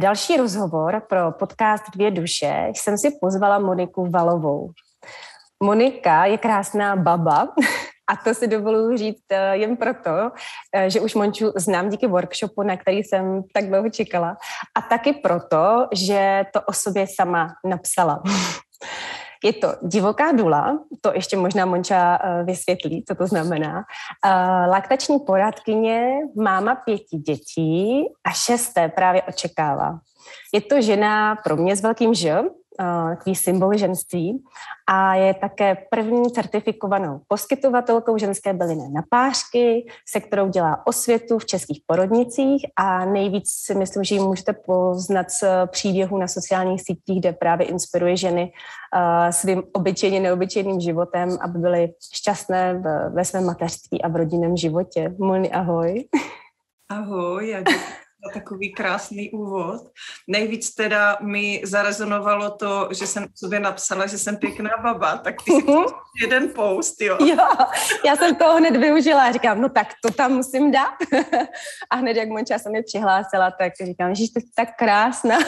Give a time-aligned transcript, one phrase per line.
[0.00, 4.70] Další rozhovor pro podcast Dvě duše jsem si pozvala Moniku Valovou.
[5.62, 7.48] Monika je krásná baba
[8.10, 10.30] a to si dovoluji říct eh, jen proto,
[10.74, 14.36] eh, že už Monču znám díky workshopu, na který jsem tak dlouho čekala
[14.76, 18.22] a taky proto, že to o sobě sama napsala.
[19.44, 23.84] Je to divoká dula, to ještě možná Monča eh, vysvětlí, co to znamená.
[24.70, 29.98] Laktační poradkyně, máma pěti dětí a šesté právě očekává.
[30.54, 32.42] Je to žena pro mě s velkým Ž,
[33.10, 34.44] takový symbol ženství
[34.88, 41.82] a je také první certifikovanou poskytovatelkou ženské bylinné napářky, se kterou dělá osvětu v českých
[41.86, 47.32] porodnicích a nejvíc si myslím, že ji můžete poznat z příběhů na sociálních sítích, kde
[47.32, 48.52] právě inspiruje ženy
[49.30, 55.14] svým obyčejně neobyčejným životem, aby byly šťastné ve svém mateřství a v rodinném životě.
[55.18, 56.04] Moni, ahoj.
[56.88, 59.82] Ahoj, já děkuji za takový krásný úvod.
[60.28, 65.52] Nejvíc teda mi zarezonovalo to, že jsem sobě napsala, že jsem pěkná baba, tak ty
[65.52, 65.86] si uh-huh.
[66.22, 67.18] jeden post, jo?
[67.20, 67.46] Jo,
[68.06, 70.94] já jsem to hned využila a říkám, no tak to tam musím dát.
[71.90, 75.38] a hned jak Monča se mi přihlásila, tak říkám, že jsi tak krásná.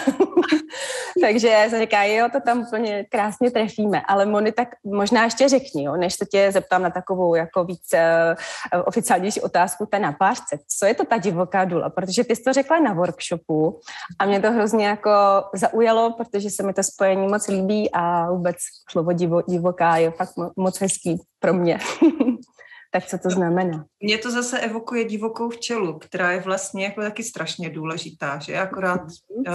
[1.20, 4.02] Takže jsem říká, jo, to tam úplně krásně trefíme.
[4.08, 7.88] Ale Moni, tak možná ještě řekni, jo, než se tě zeptám na takovou jako víc
[7.94, 10.58] uh, oficiálnější otázku té napářce.
[10.78, 11.90] Co je to ta divoká dula?
[11.90, 13.80] Protože ty jsi to řekla na workshopu
[14.18, 15.10] a mě to hrozně jako
[15.54, 18.56] zaujalo, protože se mi to spojení moc líbí a vůbec
[18.90, 21.78] slovo divo, divoká je fakt moc hezký pro mě.
[22.94, 23.84] Tak co to znamená?
[24.00, 29.00] Mně to zase evokuje divokou včelu, která je vlastně jako taky strašně důležitá, že akorát
[29.28, 29.54] uh,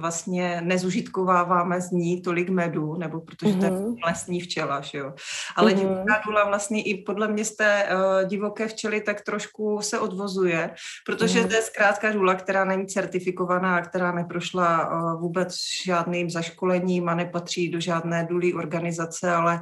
[0.00, 3.94] vlastně nezužitkováváme z ní tolik medu, nebo protože to je mhm.
[4.06, 5.12] lesní včela, že jo.
[5.56, 5.78] Ale mm-hmm.
[5.78, 10.74] divoká důla vlastně i podle mě z té uh, divoké včely tak trošku se odvozuje,
[11.06, 11.48] protože mm-hmm.
[11.48, 17.68] to je zkrátka důla, která není certifikovaná, která neprošla uh, vůbec žádným zaškolením a nepatří
[17.70, 19.60] do žádné důlí organizace, ale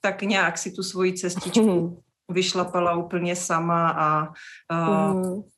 [0.00, 4.28] tak nějak si tu svoji cestičku mm-hmm vyšlapala úplně sama a,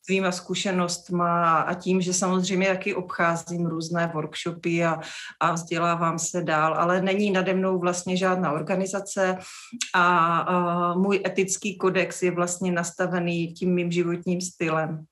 [0.03, 5.01] svýma zkušenostma a tím, že samozřejmě taky obcházím různé workshopy a,
[5.41, 9.39] a vzdělávám se dál, ale není nade mnou vlastně žádná organizace
[9.95, 15.05] a, a můj etický kodex je vlastně nastavený tím mým životním stylem.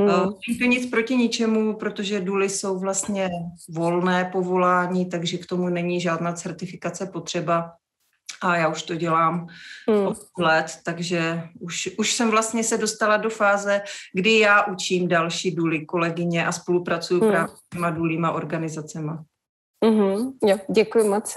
[0.00, 0.58] Mm.
[0.58, 3.30] to nic proti ničemu, protože duly jsou vlastně
[3.68, 7.72] volné povolání, takže k tomu není žádná certifikace potřeba
[8.42, 9.46] a já už to dělám
[9.90, 10.14] hmm.
[10.38, 13.82] let, takže už, už jsem vlastně se dostala do fáze,
[14.14, 17.30] kdy já učím další důly kolegyně a spolupracuju hmm.
[17.30, 19.24] právě s těma důlíma organizacema.
[19.84, 21.36] Mm-hmm, jo, děkuji moc.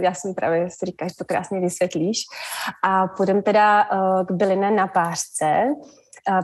[0.00, 2.18] Já jsem právě si říkala, že to krásně vysvětlíš.
[2.84, 5.64] A půjdeme teda uh, k bylinné napářce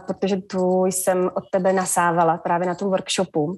[0.07, 3.57] protože tu jsem od tebe nasávala právě na tom workshopu.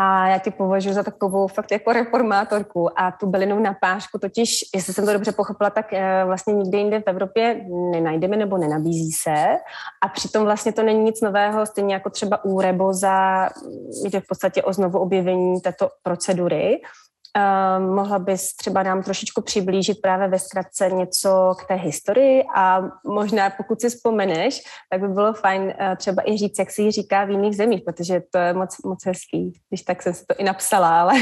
[0.00, 4.60] A já ti považuji za takovou fakt jako reformátorku a tu bylinou na pášku totiž,
[4.74, 9.12] jestli jsem to dobře pochopila, tak eh, vlastně nikde jinde v Evropě nenajdeme nebo nenabízí
[9.12, 9.46] se.
[10.04, 13.48] A přitom vlastně to není nic nového, stejně jako třeba u Reboza,
[14.04, 16.80] jde v podstatě o znovu objevení této procedury.
[17.36, 22.80] Uh, mohla bys třeba nám trošičku přiblížit právě ve zkratce něco k té historii a
[23.06, 26.90] možná pokud si vzpomeneš, tak by bylo fajn uh, třeba i říct, jak si ji
[26.90, 29.52] říká v jiných zemích, protože to je moc, moc hezký.
[29.68, 31.12] Když tak jsem si to i napsala, ale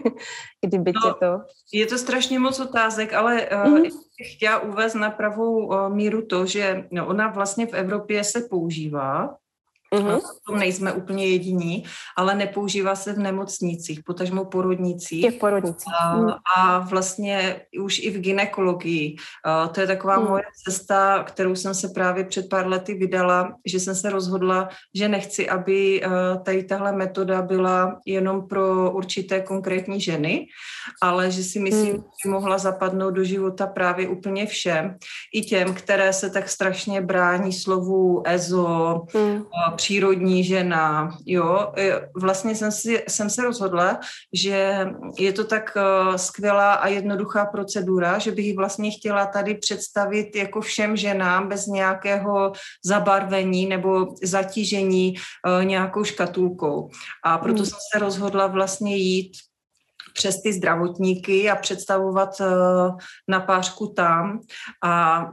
[0.66, 1.40] kdyby no, tě to...
[1.72, 3.84] Je to strašně moc otázek, ale uh, mm.
[4.34, 9.36] chtěla uvést na pravou uh, míru to, že no, ona vlastně v Evropě se používá,
[9.92, 10.20] Uh-huh.
[10.20, 11.84] V tom nejsme úplně jediní,
[12.16, 15.24] ale nepoužívá se v nemocnicích, potažmo porodnicích.
[15.24, 15.92] Je v porodnicích.
[16.02, 16.30] A, mhm.
[16.56, 19.16] a vlastně už i v ginekologii.
[19.44, 20.28] A to je taková uh-huh.
[20.28, 25.08] moje cesta, kterou jsem se právě před pár lety vydala, že jsem se rozhodla, že
[25.08, 26.02] nechci, aby
[26.44, 30.46] tady tahle metoda byla jenom pro určité konkrétní ženy,
[31.02, 32.04] ale že si myslím, uh-huh.
[32.24, 34.96] že mohla zapadnout do života právě úplně všem.
[35.34, 41.72] I těm, které se tak strašně brání slovu EZO, uh-huh přírodní žena, jo.
[42.16, 44.00] Vlastně jsem, si, jsem se rozhodla,
[44.32, 44.86] že
[45.18, 50.36] je to tak uh, skvělá a jednoduchá procedura, že bych ji vlastně chtěla tady představit
[50.36, 52.52] jako všem ženám bez nějakého
[52.84, 56.88] zabarvení nebo zatížení uh, nějakou škatulkou.
[57.24, 57.66] A proto hmm.
[57.66, 59.32] jsem se rozhodla vlastně jít
[60.14, 62.46] přes ty zdravotníky a představovat uh,
[63.28, 64.40] napářku tam.
[64.84, 65.24] A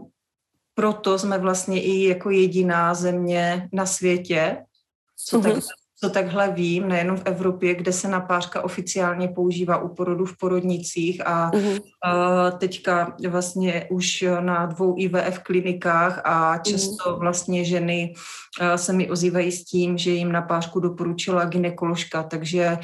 [0.80, 4.58] proto jsme vlastně i jako jediná země na světě,
[5.26, 5.54] co mm-hmm.
[5.54, 5.64] tak
[6.04, 11.28] co takhle vím, nejenom v Evropě, kde se napářka oficiálně používá u porodu v porodnicích
[11.28, 11.80] a mm-hmm.
[11.82, 17.20] uh, teďka vlastně už na dvou IVF klinikách a často mm-hmm.
[17.20, 18.14] vlastně ženy
[18.76, 22.78] se mi ozývají s tím, že jim napářku doporučila ginekoložka, takže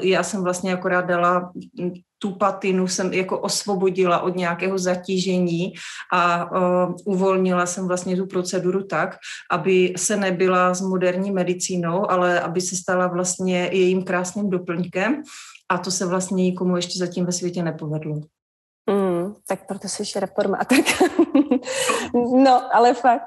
[0.00, 1.52] já jsem vlastně akorát dala
[2.22, 5.72] tu patinu jsem jako osvobodila od nějakého zatížení
[6.12, 9.16] a uh, uvolnila jsem vlastně tu proceduru tak,
[9.50, 15.22] aby se nebyla s moderní medicínou, ale aby se stala vlastně jejím krásným doplňkem
[15.68, 18.20] a to se vlastně nikomu ještě zatím ve světě nepovedlo.
[19.48, 21.04] Tak proto jsi reformátorka.
[22.34, 23.22] no, ale fakt.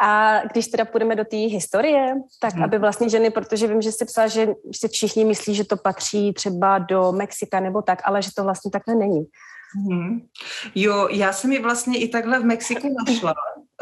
[0.00, 2.64] A když teda půjdeme do té historie, tak hmm.
[2.64, 6.32] aby vlastně ženy, protože vím, že jsi psala, že si všichni myslí, že to patří
[6.32, 9.26] třeba do Mexika nebo tak, ale že to vlastně takhle není.
[9.74, 10.20] Hmm.
[10.74, 13.34] Jo, já jsem ji vlastně i takhle v Mexiku našla,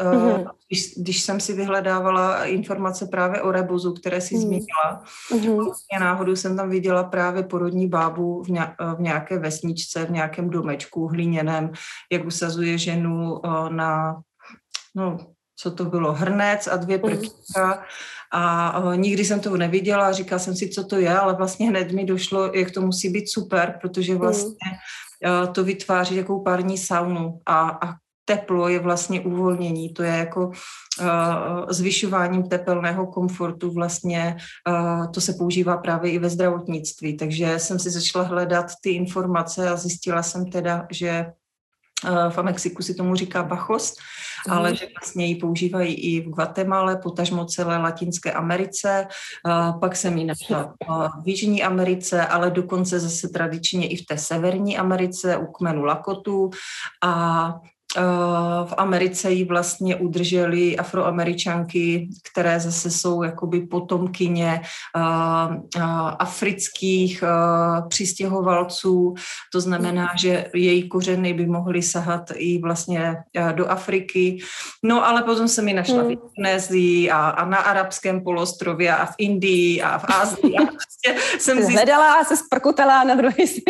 [0.03, 0.51] mm-hmm.
[0.67, 4.41] když, když jsem si vyhledávala informace právě o rebuzu, které si mm-hmm.
[4.41, 5.03] zmínila.
[5.31, 5.65] Mm-hmm.
[5.65, 8.49] Vlastně náhodou jsem tam viděla právě porodní bábu v,
[8.99, 11.71] nějaké vesničce, v nějakém domečku hlíněném,
[12.11, 14.21] jak usazuje ženu eh, na,
[14.95, 15.17] no,
[15.61, 17.07] co to bylo, hrnec a dvě mhm.
[17.07, 17.83] prkýtka.
[18.33, 22.05] A nikdy jsem to neviděla, říkala jsem si, co to je, ale vlastně hned mi
[22.05, 24.21] došlo, jak to musí být super, protože mhm.
[24.21, 24.67] vlastně
[25.25, 25.53] mm.
[25.53, 27.93] to vytváří takovou pární saunu a, a
[28.25, 34.37] teplo je vlastně uvolnění, to je jako uh, zvyšováním tepelného komfortu vlastně,
[34.67, 39.69] uh, to se používá právě i ve zdravotnictví, takže jsem si začala hledat ty informace
[39.69, 41.25] a zjistila jsem teda, že
[42.29, 43.95] v Mexiku si tomu říká bachos,
[44.47, 44.53] mm.
[44.53, 49.07] ale že vlastně ji používají i v Guatemala, potažmo celé Latinské Americe,
[49.79, 50.73] pak jsem ji našla
[51.23, 56.49] v Jižní Americe, ale dokonce zase tradičně i v té Severní Americe u kmenu Lakotu.
[57.03, 57.69] A Eh,
[58.65, 64.61] v Americe ji vlastně udrželi afroameričanky, které zase jsou jakoby potomkyně
[64.95, 65.83] uh, uh,
[66.19, 67.23] afrických
[67.87, 69.13] přistěhovalců.
[69.51, 73.17] To znamená, že její kořeny by mohly sahat i vlastně
[73.51, 74.37] do Afriky.
[74.83, 76.07] No ale potom se mi našla hmm.
[76.07, 80.55] v Indonésii a, a na arabském polostrově a v Indii a v Ázii.
[80.57, 83.63] A prostě jsem Hledala a se sprokutala na druhý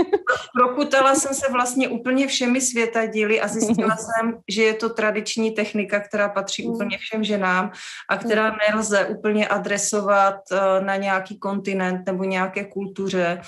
[0.53, 4.89] Prokutala jsem se vlastně úplně všemi světa díly a zjistila jsem, jsem, že je to
[4.89, 6.73] tradiční technika, která patří mm.
[6.73, 7.71] úplně všem ženám
[8.09, 8.57] a která mm.
[8.69, 13.41] nelze úplně adresovat uh, na nějaký kontinent nebo nějaké kultuře.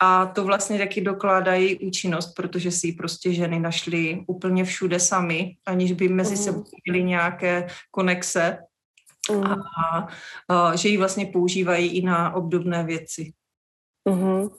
[0.00, 5.00] A to vlastně taky dokládá její účinnost, protože si ji prostě ženy našly úplně všude
[5.00, 6.42] sami, aniž by mezi mm.
[6.42, 8.58] sebou měly nějaké konexe.
[9.30, 9.44] Mm.
[9.44, 10.08] A,
[10.48, 13.32] a že ji vlastně používají i na obdobné věci.
[14.06, 14.50] Mm-hmm.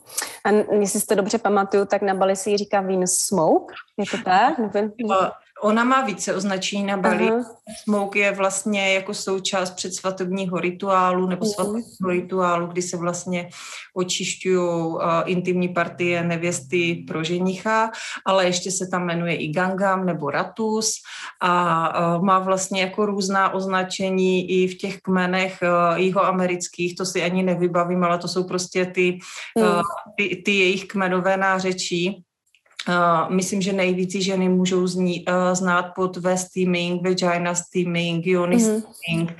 [0.44, 4.24] A jestli si to dobře pamatuju, tak na Bali ji říká Venus Smoke, je to
[4.24, 4.58] tak?
[4.58, 5.14] Nebo...
[5.60, 7.30] Ona má více označení na Bali.
[7.30, 7.44] Uh-huh.
[7.82, 11.54] Smoke je vlastně jako součást předsvatobního rituálu nebo uh-huh.
[11.54, 13.48] svatobního rituálu, kdy se vlastně
[13.94, 17.90] očišťují uh, intimní partie nevěsty pro ženicha,
[18.26, 20.94] ale ještě se tam jmenuje i Gangam nebo Ratus
[21.40, 27.22] a uh, má vlastně jako různá označení i v těch kmenech uh, jihoamerických, to si
[27.22, 29.18] ani nevybavím, ale to jsou prostě ty,
[29.54, 29.82] uh,
[30.16, 32.24] ty, ty jejich kmenové nářečí
[32.88, 38.56] Uh, myslím, že nejvíc ženy můžou zní, uh, znát pod V steaming, vagina steaming, yoni
[38.56, 38.82] mm-hmm.
[38.92, 39.36] steaming,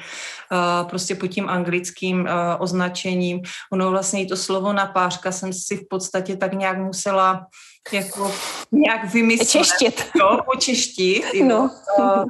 [0.89, 2.29] prostě pod tím anglickým uh,
[2.59, 3.41] označením.
[3.73, 7.47] Ono vlastně to slovo napářka jsem si v podstatě tak nějak musela
[7.93, 8.33] jako
[8.73, 9.49] nějak vymyslet.
[9.49, 10.11] Češtit.
[10.21, 11.25] Jo, počeštit.
[11.35, 11.71] Jo, no.
[11.99, 12.27] uh, uh,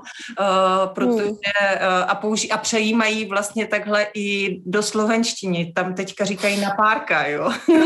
[0.93, 1.41] protože, uh,
[2.09, 5.73] a, použi- a přejímají vlastně takhle i do slovenštiny.
[5.75, 7.53] Tam teďka říkají na párka, jo.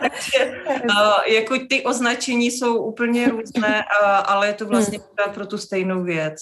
[0.00, 5.34] Takže uh, jako ty označení jsou úplně různé, uh, ale je to vlastně hmm.
[5.34, 6.34] pro tu stejnou věc.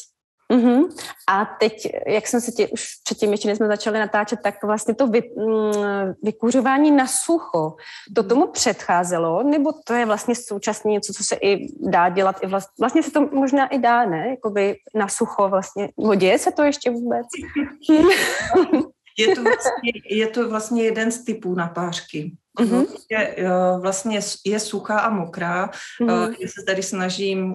[0.52, 0.88] Uh-huh.
[1.28, 4.94] A teď, jak jsem se tě už předtím, ještě než jsme začali natáčet, tak vlastně
[4.94, 7.76] to vy, mm, vykuřování na sucho,
[8.14, 12.46] to tomu předcházelo, nebo to je vlastně současně něco, co se i dá dělat, i
[12.46, 14.28] vlastně, vlastně se to možná i dá, ne?
[14.28, 17.26] Jakoby na sucho vlastně, nebo děje se to ještě vůbec?
[19.18, 22.32] je, to vlastně, je to vlastně jeden z typů napářky.
[22.60, 22.86] Mm-hmm.
[23.10, 23.36] Je,
[23.80, 25.70] vlastně je suchá a mokrá.
[26.00, 26.36] Mm-hmm.
[26.40, 27.54] Já se tady snažím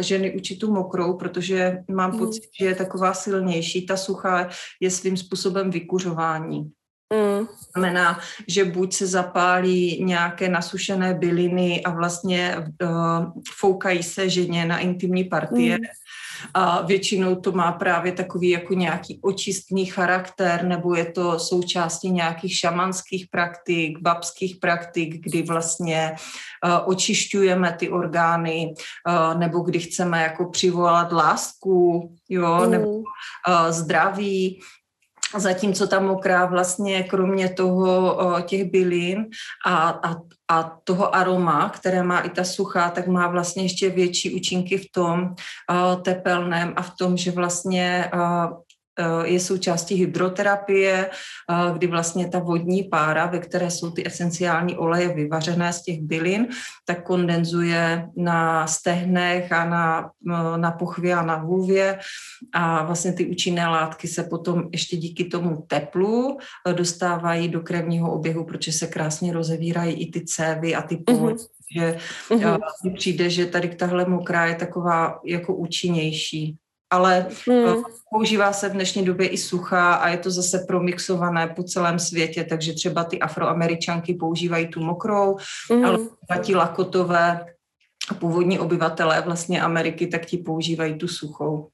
[0.00, 2.18] ženy učit tu mokrou, protože mám mm-hmm.
[2.18, 3.86] pocit, že je taková silnější.
[3.86, 4.48] Ta suchá
[4.80, 6.70] je svým způsobem vykuřování.
[7.14, 7.46] Mm.
[7.72, 14.78] Znamená, že buď se zapálí nějaké nasušené byliny a vlastně uh, foukají se ženě na
[14.78, 15.84] intimní partie, mm
[16.54, 22.56] a většinou to má právě takový jako nějaký očistný charakter, nebo je to součástí nějakých
[22.56, 26.14] šamanských praktik, babských praktik, kdy vlastně
[26.64, 28.74] uh, očišťujeme ty orgány,
[29.08, 32.70] uh, nebo kdy chceme jako přivolat lásku, jo, mm.
[32.70, 33.04] nebo uh,
[33.70, 34.60] zdraví,
[35.36, 39.26] Zatímco ta mokrá vlastně kromě toho těch bylin
[39.66, 40.14] a, a,
[40.48, 44.86] a toho aroma, které má i ta suchá, tak má vlastně ještě větší účinky v
[44.92, 45.34] tom
[46.02, 48.10] tepelném a v tom, že vlastně
[49.24, 55.08] je součástí hydroterapie, eh, kdy vlastně ta vodní pára, ve které jsou ty esenciální oleje
[55.14, 56.48] vyvařené z těch bylin,
[56.84, 61.98] tak kondenzuje na stehnech a na, eh, na pochvě a na hůvě
[62.52, 66.38] a vlastně ty účinné látky se potom ještě díky tomu teplu
[66.72, 71.30] dostávají do krevního oběhu, protože se krásně rozevírají i ty cévy a ty půl.
[71.30, 71.48] Mm-hmm.
[71.74, 71.98] Že
[72.30, 72.94] mm-hmm.
[72.96, 76.56] přijde, že tady tahle mokrá je taková jako účinnější
[76.90, 77.82] ale hmm.
[78.10, 82.44] používá se v dnešní době i suchá a je to zase promixované po celém světě,
[82.44, 85.36] takže třeba ty afroameričanky používají tu mokrou,
[85.70, 85.84] hmm.
[85.84, 85.98] ale
[86.42, 87.46] ti lakotové
[88.18, 91.68] původní obyvatelé vlastně Ameriky, tak ti používají tu suchou.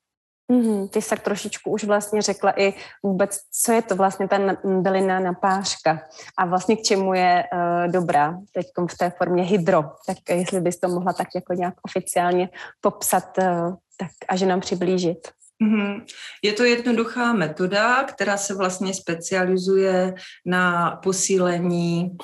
[0.53, 4.39] Mm-hmm, ty jsi tak trošičku už vlastně řekla i vůbec, co je to vlastně ta
[4.65, 6.01] bylina napářka
[6.39, 9.83] a vlastně k čemu je uh, dobrá teď v té formě hydro.
[10.07, 12.49] Tak jestli bys to mohla tak jako nějak oficiálně
[12.81, 15.29] popsat uh, tak a že nám přiblížit.
[15.63, 16.05] Mm-hmm.
[16.43, 20.15] Je to jednoduchá metoda, která se vlastně specializuje
[20.47, 22.17] na posílení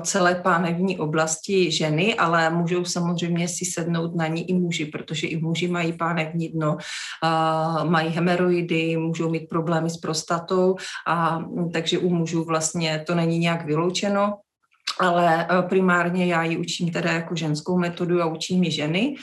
[0.00, 5.36] celé pánevní oblasti ženy, ale můžou samozřejmě si sednout na ní i muži, protože i
[5.36, 6.76] muži mají pánevní dno,
[7.84, 13.64] mají hemeroidy, můžou mít problémy s prostatou, a, takže u mužů vlastně to není nějak
[13.64, 14.38] vyloučeno
[14.98, 19.16] ale eh, primárně já ji učím teda jako ženskou metodu a učím ji ženy.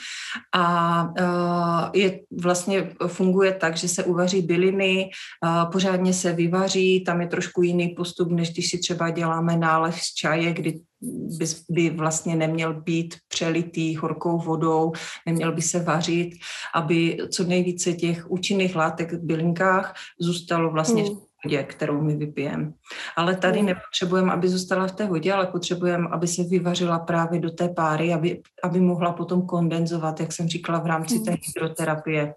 [0.54, 7.20] A eh, je, vlastně funguje tak, že se uvaří byliny, eh, pořádně se vyvaří, tam
[7.20, 10.80] je trošku jiný postup, než když si třeba děláme nálev z čaje, kdy
[11.38, 14.92] by, by vlastně neměl být přelitý horkou vodou,
[15.26, 16.30] neměl by se vařit,
[16.74, 22.72] aby co nejvíce těch účinných látek v bylinkách zůstalo vlastně hmm vodě, kterou my vypijeme.
[23.16, 27.50] Ale tady nepotřebujeme, aby zůstala v té vodě, ale potřebujeme, aby se vyvařila právě do
[27.50, 31.40] té páry, aby, aby mohla potom kondenzovat, jak jsem říkala, v rámci té hmm.
[31.46, 32.34] hydroterapie.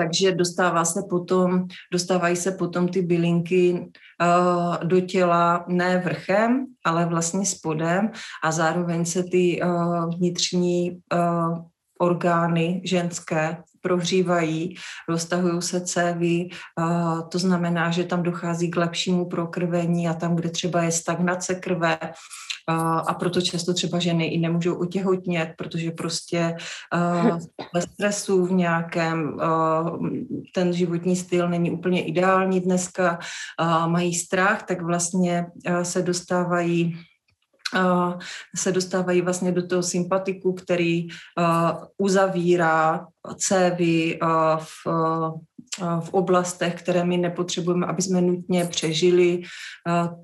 [0.00, 7.06] Takže dostává se potom, dostávají se potom ty bylinky uh, do těla ne vrchem, ale
[7.06, 8.10] vlastně spodem
[8.44, 11.58] a zároveň se ty uh, vnitřní uh,
[11.98, 14.74] orgány ženské prohřívají,
[15.08, 16.48] roztahují se cévy,
[17.28, 21.98] to znamená, že tam dochází k lepšímu prokrvení a tam, kde třeba je stagnace krve,
[23.06, 26.56] a proto často třeba ženy i nemůžou otěhotnět, protože prostě
[27.74, 29.40] ve stresu v nějakém
[30.54, 33.18] ten životní styl není úplně ideální dneska,
[33.86, 35.46] mají strach, tak vlastně
[35.82, 36.96] se dostávají
[38.56, 41.08] se dostávají vlastně do toho sympatiku, který
[41.98, 43.06] uzavírá
[43.36, 44.18] cévy
[44.56, 44.86] v,
[46.00, 49.42] v oblastech, které my nepotřebujeme, aby jsme nutně přežili.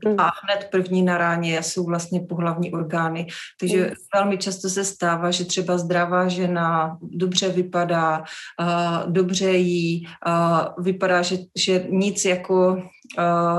[0.06, 0.14] Mm.
[0.18, 3.26] A hned první na ráně jsou vlastně pohlavní orgány.
[3.60, 3.92] Takže mm.
[4.14, 8.24] velmi často se stává, že třeba zdravá žena dobře vypadá,
[9.06, 10.06] dobře jí,
[10.78, 12.82] vypadá, že, že nic jako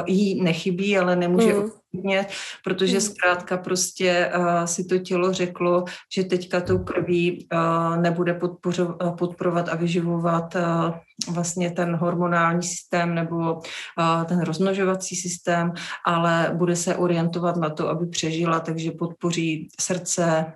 [0.06, 2.28] jí nechybí, ale nemůže mm hodně,
[2.64, 3.02] protože hmm.
[3.02, 5.84] zkrátka prostě uh, si to tělo řeklo,
[6.16, 10.62] že teďka tou krví uh, nebude podpořo, uh, podporovat a vyživovat uh,
[11.34, 15.74] vlastně ten hormonální systém nebo uh, ten rozmnožovací systém,
[16.06, 20.54] ale bude se orientovat na to, aby přežila, takže podpoří srdce,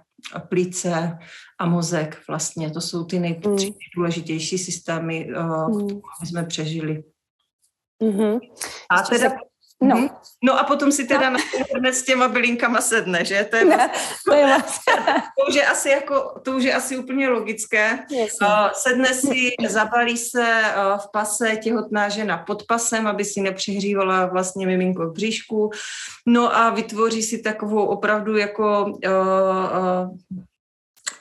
[0.50, 1.18] plíce
[1.60, 2.70] a mozek vlastně.
[2.70, 4.66] To jsou ty nejdůležitější hmm.
[4.66, 6.02] systémy, uh, hmm.
[6.20, 7.04] aby jsme přežili.
[8.04, 8.40] Mm-hmm.
[8.90, 9.32] A teda
[9.82, 9.96] No.
[9.96, 10.10] Mm-hmm.
[10.44, 11.38] no a potom si teda no.
[11.38, 13.44] na internet s těma bylinkama sedne, že?
[13.44, 13.92] To je, vlastně,
[14.26, 14.94] to, je vlastně.
[15.40, 18.00] to, už je asi jako, to už je asi úplně logické.
[18.42, 24.26] Uh, sedne si, zabalí se uh, v pase těhotná žena pod pasem, aby si nepřihřívala
[24.26, 25.72] vlastně miminko v bříšku.
[26.26, 29.12] No a vytvoří si takovou opravdu jako uh,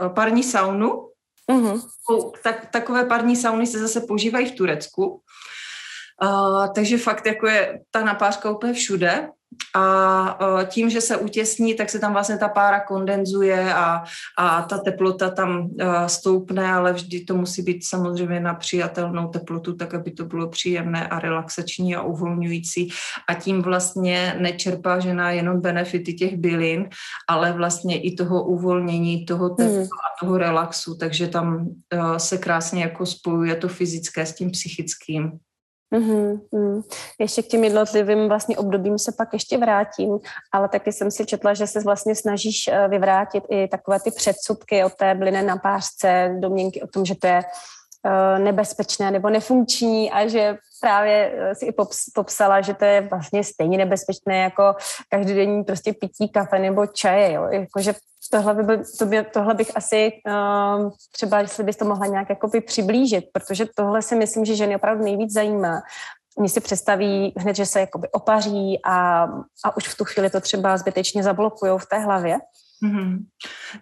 [0.00, 1.08] uh, parní saunu.
[1.50, 1.80] Mm-hmm.
[2.42, 5.22] Tak, takové parní sauny se zase používají v Turecku.
[6.22, 9.28] Uh, takže fakt jako je ta napářka úplně všude
[9.74, 14.04] a uh, tím, že se utěsní, tak se tam vlastně ta pára kondenzuje a,
[14.38, 19.76] a ta teplota tam uh, stoupne, ale vždy to musí být samozřejmě na přijatelnou teplotu,
[19.76, 22.88] tak aby to bylo příjemné a relaxační a uvolňující
[23.28, 26.88] a tím vlastně nečerpá žena jenom benefity těch bylin,
[27.28, 29.82] ale vlastně i toho uvolnění, toho tepla hmm.
[29.82, 35.38] a toho relaxu, takže tam uh, se krásně jako spojuje to fyzické s tím psychickým.
[35.94, 36.82] Mm-hmm, mm.
[37.18, 40.18] Ještě k těm jednotlivým vlastně obdobím se pak ještě vrátím,
[40.52, 44.84] ale taky jsem si četla, že se vlastně snažíš eh, vyvrátit i takové ty předsudky
[44.84, 47.42] o té bline na pářce, domněnky o tom, že to je
[48.38, 53.44] nebezpečné nebo nefunkční a že právě eh, si i pops, popsala, že to je vlastně
[53.44, 54.74] stejně nebezpečné jako
[55.08, 57.48] každodenní prostě pití kafe nebo čaje, jo?
[57.50, 57.94] Jakože
[58.30, 62.28] tohle, by byl, to by, tohle bych asi uh, třeba, jestli bys to mohla nějak
[62.28, 65.80] jakoby přiblížit, protože tohle si myslím, že ženy opravdu nejvíc zajímá.
[66.38, 69.22] Oni si představí hned, že se jakoby opaří a,
[69.64, 72.38] a už v tu chvíli to třeba zbytečně zablokují v té hlavě.
[72.84, 73.18] Mm-hmm.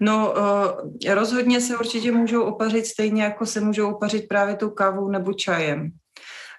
[0.00, 5.08] No, uh, rozhodně se určitě můžou opařit stejně, jako se můžou opařit právě tou kávou
[5.08, 5.90] nebo čajem.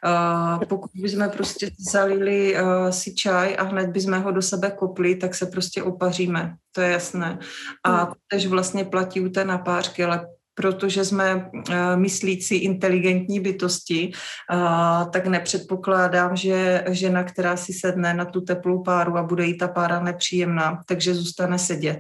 [0.06, 5.15] Uh, pokud bychom prostě zalili uh, si čaj a hned bychom ho do sebe kopli,
[5.15, 7.39] tak se prostě opaříme, to je jasné.
[7.84, 8.13] A hmm.
[8.27, 14.12] tež vlastně platí u té napářky, ale protože jsme uh, myslící inteligentní bytosti,
[14.53, 19.58] uh, tak nepředpokládám, že žena, která si sedne na tu teplou páru a bude jí
[19.58, 22.00] ta pára nepříjemná, takže zůstane sedět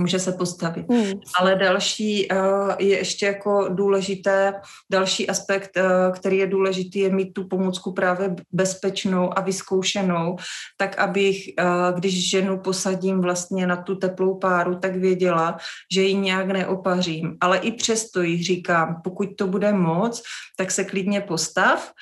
[0.00, 0.86] může se postavit.
[0.90, 1.20] Hmm.
[1.40, 2.38] Ale další uh,
[2.78, 4.54] je ještě jako důležité,
[4.90, 10.36] další aspekt, uh, který je důležitý, je mít tu pomůcku právě bezpečnou a vyzkoušenou,
[10.76, 15.56] tak abych, uh, když ženu posadím vlastně na tu teplou páru, tak věděla,
[15.92, 17.36] že ji nějak neopařím.
[17.40, 20.22] Ale i přesto jí říkám, pokud to bude moc,
[20.56, 21.92] tak se klidně postav,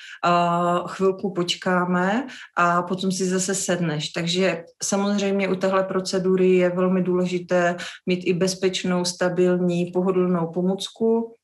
[0.87, 2.27] chvilku počkáme
[2.57, 4.09] a potom si zase sedneš.
[4.09, 11.35] Takže samozřejmě u téhle procedury je velmi důležité mít i bezpečnou, stabilní, pohodlnou pomůcku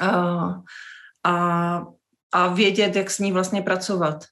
[0.00, 0.10] a,
[1.24, 1.86] a,
[2.32, 4.24] a vědět, jak s ní vlastně pracovat.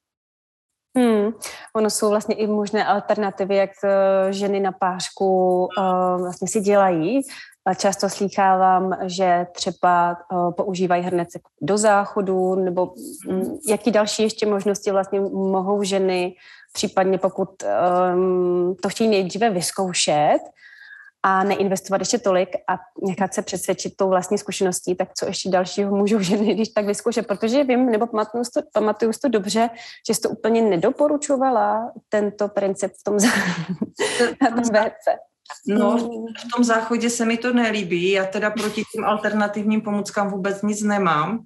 [0.96, 1.32] Hmm.
[1.76, 7.20] Ono jsou vlastně i možné alternativy, jak uh, ženy na pářku uh, vlastně si dělají.
[7.76, 11.28] Často slýchávám, že třeba uh, používají hrnec
[11.60, 12.94] do záchodu, nebo
[13.28, 16.34] um, jaký další ještě možnosti vlastně mohou ženy,
[16.72, 17.48] případně pokud
[18.14, 20.38] um, to chtějí nejdříve vyzkoušet,
[21.26, 22.78] a neinvestovat ještě tolik a
[23.08, 27.26] nechat se přesvědčit tou vlastní zkušeností, tak co ještě dalšího můžou ženy, když tak vyzkoušet,
[27.26, 29.70] protože vím, nebo pamatuju to, pamatuju to dobře,
[30.08, 33.16] že jsi to úplně nedoporučovala, tento princip v tom,
[34.42, 35.18] na tom VC.
[35.68, 38.10] No, v tom záchodě se mi to nelíbí.
[38.10, 41.44] Já teda proti tím alternativním pomůckám vůbec nic nemám.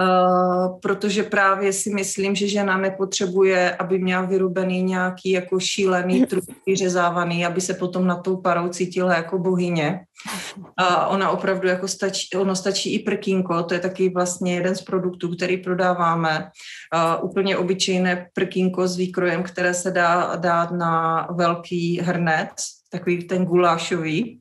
[0.00, 6.44] Uh, protože právě si myslím, že žena nepotřebuje, aby měla vyrobený nějaký jako šílený trup
[6.66, 10.00] vyřezávaný, aby se potom na tou parou cítila jako bohyně.
[10.76, 14.82] A ona opravdu jako stačí, ono stačí i prkínko, to je taky vlastně jeden z
[14.82, 16.50] produktů, který prodáváme.
[16.94, 22.50] Uh, úplně obyčejné prkínko s výkrojem, které se dá dát na velký hrnec,
[22.90, 24.40] takový ten gulášový.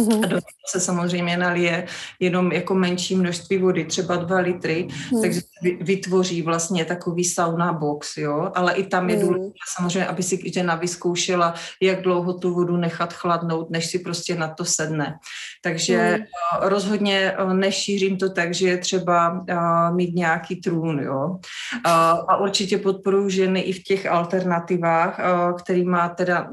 [0.00, 0.24] Mm-hmm.
[0.24, 1.86] A do se samozřejmě nalije
[2.20, 5.22] jenom jako menší množství vody, třeba dva litry, mm.
[5.22, 5.40] takže
[5.80, 9.22] vytvoří vlastně takový sauna box, jo, ale i tam je mm.
[9.22, 14.34] důležité samozřejmě, aby si žena vyzkoušela, jak dlouho tu vodu nechat chladnout, než si prostě
[14.34, 15.18] na to sedne.
[15.62, 16.24] Takže mm.
[16.68, 21.36] rozhodně eh, nešířím to tak, že je třeba uh, mít nějaký trůn, jo.
[21.84, 25.20] A určitě podporuji ženy i v těch alternativách,
[25.58, 26.48] který má teda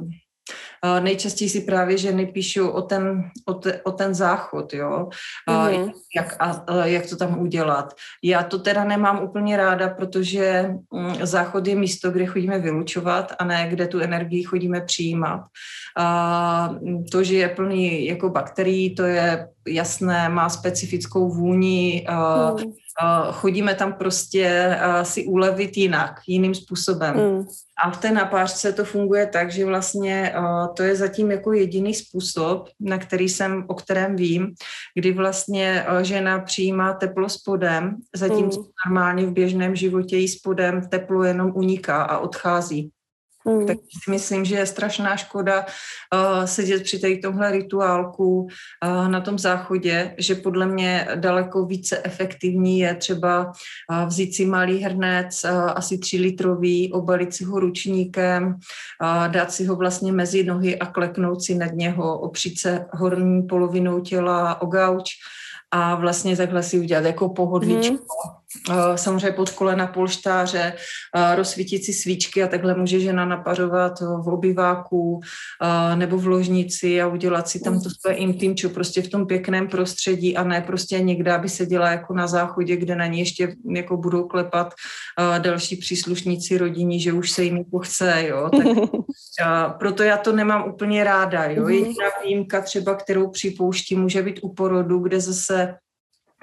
[1.00, 5.10] Nejčastěji si právě ženy píšou o ten, o, te, o ten záchod, jo,
[5.50, 5.92] mm-hmm.
[6.16, 7.94] jak, a, jak to tam udělat.
[8.24, 13.44] Já to teda nemám úplně ráda, protože mm, záchod je místo, kde chodíme vylučovat a
[13.44, 15.42] ne kde tu energii chodíme přijímat.
[15.98, 16.76] A
[17.12, 22.06] to, že je plný jako bakterií, to je jasné, má specifickou vůni,
[22.64, 22.74] mm.
[23.32, 27.16] chodíme tam prostě si ulevit jinak, jiným způsobem.
[27.16, 27.46] Mm.
[27.84, 30.34] A v té napářce to funguje tak, že vlastně
[30.74, 34.54] to je zatím jako jediný způsob, na který jsem, o kterém vím,
[34.96, 38.66] kdy vlastně žena přijímá teplo spodem, zatímco mm.
[38.86, 42.92] normálně v běžném životě jí spodem teplo jenom uniká a odchází.
[43.50, 43.68] Mm.
[43.68, 49.22] Tak si myslím, že je strašná škoda uh, sedět při tady tomhle rituálku uh, na
[49.22, 55.44] tom záchodě, že podle mě daleko více efektivní je třeba uh, vzít si malý hrnec,
[55.44, 60.80] uh, asi tři litrový, obalit si ho ručníkem, uh, dát si ho vlastně mezi nohy
[60.80, 65.10] a kleknout si nad něho, opřít se horní polovinou těla o gauč
[65.72, 67.94] a vlastně takhle si udělat jako pohodlíčko.
[67.94, 68.39] Mm.
[68.96, 70.74] Samozřejmě pod kolena polštáře,
[71.36, 75.20] rozsvítit si svíčky a takhle může žena napařovat v obyváku
[75.96, 80.38] nebo v ložnici a udělat si tam to své intimčo prostě v tom pěkném prostředí
[80.38, 83.98] a ne prostě někde, aby se dělá jako na záchodě, kde na ní ještě jako
[83.98, 84.74] budou klepat
[85.40, 88.50] další příslušníci rodiní, že už se jim jako chce, jo.
[88.50, 88.68] Tak,
[89.80, 91.64] proto já to nemám úplně ráda, jo.
[91.64, 91.74] Mhm.
[91.74, 95.76] Jediná výjimka třeba, kterou připouštím, může být u porodu, kde zase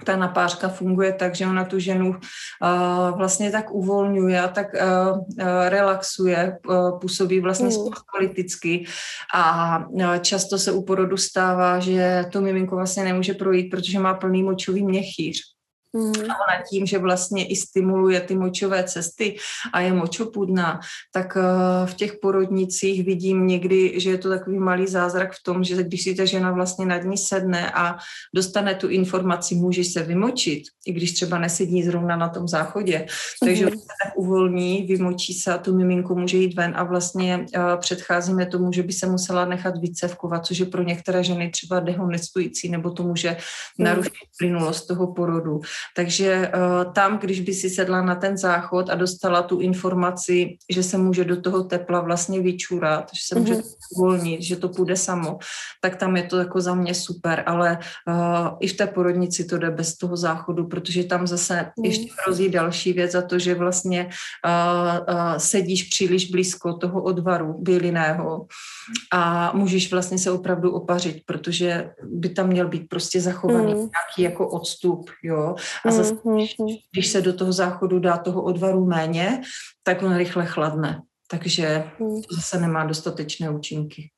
[0.05, 5.21] ta napářka funguje tak, že ona tu ženu uh, vlastně tak uvolňuje a tak uh,
[5.69, 7.93] relaxuje, uh, působí vlastně mm.
[8.19, 8.85] politicky
[9.35, 14.15] a uh, často se u porodu stává, že to miminko vlastně nemůže projít, protože má
[14.15, 15.56] plný močový měchýř.
[15.97, 16.31] Mm.
[16.31, 19.37] A ona tím, že vlastně i stimuluje ty močové cesty
[19.73, 20.81] a je močopudná,
[21.13, 25.65] tak uh, v těch porodnicích vidím někdy, že je to takový malý zázrak v tom,
[25.65, 27.97] že když si ta žena vlastně nad ní sedne a
[28.35, 33.07] dostane tu informaci, můžeš se vymočit, i když třeba nesedí zrovna na tom záchodě,
[33.45, 33.71] takže mm.
[33.71, 38.47] se tak uvolní, vymočí se a tu miminku může jít ven a vlastně uh, předcházíme
[38.47, 42.91] tomu, že by se musela nechat vycevkovat, což je pro některé ženy třeba dehonestující, nebo
[42.91, 43.37] to může
[43.79, 43.85] mm.
[43.85, 45.61] narušit plynulost toho porodu.
[45.97, 50.83] Takže uh, tam, když by si sedla na ten záchod a dostala tu informaci, že
[50.83, 53.77] se může do toho tepla vlastně vyčurat, že se může mm-hmm.
[53.97, 55.39] uvolnit, že to půjde samo,
[55.81, 59.59] tak tam je to jako za mě super, ale uh, i v té porodnici to
[59.59, 61.85] jde bez toho záchodu, protože tam zase mm.
[61.85, 64.09] ještě hrozí další věc za to, že vlastně
[64.47, 68.47] uh, uh, sedíš příliš blízko toho odvaru byliného
[69.13, 73.79] a můžeš vlastně se opravdu opařit, protože by tam měl být prostě zachovaný mm.
[73.79, 75.55] nějaký jako odstup, jo.
[75.87, 76.35] A zase, mm.
[76.35, 76.57] když,
[76.93, 79.43] když se do toho záchodu dá toho odvaru méně,
[79.83, 81.03] tak on rychle chladne.
[81.31, 82.23] Takže mm.
[82.23, 84.11] to zase nemá dostatečné účinky.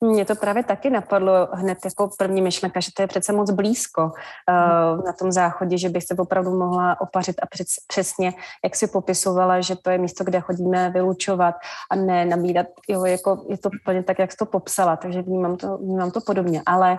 [0.00, 4.02] Mně to právě taky napadlo hned jako první myšlenka, že to je přece moc blízko
[4.04, 8.32] uh, na tom záchodě, že bych se opravdu mohla opařit a přes, přesně,
[8.64, 11.54] jak si popisovala, že to je místo, kde chodíme vylučovat
[11.90, 15.56] a ne nabídat, jo, jako je to úplně tak, jak jsi to popsala, takže vnímám
[15.56, 16.96] to, vnímám to podobně, ale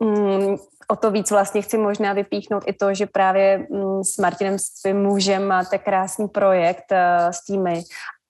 [0.00, 0.56] mm,
[0.88, 5.02] o to víc vlastně chci možná vypíchnout i to, že právě mm, s Martinem, svým
[5.02, 7.82] mužem máte krásný projekt uh, s týmy.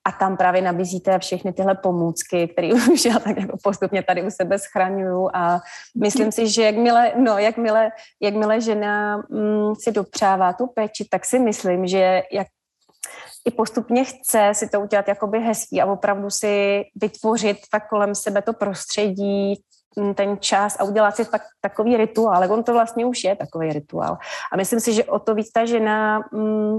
[0.07, 4.31] A tam právě nabízíte všechny tyhle pomůcky, které už já tak jako postupně tady u
[4.31, 5.31] sebe schraňuju.
[5.35, 5.61] A
[6.01, 7.91] myslím si, že jakmile, no, jakmile,
[8.23, 12.47] jakmile žena mm, si dopřává tu péči, tak si myslím, že jak
[13.45, 18.43] i postupně chce si to udělat jakoby hezký a opravdu si vytvořit tak kolem sebe
[18.43, 19.65] to prostředí,
[20.15, 22.37] ten čas a udělat si tak, takový rituál.
[22.37, 24.19] Ale on to vlastně už je takový rituál.
[24.53, 26.79] A myslím si, že o to víc ta žena mm,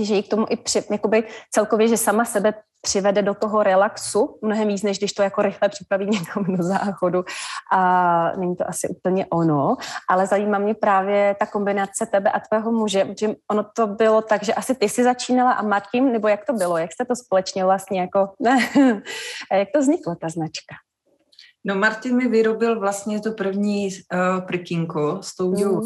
[0.00, 4.38] že ji k tomu i při, jakoby celkově, že sama sebe přivede do toho relaxu
[4.42, 7.24] mnohem víc, než když to jako rychle připraví někam do záchodu
[7.72, 9.76] a není to asi úplně ono,
[10.08, 14.42] ale zajímá mě právě ta kombinace tebe a tvého muže, že ono to bylo tak,
[14.42, 17.64] že asi ty si začínala a Martin, nebo jak to bylo, jak jste to společně
[17.64, 18.30] vlastně jako,
[19.52, 20.74] jak to vzniklo ta značka?
[21.64, 25.80] No Martin mi vyrobil vlastně to první uh, prkínko s tou mm.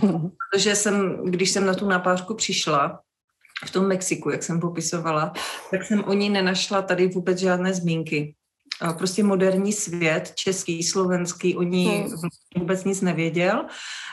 [0.52, 3.00] Protože jsem, když jsem na tu napářku přišla,
[3.64, 5.32] v tom Mexiku, jak jsem popisovala,
[5.70, 8.34] tak jsem o ní nenašla tady vůbec žádné zmínky.
[8.98, 12.28] Prostě moderní svět, český, slovenský, o ní hmm.
[12.58, 13.64] vůbec nic nevěděl.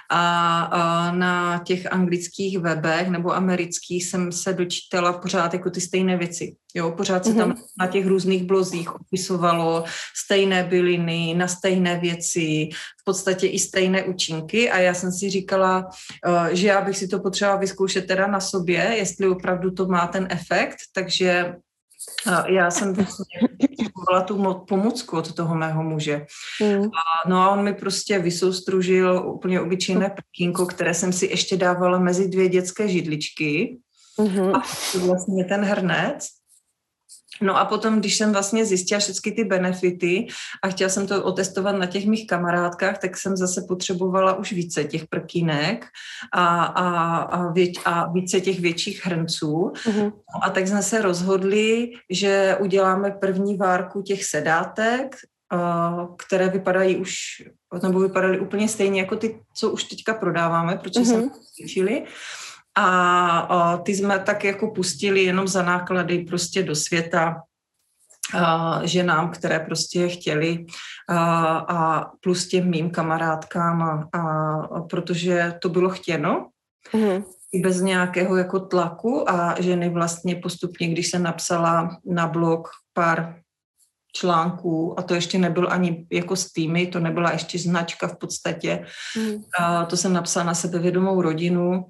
[0.10, 6.56] A, na těch anglických webech nebo amerických jsem se dočítala pořád jako ty stejné věci.
[6.76, 7.64] Jo, pořád se tam mm-hmm.
[7.80, 9.84] na těch různých blozích opisovalo
[10.26, 12.70] stejné byliny, na stejné věci,
[13.02, 15.90] v podstatě i stejné účinky a já jsem si říkala,
[16.28, 20.08] uh, že já bych si to potřebovala vyzkoušet teda na sobě, jestli opravdu to má
[20.08, 21.56] ten efekt, takže
[22.48, 26.26] já jsem potřebovala tu pomůcku od toho mého muže.
[26.62, 26.84] Mm.
[26.86, 32.00] A, no a on mi prostě vysoustružil úplně obyčejné prkínko, které jsem si ještě dávala
[32.00, 33.78] mezi dvě dětské židličky.
[34.20, 34.56] Mm-hmm.
[34.56, 34.62] A
[35.06, 36.28] vlastně ten hrnec.
[37.42, 40.28] No a potom, když jsem vlastně zjistila všechny ty benefity
[40.62, 44.84] a chtěla jsem to otestovat na těch mých kamarádkách, tak jsem zase potřebovala už více
[44.84, 45.86] těch prkínek
[46.32, 49.72] a, a, a, věč, a více těch větších hrnců.
[49.76, 50.04] Mm-hmm.
[50.04, 55.16] No a tak jsme se rozhodli, že uděláme první várku těch sedátek,
[56.18, 57.16] které vypadají už,
[57.84, 61.22] nebo vypadaly úplně stejně jako ty, co už teďka prodáváme, protože mm-hmm.
[61.22, 62.04] jsme cvičili
[62.76, 67.42] a, ty jsme tak jako pustili jenom za náklady prostě do světa
[68.84, 70.66] ženám, které prostě chtěli
[71.10, 74.22] a, a plus těm mým kamarádkám a, a,
[74.62, 76.50] a protože to bylo chtěno.
[76.94, 77.24] Mm-hmm
[77.62, 83.36] bez nějakého jako tlaku a ženy vlastně postupně, když jsem napsala na blog pár
[84.16, 88.86] článků a to ještě nebyl ani jako s týmy, to nebyla ještě značka v podstatě.
[89.18, 89.44] Mm.
[89.60, 91.86] A to jsem napsala na sebevědomou rodinu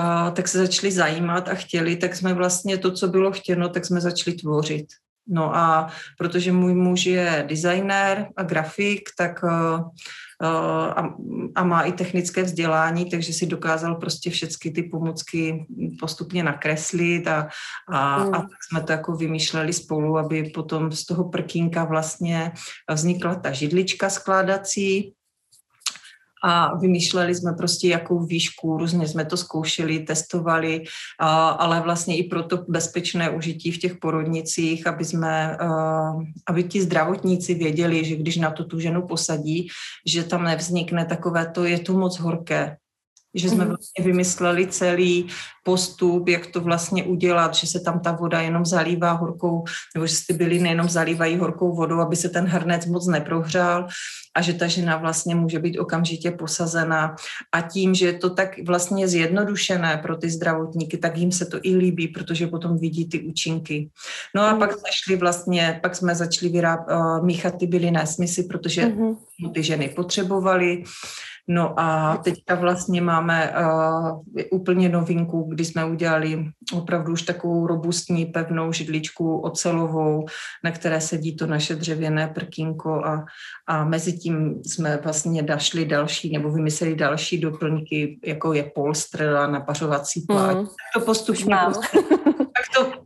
[0.00, 3.84] a, tak se začali zajímat a chtěli, tak jsme vlastně to, co bylo chtěno, tak
[3.84, 4.86] jsme začali tvořit.
[5.30, 9.88] No a protože můj muž je designér a grafik, tak uh,
[10.40, 11.14] a,
[11.54, 15.66] a má i technické vzdělání, takže si dokázal prostě všechny ty pomůcky
[16.00, 17.48] postupně nakreslit a,
[17.88, 18.34] a, mm.
[18.34, 22.52] a tak jsme to jako vymýšleli spolu, aby potom z toho prkínka vlastně
[22.90, 25.14] vznikla ta židlička skládací,
[26.44, 30.84] a vymýšleli jsme prostě jakou výšku, různě jsme to zkoušeli, testovali,
[31.58, 35.58] ale vlastně i pro to bezpečné užití v těch porodnicích, aby jsme,
[36.48, 39.68] aby ti zdravotníci věděli, že když na to tu ženu posadí,
[40.06, 42.76] že tam nevznikne takové to, je to moc horké,
[43.34, 43.68] že jsme mhm.
[43.68, 45.28] vlastně vymysleli celý
[45.64, 49.64] postup, jak to vlastně udělat, že se tam ta voda jenom zalívá horkou,
[49.94, 53.88] nebo že ty byliny jenom zalívají horkou vodou, aby se ten hrnec moc neprohřál
[54.36, 57.16] a že ta žena vlastně může být okamžitě posazena
[57.52, 61.58] a tím, že je to tak vlastně zjednodušené pro ty zdravotníky, tak jim se to
[61.62, 63.90] i líbí, protože potom vidí ty účinky.
[64.34, 68.42] No a pak jsme šli vlastně, pak jsme začali vyráb, uh, míchat ty bylinné smysly,
[68.42, 69.52] protože mm-hmm.
[69.52, 70.84] ty ženy potřebovaly.
[71.50, 78.26] No a teďka vlastně máme uh, úplně novinku, kdy jsme udělali opravdu už takovou robustní,
[78.26, 80.26] pevnou židličku ocelovou,
[80.64, 83.24] na které sedí to naše dřevěné prkínko a,
[83.66, 89.46] a mezi tím jsme vlastně dašli další, nebo vymysleli další doplňky, jako je polstr a
[89.46, 90.56] napařovací pláť.
[90.56, 90.66] Mm.
[90.94, 91.56] To postupně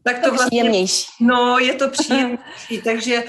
[0.02, 1.06] tak to vlastně, příjemnější.
[1.20, 3.24] No, je to příjemnější, takže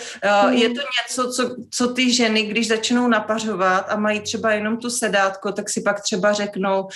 [0.46, 4.78] uh, je to něco, co, co ty ženy, když začnou napařovat a mají třeba jenom
[4.78, 6.88] tu sedátko, tak si pak třeba řeknou,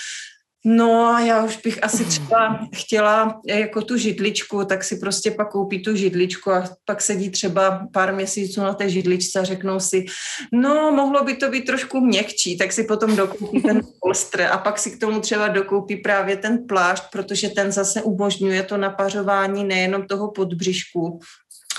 [0.70, 5.50] No a já už bych asi třeba chtěla jako tu židličku, tak si prostě pak
[5.50, 10.06] koupí tu židličku a pak sedí třeba pár měsíců na té židličce a řeknou si,
[10.52, 14.78] no mohlo by to být trošku měkčí, tak si potom dokoupí ten polstr a pak
[14.78, 20.06] si k tomu třeba dokoupí právě ten plášť, protože ten zase umožňuje to napařování nejenom
[20.06, 21.20] toho podbřišku,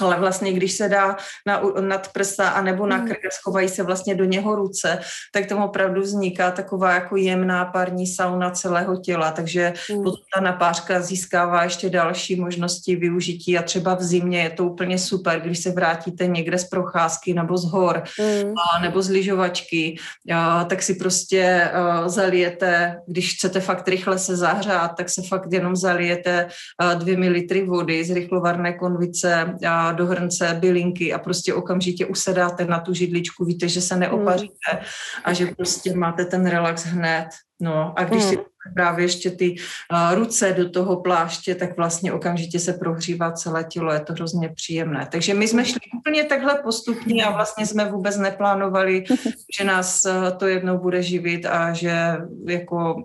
[0.01, 3.07] ale vlastně když se dá na, nad prsa a nebo na hmm.
[3.07, 4.99] krk, schovají se vlastně do něho ruce,
[5.33, 10.03] tak tam opravdu vzniká taková jako jemná parní sauna celého těla, takže mm.
[10.03, 14.97] potom ta napářka získává ještě další možnosti využití a třeba v zimě je to úplně
[14.99, 18.53] super, když se vrátíte někde z procházky nebo z hor mm.
[18.53, 19.97] a, nebo z lyžovačky,
[20.33, 25.53] a, tak si prostě a, zalijete, když chcete fakt rychle se zahřát, tak se fakt
[25.53, 26.47] jenom zalijete
[26.79, 32.65] a, dvě mililitry vody z rychlovarné konvice a do hrnce bylinky a prostě okamžitě usedáte
[32.65, 34.79] na tu židličku, víte, že se neopaříte
[35.23, 37.29] a že prostě máte ten relax hned.
[37.61, 38.37] No a když si
[38.73, 39.55] právě ještě ty
[39.91, 44.49] uh, ruce do toho pláště, tak vlastně okamžitě se prohřívá celé tělo, je to hrozně
[44.49, 45.07] příjemné.
[45.11, 49.03] Takže my jsme šli úplně takhle postupně a vlastně jsme vůbec neplánovali,
[49.59, 52.17] že nás uh, to jednou bude živit a že
[52.47, 53.03] jako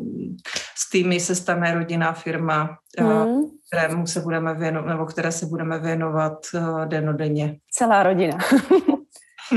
[0.77, 3.43] s týmy se stane rodinná firma, uh, mm.
[3.73, 7.57] kterému se budeme věnovat, nebo které se budeme věnovat uh, denodenně.
[7.71, 8.39] Celá rodina.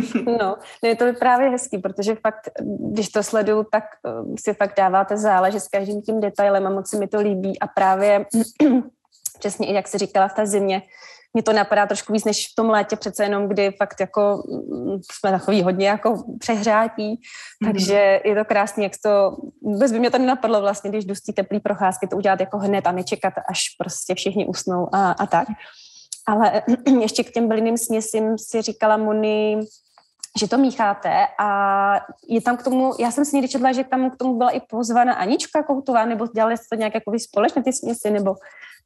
[0.39, 2.49] No, je to právě hezký, protože fakt,
[2.91, 6.89] když to sleduju, tak uh, si fakt dáváte záležet s každým tím detailem a moc
[6.89, 8.25] se mi to líbí a právě
[9.39, 10.81] přesně i jak jsi říkala v té zimě,
[11.33, 14.99] mě to napadá trošku víc než v tom létě přece jenom, kdy fakt jako mm,
[15.11, 17.67] jsme takový hodně jako přehrátí, mm-hmm.
[17.67, 21.21] takže je to krásný, jak to, vůbec by mě to nenapadlo vlastně, když jdu z
[21.21, 25.47] teplý procházky, to udělat jako hned a nečekat, až prostě všichni usnou a, a tak.
[26.27, 26.61] Ale
[27.01, 29.59] ještě k těm bylinným směsím si říkala Moni,
[30.39, 31.49] že to mícháte a
[32.29, 34.59] je tam k tomu, já jsem si někdy četla, že tam k tomu byla i
[34.59, 38.35] pozvána Anička Koutová, nebo dělali jste to nějak jako společně ty směsi, nebo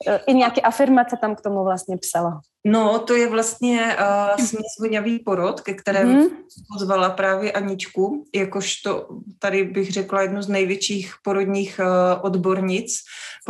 [0.08, 2.42] eh, i nějaké afirmace tam k tomu vlastně psala.
[2.66, 6.30] No, to je vlastně uh, směs voňavý porod, ke kterému mm.
[6.74, 9.08] pozvala právě Aničku, jakožto
[9.40, 12.98] tady bych řekla jednu z největších porodních uh, odbornic,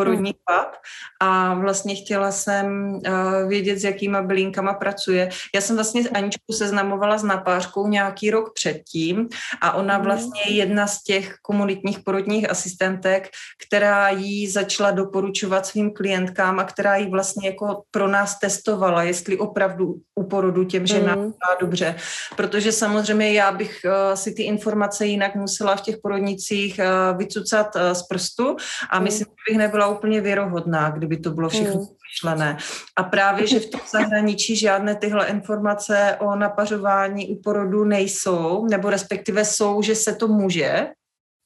[0.01, 0.39] porodní mm.
[0.45, 0.75] pap
[1.21, 5.29] a vlastně chtěla jsem uh, vědět, s jakýma bylinkama pracuje.
[5.55, 9.29] Já jsem vlastně Aničku seznamovala s napářkou nějaký rok předtím
[9.61, 10.03] a ona mm.
[10.03, 13.29] vlastně je jedna z těch komunitních porodních asistentek,
[13.67, 19.37] která jí začala doporučovat svým klientkám a která jí vlastně jako pro nás testovala jestli
[19.37, 21.33] opravdu u porodu těm ženám mm.
[21.59, 21.95] dobře.
[22.35, 27.75] Protože samozřejmě já bych uh, si ty informace jinak musela v těch porodnicích uh, vycucat
[27.75, 28.55] uh, z prstu
[28.89, 29.03] a mm.
[29.03, 31.87] myslím, že bych nebyla úplně věrohodná, kdyby to bylo všechno mm.
[32.11, 32.57] myšlené.
[32.97, 38.89] A právě, že v tom zahraničí žádné tyhle informace o napařování u porodu nejsou, nebo
[38.89, 40.87] respektive jsou, že se to může,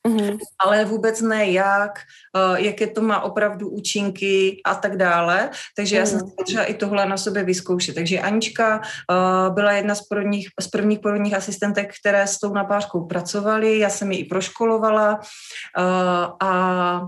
[0.06, 0.38] Mm-hmm.
[0.60, 1.92] ale vůbec ne jak,
[2.36, 5.50] uh, jaké to má opravdu účinky a tak dále.
[5.76, 6.00] Takže mm-hmm.
[6.00, 6.44] já jsem mm-hmm.
[6.46, 7.96] třeba i tohle na sobě vyzkoušet.
[7.96, 13.06] Takže Anička uh, byla jedna z, porodních, z prvních porodních asistentek, které s tou napářkou
[13.06, 13.80] pracovaly.
[13.80, 17.02] Já jsem ji i proškolovala uh, a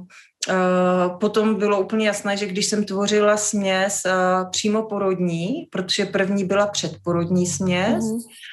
[1.20, 6.68] potom bylo úplně jasné, že když jsem tvořila směs uh, přímo porodní, protože první byla
[6.68, 8.48] předporodní směs, mm-hmm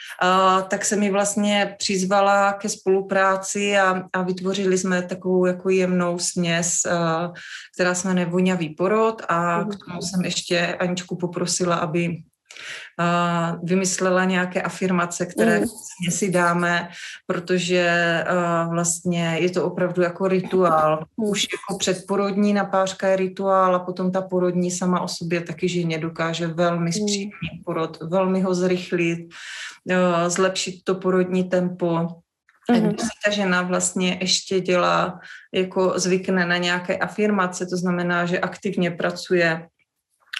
[0.68, 6.80] tak se mi vlastně přizvala ke spolupráci a, a vytvořili jsme takovou jako jemnou směs,
[7.74, 12.22] která se jmenuje Voňavý porod a k tomu jsem ještě Aničku poprosila, aby
[13.00, 15.66] uh, vymyslela nějaké afirmace, které mm.
[16.10, 16.88] si dáme,
[17.26, 21.04] protože uh, vlastně je to opravdu jako rituál.
[21.16, 25.98] Už jako předporodní napářka je rituál a potom ta porodní sama o sobě taky ženě
[25.98, 26.92] dokáže velmi mm.
[26.92, 32.08] zpříjemnit porod, velmi ho zrychlit, uh, zlepšit to porodní tempo
[32.70, 32.88] Mm-hmm.
[32.88, 35.20] Když ta žena vlastně ještě dělá,
[35.54, 39.68] jako zvykne na nějaké afirmace, to znamená, že aktivně pracuje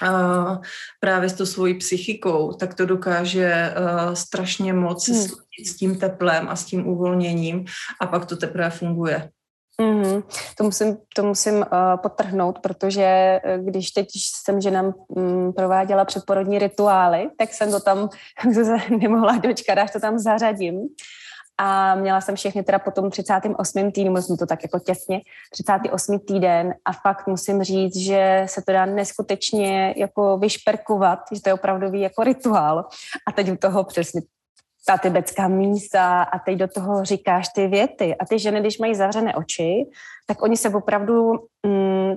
[0.03, 0.57] uh,
[1.01, 5.27] právě s tou svojí psychikou, tak to dokáže uh, strašně moc hmm.
[5.67, 7.65] s tím teplem a s tím uvolněním
[8.01, 9.31] a pak to teprve funguje.
[9.81, 10.23] Mm-hmm.
[10.59, 11.65] To musím, to musím uh,
[12.03, 14.09] potrhnout, protože když teď
[14.45, 18.09] jsem ženám um, prováděla předporodní rituály, tak jsem to tam
[19.01, 20.89] nemohla dočkat, až to tam zařadím
[21.59, 23.93] a měla jsem všechny teda po tom 38.
[23.93, 25.21] týdnu, musím to tak jako těsně,
[25.53, 26.19] 38.
[26.19, 31.55] týden a fakt musím říct, že se to dá neskutečně jako vyšperkovat, že to je
[31.55, 32.85] opravdový jako rituál
[33.29, 34.21] a teď u toho přesně
[34.87, 38.95] ta tibetská mísa a teď do toho říkáš ty věty a ty ženy, když mají
[38.95, 39.87] zavřené oči,
[40.27, 41.33] tak oni se opravdu
[41.67, 42.15] mm,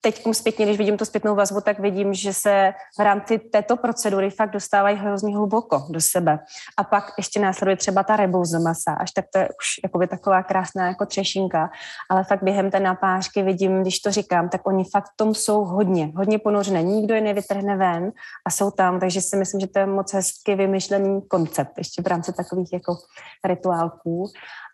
[0.00, 4.30] teď zpětně, když vidím tu zpětnou vazbu, tak vidím, že se v rámci této procedury
[4.30, 6.38] fakt dostávají hrozně hluboko do sebe.
[6.76, 10.86] A pak ještě následuje třeba ta rebouze masáž, tak to je už jakoby taková krásná
[10.86, 11.70] jako třešinka.
[12.10, 16.12] Ale fakt během té napářky vidím, když to říkám, tak oni fakt tom jsou hodně,
[16.16, 16.82] hodně ponořené.
[16.82, 18.12] Nikdo je nevytrhne ven
[18.46, 22.06] a jsou tam, takže si myslím, že to je moc hezky vymyšlený koncept ještě v
[22.06, 22.96] rámci takových jako
[23.44, 24.26] rituálků.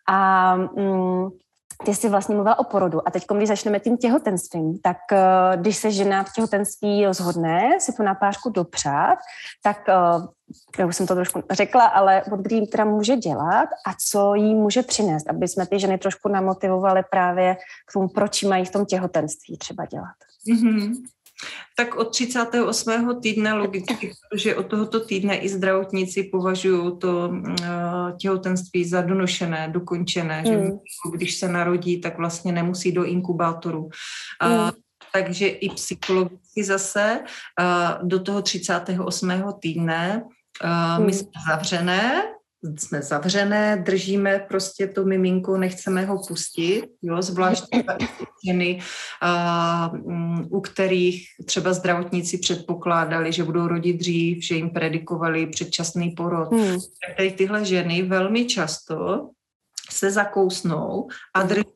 [0.08, 1.28] A mm,
[1.84, 5.76] ty jsi vlastně mluvila o porodu a teď, když začneme tím těhotenstvím, tak uh, když
[5.76, 9.18] se žena v těhotenství rozhodne si tu napářku dopřát,
[9.62, 10.26] tak uh,
[10.78, 14.54] já už jsem to trošku řekla, ale od kdy teda může dělat a co jí
[14.54, 18.86] může přinést, aby jsme ty ženy trošku namotivovali právě k tomu, proč mají v tom
[18.86, 20.16] těhotenství třeba dělat.
[20.48, 20.94] Mm-hmm.
[21.76, 23.20] Tak od 38.
[23.20, 30.38] týdne logicky, protože od tohoto týdne i zdravotníci považují to uh, těhotenství za donošené, dokončené,
[30.38, 30.46] mm.
[30.46, 30.78] že hmm.
[31.12, 33.88] když se narodí, tak vlastně nemusí do inkubátoru.
[34.44, 34.70] Mm.
[35.12, 37.20] Takže i psychologicky zase
[37.60, 39.42] uh, do toho 38.
[39.60, 40.22] týdne
[40.64, 41.12] uh, my hmm.
[41.12, 42.22] jsme zavřené,
[42.78, 47.64] jsme zavřené, držíme prostě to miminko, nechceme ho pustit, jo, zvlášť
[48.46, 48.80] ženy,
[49.92, 56.52] mm, u kterých třeba zdravotníci předpokládali, že budou rodit dřív, že jim predikovali předčasný porod.
[56.52, 56.78] Hmm.
[57.16, 59.28] Tady tyhle ženy velmi často
[59.90, 61.48] se zakousnou a hmm.
[61.48, 61.66] drží.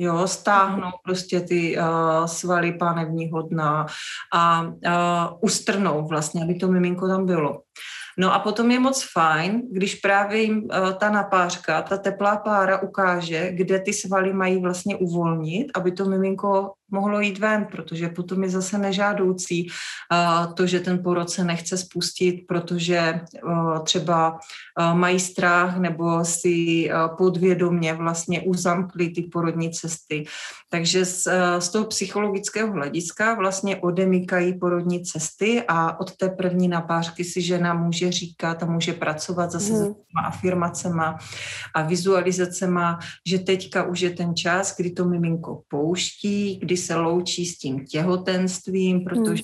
[0.00, 3.86] Jo, stáhnou prostě ty uh, svaly pánevního dna
[4.34, 4.72] a uh,
[5.40, 7.62] ustrnou vlastně, aby to miminko tam bylo.
[8.18, 12.82] No a potom je moc fajn, když právě jim uh, ta napářka, ta teplá pára
[12.82, 18.42] ukáže, kde ty svaly mají vlastně uvolnit, aby to miminko mohlo jít ven, protože potom
[18.42, 24.94] je zase nežádoucí uh, to, že ten porod se nechce spustit, protože uh, třeba uh,
[24.94, 30.24] mají strach nebo si podvědomě vlastně uzamkli ty porodní cesty.
[30.70, 37.24] Takže z, z toho psychologického hlediska vlastně odemykají porodní cesty a od té první napářky
[37.24, 39.92] si žena může říkat a může pracovat zase hmm.
[39.92, 41.18] s afirmacema
[41.74, 47.46] a vizualizacema, že teďka už je ten čas, kdy to miminko pouští, kdy se loučí
[47.46, 49.42] s tím těhotenstvím, protože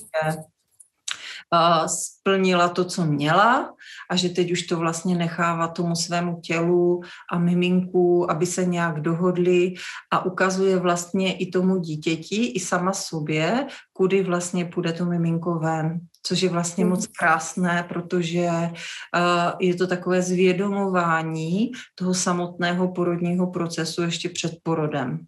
[1.53, 3.73] uh, splnila to, co měla
[4.09, 9.01] a že teď už to vlastně nechává tomu svému tělu a miminku, aby se nějak
[9.01, 9.73] dohodli
[10.11, 15.99] a ukazuje vlastně i tomu dítěti, i sama sobě, kudy vlastně půjde to miminko ven
[16.27, 16.91] což je vlastně hmm.
[16.91, 25.19] moc krásné, protože uh, je to takové zvědomování toho samotného porodního procesu ještě před porodem.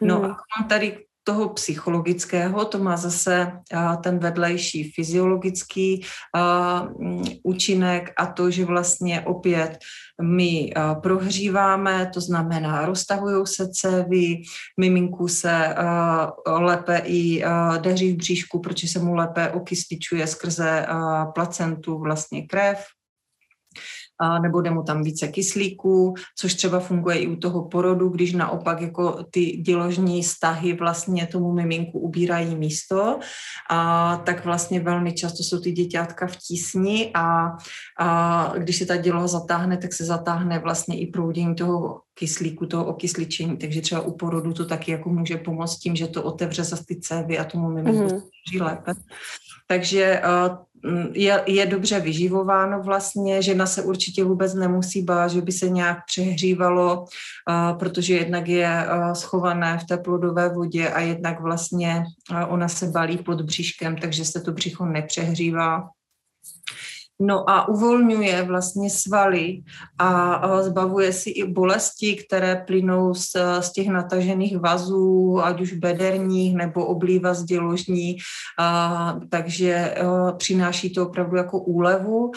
[0.00, 0.24] No hmm.
[0.24, 3.52] a mám tady toho psychologického, to má zase
[4.02, 6.00] ten vedlejší fyziologický
[7.44, 9.78] účinek a to, že vlastně opět
[10.22, 14.40] my prohříváme, to znamená roztahují se cévy,
[14.80, 15.74] miminku se
[16.46, 17.44] lépe i
[17.80, 20.86] deří v bříšku, protože se mu lépe okysličuje skrze
[21.34, 22.84] placentu vlastně krev,
[24.20, 28.32] a nebo jde mu tam více kyslíku, což třeba funguje i u toho porodu, když
[28.32, 33.18] naopak jako ty děložní stahy vlastně tomu miminku ubírají místo,
[33.70, 37.56] a tak vlastně velmi často jsou ty děťátka v tísni a,
[37.98, 42.84] a když se ta děloha zatáhne, tak se zatáhne vlastně i proudění toho kyslíku, toho
[42.84, 46.84] okysličení, takže třeba u porodu to taky jako může pomoct tím, že to otevře zase
[46.84, 48.62] ty cévy a tomu miminku mm-hmm.
[48.62, 48.92] lépe.
[49.68, 50.56] Takže uh,
[51.12, 55.98] je, je dobře vyživováno vlastně, žena se určitě vůbec nemusí bát, že by se nějak
[56.06, 57.04] přehřívalo,
[57.78, 62.04] protože jednak je schované v té plodové vodě a jednak vlastně
[62.48, 65.88] ona se balí pod bříškem, takže se to břicho nepřehřívá.
[67.20, 69.62] No a uvolňuje vlastně svaly
[69.98, 76.56] a zbavuje si i bolesti, které plynou z, z těch natažených vazů, ať už bederních
[76.56, 78.16] nebo oblíva z děložní,
[78.58, 82.30] a, takže a, přináší to opravdu jako úlevu.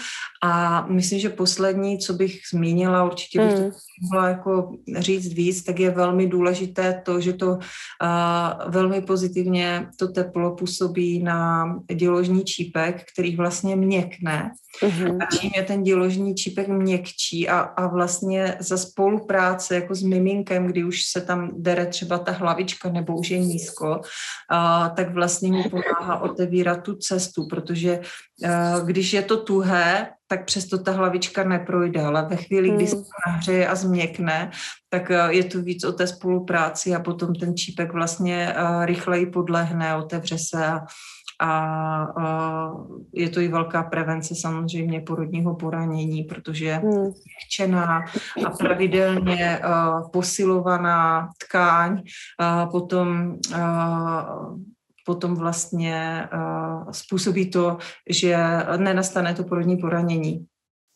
[0.43, 3.71] A myslím, že poslední, co bych zmínila, určitě bych to hmm.
[4.01, 7.57] mohla jako říct víc, tak je velmi důležité to, že to
[8.01, 11.65] a, velmi pozitivně to teplo působí na
[11.95, 14.51] děložní čípek, který vlastně měkne
[14.83, 15.17] Mm-hmm.
[15.21, 20.67] A čím je ten děložní čípek měkčí a, a vlastně za spolupráce jako s miminkem,
[20.67, 24.01] kdy už se tam dere třeba ta hlavička nebo už je nízko,
[24.49, 27.99] a, tak vlastně mi pomáhá otevírat tu cestu, protože
[28.47, 32.95] a, když je to tuhé, tak přesto ta hlavička neprojde, ale ve chvíli, kdy se
[32.95, 34.51] to nahřeje a změkne,
[34.89, 38.55] tak je to víc o té spolupráci a potom ten čípek vlastně
[38.85, 40.79] rychleji podlehne, otevře se a,
[41.41, 42.73] a,
[43.13, 47.11] je to i velká prevence samozřejmě porodního poranění, protože hmm.
[47.45, 48.05] chčená
[48.45, 52.03] a pravidelně a, posilovaná tkáň
[52.39, 54.35] a potom a,
[55.05, 56.27] potom vlastně
[56.91, 57.77] způsobí to,
[58.09, 58.37] že
[58.77, 60.45] nenastane to porodní poranění.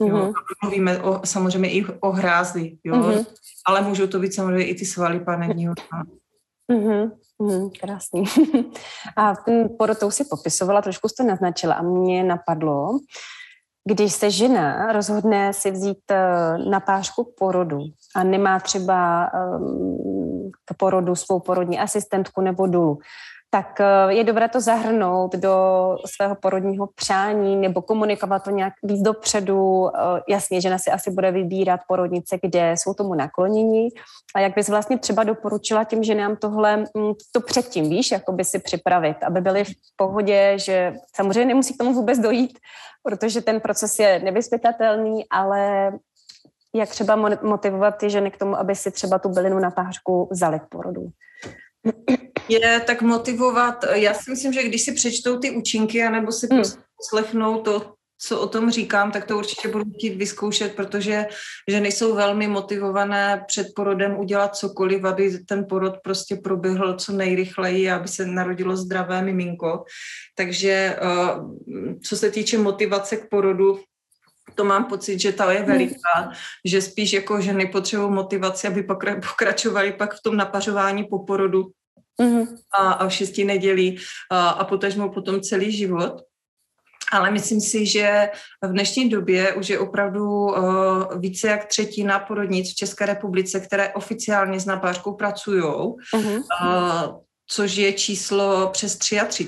[0.04, 0.10] Mm-hmm.
[0.10, 0.18] Jo?
[0.18, 0.34] Mhm.
[0.64, 2.96] Mluvíme o, samozřejmě i o hrázi, jo?
[2.96, 3.26] Mm-hmm.
[3.68, 5.74] ale můžou to být samozřejmě i ty svaly panevního.
[6.72, 7.12] Mm-hmm.
[7.40, 8.24] Mm, krásný.
[9.18, 13.00] a ten porotou si popisovala, trošku jste naznačila a mě napadlo,
[13.88, 17.80] když se žena rozhodne si vzít eh, na pářku porodu
[18.16, 23.00] a nemá třeba ehm, k porodu svou porodní asistentku nebo dulu,
[23.56, 25.56] tak eh, je dobré to zahrnout do
[26.06, 29.88] svého porodního přání nebo komunikovat to nějak víc dopředu.
[29.88, 33.90] Eh, jasně, žena si asi bude vybírat porodnice, kde jsou tomu naklonění.
[34.36, 38.44] A jak bys vlastně třeba doporučila těm ženám tohle, mm, to předtím, víš, jako by
[38.44, 42.60] si připravit, aby byly v pohodě, že samozřejmě nemusí k tomu vůbec dojít,
[43.04, 45.92] protože ten proces je nevyspytatelný, ale
[46.76, 50.60] jak třeba motivovat ty ženy k tomu, aby si třeba tu bylinu na pářku vzali
[50.60, 51.08] k porodu
[52.50, 53.86] je tak motivovat.
[53.94, 56.60] Já si myslím, že když si přečtou ty účinky, anebo si hmm.
[56.60, 61.26] prostě poslechnou to, co o tom říkám, tak to určitě budu chtít vyzkoušet, protože
[61.70, 67.92] ženy jsou velmi motivované před porodem udělat cokoliv, aby ten porod prostě proběhl co nejrychleji,
[67.92, 69.84] aby se narodilo zdravé miminko.
[70.36, 71.00] Takže eh,
[72.04, 73.80] co se týče motivace k porodu,
[74.56, 75.68] to mám pocit, že ta je hmm.
[75.68, 76.32] veliká,
[76.66, 78.84] že spíš jako ženy potřebují motivaci, aby
[79.30, 81.68] pokračovali pak v tom napařování po porodu
[82.22, 82.48] mm-hmm.
[82.74, 83.98] a, a v šesti nedělí
[84.32, 86.22] a, a potažmo potom celý život.
[87.12, 88.30] Ale myslím si, že
[88.62, 93.94] v dnešní době už je opravdu uh, více jak třetina porodnic v České republice, které
[93.94, 96.38] oficiálně s napářkou pracují, mm-hmm.
[96.38, 99.48] uh, což je číslo přes 33.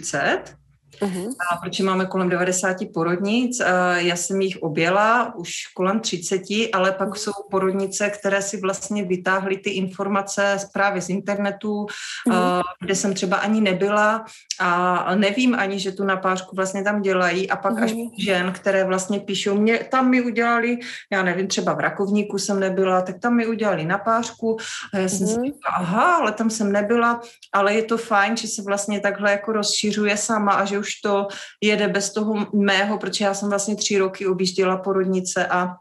[1.02, 1.34] Uh-huh.
[1.52, 3.62] A protože máme kolem 90 porodnic,
[3.96, 6.42] já jsem jich objela už kolem 30,
[6.74, 7.16] ale pak uh-huh.
[7.16, 11.86] jsou porodnice, které si vlastně vytáhly ty informace právě z internetu,
[12.28, 12.62] uh-huh.
[12.80, 14.26] kde jsem třeba ani nebyla
[14.60, 17.84] a nevím ani, že tu napářku vlastně tam dělají a pak uh-huh.
[17.84, 20.78] až žen, které vlastně píšou, mě tam mi udělali,
[21.12, 24.58] já nevím, třeba v Rakovníku jsem nebyla, tak tam mi udělali napářku
[24.94, 27.22] a já jsem si říkala, aha, ale tam jsem nebyla,
[27.54, 31.02] ale je to fajn, že se vlastně takhle jako rozšiřuje sama a že už už
[31.02, 31.28] to
[31.62, 35.76] jede bez toho mého, protože já jsem vlastně tři roky objížděla porodnice a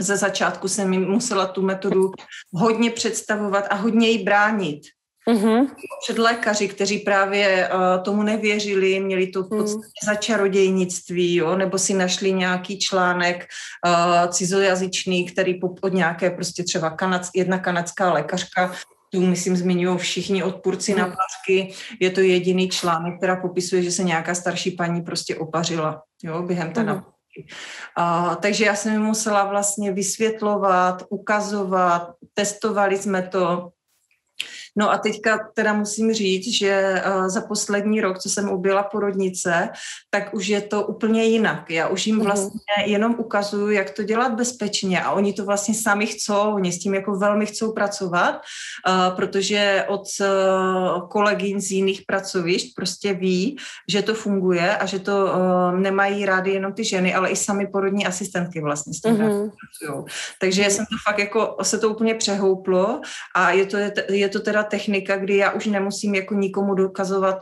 [0.00, 2.10] ze začátku jsem jim musela tu metodu
[2.52, 4.80] hodně představovat a hodně ji bránit.
[5.28, 5.66] Mm-hmm.
[6.04, 10.06] Před lékaři, kteří právě uh, tomu nevěřili, měli to v podstatě mm.
[10.06, 13.46] za čarodějnictví, jo, nebo si našli nějaký článek
[13.86, 18.72] uh, cizojazyčný, který od nějaké prostě třeba kanac, jedna kanadská lékařka
[19.12, 21.00] tu, myslím, zmiňují všichni odpůrci hmm.
[21.00, 21.74] na pásky.
[22.00, 26.72] Je to jediný článek, která popisuje, že se nějaká starší paní prostě opařila jo, během
[26.72, 27.02] té hmm.
[27.98, 33.70] Uh, takže já jsem musela vlastně vysvětlovat, ukazovat, testovali jsme to,
[34.78, 39.68] No a teďka teda musím říct, že uh, za poslední rok, co jsem objela porodnice,
[40.10, 41.70] tak už je to úplně jinak.
[41.70, 42.24] Já už jim mhm.
[42.24, 46.78] vlastně jenom ukazuju, jak to dělat bezpečně a oni to vlastně sami chcou, oni s
[46.78, 53.56] tím jako velmi chcou pracovat, uh, protože od uh, kolegyň z jiných pracovišť prostě ví,
[53.88, 55.32] že to funguje a že to
[55.76, 59.50] nemají rády jenom ty ženy, ale i sami porodní asistentky vlastně s tím mm-hmm.
[59.50, 60.04] pracují.
[60.40, 63.00] Takže jsem to fakt jako, se to úplně přehouplo
[63.34, 63.76] a je to,
[64.08, 67.38] je to teda technika, kdy já už nemusím jako nikomu dokazovat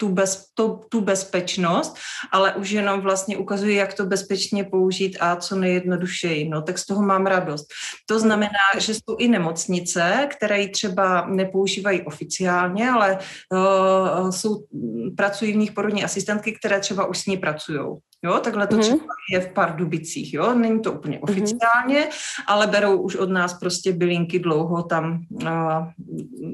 [0.00, 1.96] tu, bez, to, tu bezpečnost,
[2.32, 6.48] ale už jenom vlastně ukazuji, jak to bezpečně použít a co nejjednodušeji.
[6.48, 7.66] No, tak z toho mám radost.
[8.06, 13.18] To znamená, že jsou i nemocnice, které ji třeba nepoužívají oficiálně, ale
[13.52, 14.64] uh, jsou,
[15.16, 17.80] pracují v nich porodní asistentky, které třeba už s ní pracují.
[18.24, 18.80] Jo, takhle to mm-hmm.
[18.80, 21.22] třeba je v Pardubicích, jo, není to úplně mhm.
[21.22, 22.44] oficiálně, mm-hmm.
[22.46, 25.48] ale berou už od nás prostě bylinky dlouho, tam uh,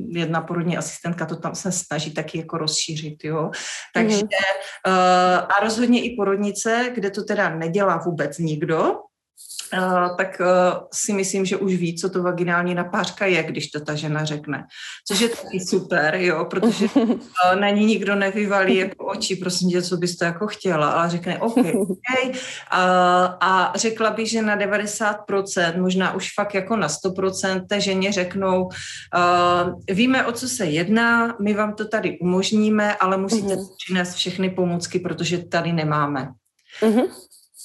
[0.08, 3.50] jedna porodní asistentka to tam se snaží taky jako rozšířit, jo.
[3.94, 4.28] Takže mm-hmm.
[4.86, 8.94] uh, a rozhodně i porodnice, kde to teda nedělá vůbec nikdo,
[10.18, 13.94] tak uh, si myslím, že už ví, co to vaginální napářka je, když to ta
[13.94, 14.66] žena řekne.
[15.08, 17.18] Což je taky super, jo, protože uh,
[17.60, 21.38] na ní nikdo nevyvalí jako oči, prosím tě, co bys to jako chtěla, ale řekne
[21.38, 22.32] OK, okay.
[22.70, 28.12] A, a řekla bych, že na 90%, možná už fakt jako na 100% té ženě
[28.12, 33.68] řeknou, uh, víme, o co se jedná, my vám to tady umožníme, ale musíte mm-hmm.
[33.84, 36.28] přinést všechny pomůcky, protože tady nemáme.
[36.82, 37.04] Mm-hmm.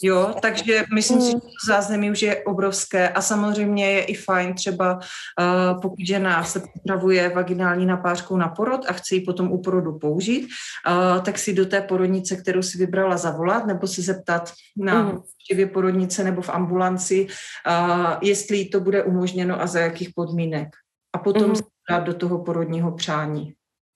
[0.02, 4.54] Jo, takže myslím si, že to zázemí už je obrovské a samozřejmě je i fajn
[4.54, 9.62] třeba, uh, pokud žena se připravuje vaginální napářkou na porod a chce ji potom u
[9.62, 14.54] porodu použít, uh, tak si do té porodnice, kterou si vybrala, zavolat nebo se zeptat
[14.78, 15.70] na mm.
[15.74, 20.70] porodnice nebo v ambulanci, uh, jestli to bude umožněno a za jakých podmínek.
[21.14, 21.56] A potom mm.
[21.56, 23.54] se dát do toho porodního přání.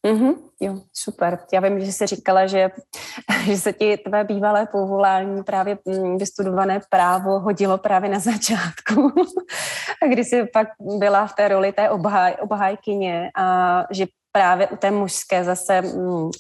[0.08, 1.40] Mm-hmm, jo, super.
[1.54, 2.70] Já vím, že jsi říkala, že,
[3.46, 9.12] že se ti tvé bývalé povolání, právě mm, vystudované právo, hodilo právě na začátku,
[10.10, 14.06] kdy jsi pak byla v té roli té obhaj, obhajkyně a že
[14.36, 16.32] právě u té mužské zase uh,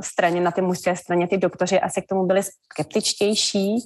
[0.00, 3.84] straně, na té mužské straně ty doktoři asi k tomu byli skeptičtější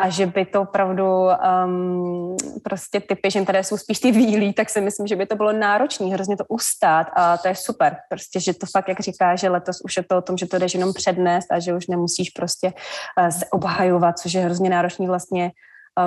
[0.00, 1.04] a že by to opravdu
[1.64, 5.36] um, prostě typy žen, které jsou spíš ty výlí, tak si myslím, že by to
[5.36, 9.36] bylo náročné hrozně to ustát a to je super, prostě, že to fakt, jak říká,
[9.36, 11.86] že letos už je to o tom, že to jdeš jenom přednést a že už
[11.86, 12.72] nemusíš prostě
[13.20, 15.50] uh, se obhajovat, což je hrozně náročný vlastně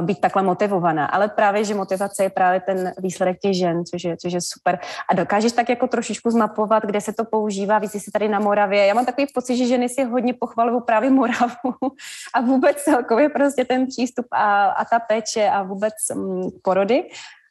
[0.02, 1.06] být takhle motivovaná.
[1.06, 4.80] Ale právě, že motivace je právě ten výsledek těch žen, což je, což je super.
[5.10, 8.86] A dokážeš tak jako trošičku zmapovat, kde se to používá, víc si tady na Moravě.
[8.86, 11.74] Já mám takový pocit, že ženy si hodně pochvalují právě Moravu
[12.34, 17.04] a vůbec celkově prostě ten přístup a, a ta péče a vůbec um, porody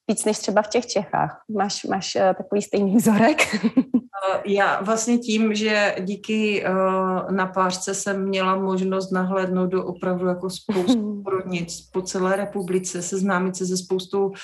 [0.08, 1.42] víc než třeba v těch Čechách.
[1.56, 3.56] Máš, máš uh, takový stejný vzorek?
[4.34, 10.50] Eh, já vlastně tím, že díky uh, napářce jsem měla možnost nahlédnout do opravdu jako
[10.50, 14.34] spoustu porodnic po celé republice, seznámit se se spoustou uh,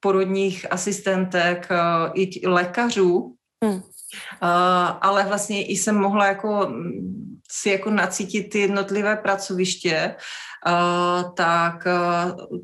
[0.00, 3.34] porodních asistentek, uh, i lékařů,
[3.64, 3.80] hmm.
[5.00, 10.14] ale vlastně i jsem mohla jako mm, si jako nacítit ty jednotlivé pracoviště,
[11.34, 11.86] tak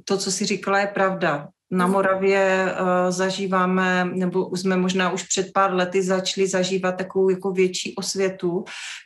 [0.05, 5.53] to, co si říkala, je pravda na Moravě uh, zažíváme, nebo jsme možná už před
[5.55, 8.65] pár lety začali zažívat takovou jako větší osvětu,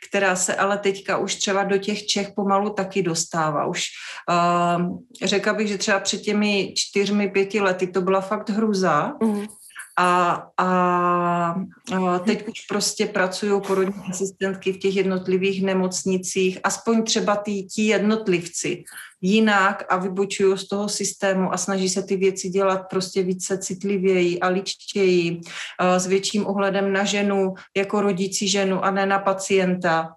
[0.09, 3.65] která se ale teďka už třeba do těch Čech pomalu taky dostává.
[3.65, 3.85] Už
[4.29, 9.45] uh, řekla bych, že třeba před těmi čtyřmi, pěti lety to byla fakt hruza, mm.
[10.01, 10.65] A, a,
[11.95, 18.83] a teď už prostě pracují porodní asistentky v těch jednotlivých nemocnicích, aspoň třeba tí jednotlivci
[19.21, 24.39] jinak a vybočují z toho systému a snaží se ty věci dělat prostě více citlivěji
[24.39, 25.41] a ličtěji,
[25.97, 30.15] s větším ohledem na ženu jako rodící ženu a ne na pacienta.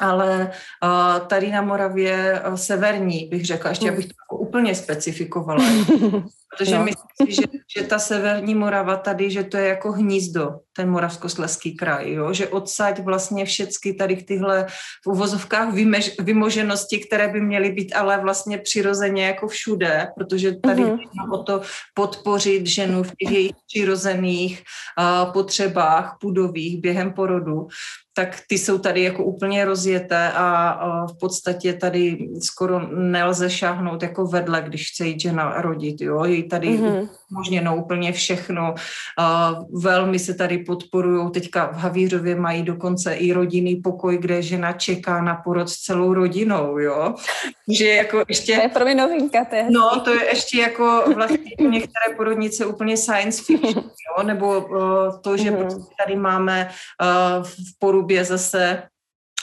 [0.00, 0.50] Ale
[0.82, 5.64] uh, tady na Moravě uh, severní, bych řekla, ještě abych to jako úplně specifikovala,
[6.56, 6.84] protože no.
[6.84, 7.42] myslím si, že,
[7.76, 12.32] že ta severní Morava tady, že to je jako hnízdo, ten moravskosleský kraj, jo?
[12.32, 14.66] že odsaď vlastně všechny tady tyhle
[15.04, 20.82] v uvozovkách vymež, vymoženosti, které by měly být ale vlastně přirozeně jako všude, protože tady
[20.84, 21.32] mm-hmm.
[21.32, 21.60] o to
[21.94, 27.68] podpořit ženu v těch jejich přirozených uh, potřebách pudových během porodu,
[28.14, 34.26] tak ty jsou tady jako úplně rozjeté a v podstatě tady skoro nelze šáhnout jako
[34.26, 37.08] vedle, když chce jít žena rodit, jo, tady mm-hmm.
[37.30, 38.74] možněno úplně všechno,
[39.72, 45.22] velmi se tady podporují, teďka v Havířově mají dokonce i rodinný pokoj, kde žena čeká
[45.22, 47.14] na porod s celou rodinou, jo,
[47.68, 48.56] že jako ještě...
[48.56, 52.66] To je pro mě novinka, to je No, to je ještě jako vlastně některé porodnice
[52.66, 54.60] úplně science fiction, jo, nebo
[55.20, 55.86] to, že mm-hmm.
[56.04, 56.70] tady máme
[57.42, 58.82] v poru Porubě zase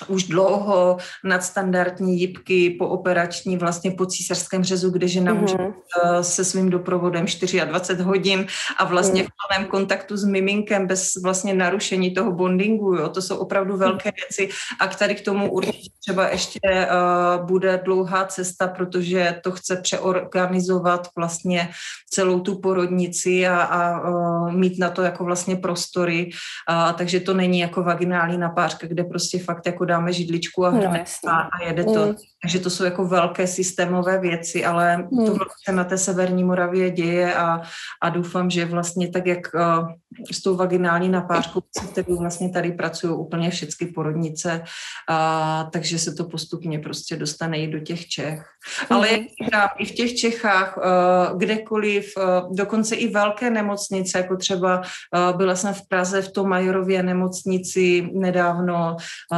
[0.08, 5.42] už dlouho nadstandardní jibky po operační vlastně po císařském řezu, kde žena mm-hmm.
[5.42, 5.66] může mhm.
[5.68, 7.26] uh, se svým doprovodem
[7.66, 8.46] 24 hodin
[8.78, 9.28] a vlastně mm.
[9.28, 14.12] v plném kontaktu s miminkem bez vlastně narušení toho bondingu, jo, to jsou opravdu velké
[14.12, 19.52] věci a k tady k tomu určitě třeba ještě uh, bude dlouhá cesta, protože to
[19.52, 21.70] chce přeorganizovat vlastně
[22.10, 26.30] celou tu porodnici a, a uh, mít na to jako vlastně prostory,
[26.70, 30.94] uh, takže to není jako vaginální napářka, kde prostě fakt jako dáme židličku a, no,
[31.28, 32.06] a, a jede to.
[32.06, 32.16] Mm.
[32.42, 35.26] Takže to jsou jako velké systémové věci, ale mm.
[35.26, 37.62] to se na té severní Moravě děje a,
[38.02, 39.90] a doufám, že vlastně tak, jak uh,
[40.32, 44.64] s tou vaginální napářkou, se kterou vlastně tady pracují úplně všechny porodnice,
[45.10, 48.46] uh, takže se to postupně prostě dostane i do těch Čech.
[48.90, 54.38] Ale jak říkám, i v těch Čechách, uh, kdekoliv, uh, dokonce i velké nemocnice, jako
[54.38, 58.96] třeba uh, byla jsem v Praze v tom Majorově nemocnici nedávno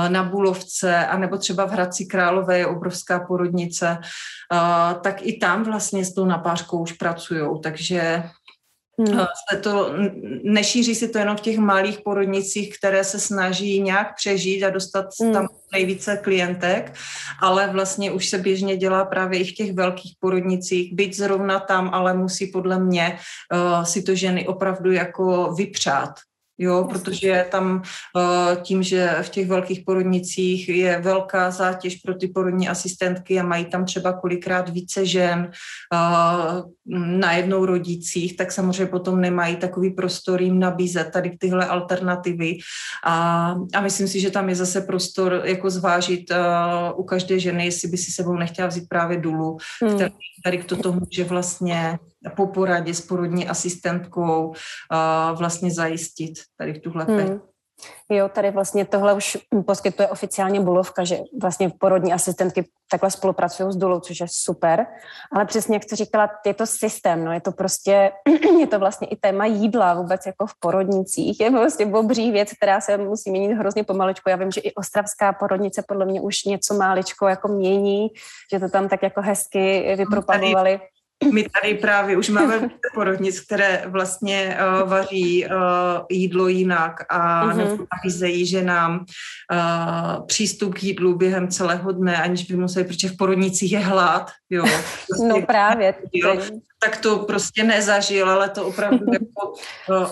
[0.08, 3.98] na Bulovce, anebo třeba v Hradci Králové je obrovská porodnice,
[5.04, 8.24] tak i tam vlastně s tou napářkou už pracují, takže
[9.00, 9.20] Hmm.
[9.50, 9.94] Se to,
[10.44, 15.06] nešíří se to jenom v těch malých porodnicích, které se snaží nějak přežít a dostat
[15.22, 15.34] hmm.
[15.34, 16.94] tam nejvíce klientek,
[17.40, 21.90] ale vlastně už se běžně dělá právě i v těch velkých porodnicích, byť zrovna tam,
[21.94, 26.14] ale musí podle mě uh, si to ženy opravdu jako vypřát,
[26.62, 27.82] jo, protože tam
[28.18, 33.44] eh, tím, že v těch velkých porodnicích je velká zátěž pro ty porodní asistentky a
[33.44, 35.52] mají tam třeba kolikrát více žen
[35.94, 36.62] eh,
[36.96, 42.58] na jednou rodících, tak samozřejmě potom nemají takový prostor jim nabízet tady tyhle alternativy
[43.06, 47.66] a, a myslím si, že tam je zase prostor jako zvážit uh, u každé ženy,
[47.66, 49.96] jestli by si sebou nechtěla vzít právě dulu, hmm.
[49.96, 52.00] který tady toto může vlastně
[52.36, 54.54] po poradě s porodní asistentkou
[55.34, 57.42] vlastně zajistit tady v tuhle hmm.
[58.10, 63.76] Jo, tady vlastně tohle už poskytuje oficiálně Bulovka, že vlastně porodní asistentky takhle spolupracují s
[63.76, 64.86] Dulou, což je super.
[65.32, 68.12] Ale přesně jak jsi říkala, je to systém, no, je to prostě,
[68.60, 71.40] je to vlastně i téma jídla vůbec jako v porodnicích.
[71.40, 74.30] Je prostě obří věc, která se musí měnit hrozně pomaličku.
[74.30, 78.08] Já vím, že i ostravská porodnice podle mě už něco máličko jako mění,
[78.54, 80.80] že to tam tak jako hezky vypropagovali.
[81.34, 85.52] My tady právě už máme porodnic, které vlastně uh, vaří uh,
[86.10, 87.88] jídlo jinak a uh-huh.
[87.96, 93.18] nabízejí, že nám uh, přístup k jídlu během celého dne, aniž by museli, protože v
[93.18, 94.64] porodnicích je hlad, jo.
[95.08, 95.96] Prostě, no právě.
[96.14, 96.38] Jo,
[96.84, 99.54] tak to prostě nezažil, ale to opravdu jako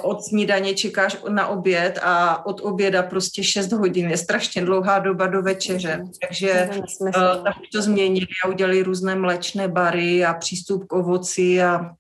[0.02, 5.28] od snídaně čekáš na oběd a od oběda prostě 6 hodin je strašně dlouhá doba
[5.28, 6.04] do večeře.
[6.22, 7.12] Takže uh,
[7.44, 11.92] tak to změnili a udělali různé mléčné bary a přístup k ovoci a,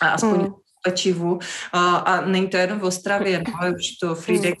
[0.00, 1.38] a aspoň hmm pečivu.
[1.72, 4.58] A, a není to jenom v Ostravě, no, ale už to Frídek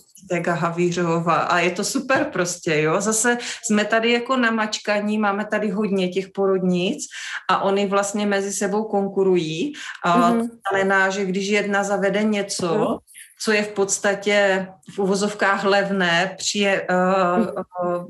[0.48, 1.34] a Havířova.
[1.34, 3.00] A je to super prostě, jo.
[3.00, 7.04] Zase jsme tady jako na mačkaní, máme tady hodně těch porodnic
[7.48, 9.72] a oni vlastně mezi sebou konkurují.
[10.04, 10.40] A mm-hmm.
[10.40, 13.10] to znamená, že když jedna zavede něco, mm
[13.42, 18.04] co je v podstatě v uvozovkách levné, přije, uh, uh,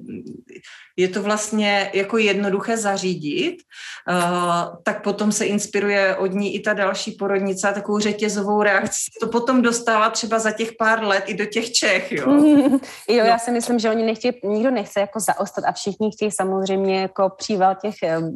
[0.97, 3.57] je to vlastně jako jednoduché zařídit,
[4.11, 9.11] uh, tak potom se inspiruje od ní i ta další porodnice a takovou řetězovou reakci
[9.21, 12.33] to potom dostává třeba za těch pár let i do těch Čech, jo.
[13.09, 17.01] jo, já si myslím, že oni nechtějí, nikdo nechce jako zaostat a všichni chtějí samozřejmě
[17.01, 17.95] jako příval těch,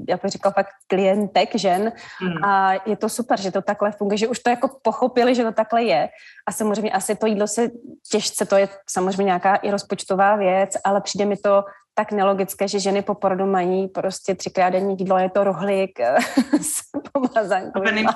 [0.09, 2.45] jak bych říkal, fakt klientek, žen hmm.
[2.45, 5.53] a je to super, že to takhle funguje, že už to jako pochopili, že to
[5.53, 6.09] takhle je
[6.47, 7.69] a samozřejmě asi to jídlo se
[8.11, 11.65] těžce, to je samozřejmě nějaká i rozpočtová věc, ale přijde mi to
[11.95, 16.01] tak nelogické, že ženy po porodu mají prostě třikrát denní jídlo, je to rohlík
[16.61, 16.81] s
[17.13, 18.07] pomazánkovým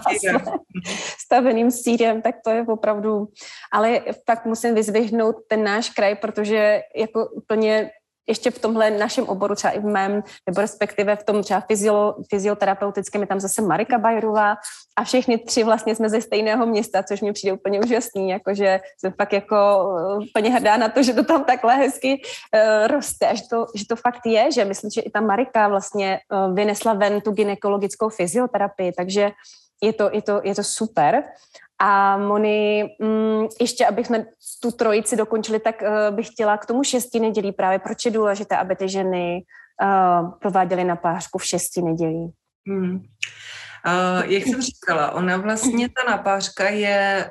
[1.19, 3.29] staveným sírem, tak to je opravdu,
[3.73, 7.91] ale tak musím vyzvihnout ten náš kraj, protože jako úplně
[8.29, 12.15] ještě v tomhle našem oboru, třeba i v mém, nebo respektive v tom třeba fyzio,
[12.31, 14.57] fyzioterapeutickém, je tam zase Marika Bajerová
[14.97, 19.13] a všechny tři vlastně jsme ze stejného města, což mi přijde úplně úžasný, jakože jsem
[19.13, 22.23] fakt jako uh, úplně hrdá na to, že to tam takhle hezky
[22.55, 25.69] uh, roste a že to, že to fakt je, že myslím, že i ta Marika
[25.69, 29.31] vlastně uh, vynesla ven tu ginekologickou fyzioterapii, takže
[29.83, 31.23] je to, je to, je to super.
[31.81, 34.25] A Moni, mm, ještě abychom
[34.63, 38.57] tu trojici dokončili, tak uh, bych chtěla k tomu šesti nedělí právě, proč je důležité,
[38.57, 39.43] aby ty ženy
[39.83, 42.33] uh, prováděly napářku v šesti nedělí.
[42.69, 42.95] Hmm.
[43.87, 47.31] Uh, jak jsem říkala, ona vlastně, ta napářka je,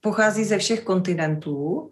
[0.00, 1.90] pochází ze všech kontinentů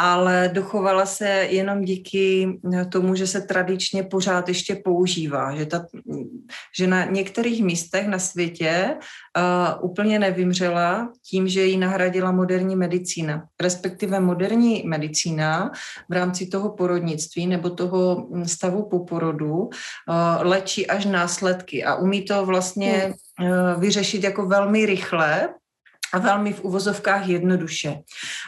[0.00, 5.86] ale dochovala se jenom díky tomu, že se tradičně pořád ještě používá, že, ta,
[6.78, 13.44] že na některých místech na světě uh, úplně nevymřela tím, že ji nahradila moderní medicína.
[13.60, 15.70] Respektive moderní medicína
[16.08, 19.68] v rámci toho porodnictví nebo toho stavu po porodu uh,
[20.40, 25.48] léčí až následky a umí to vlastně uh, vyřešit jako velmi rychle,
[26.12, 27.96] a velmi v uvozovkách jednoduše.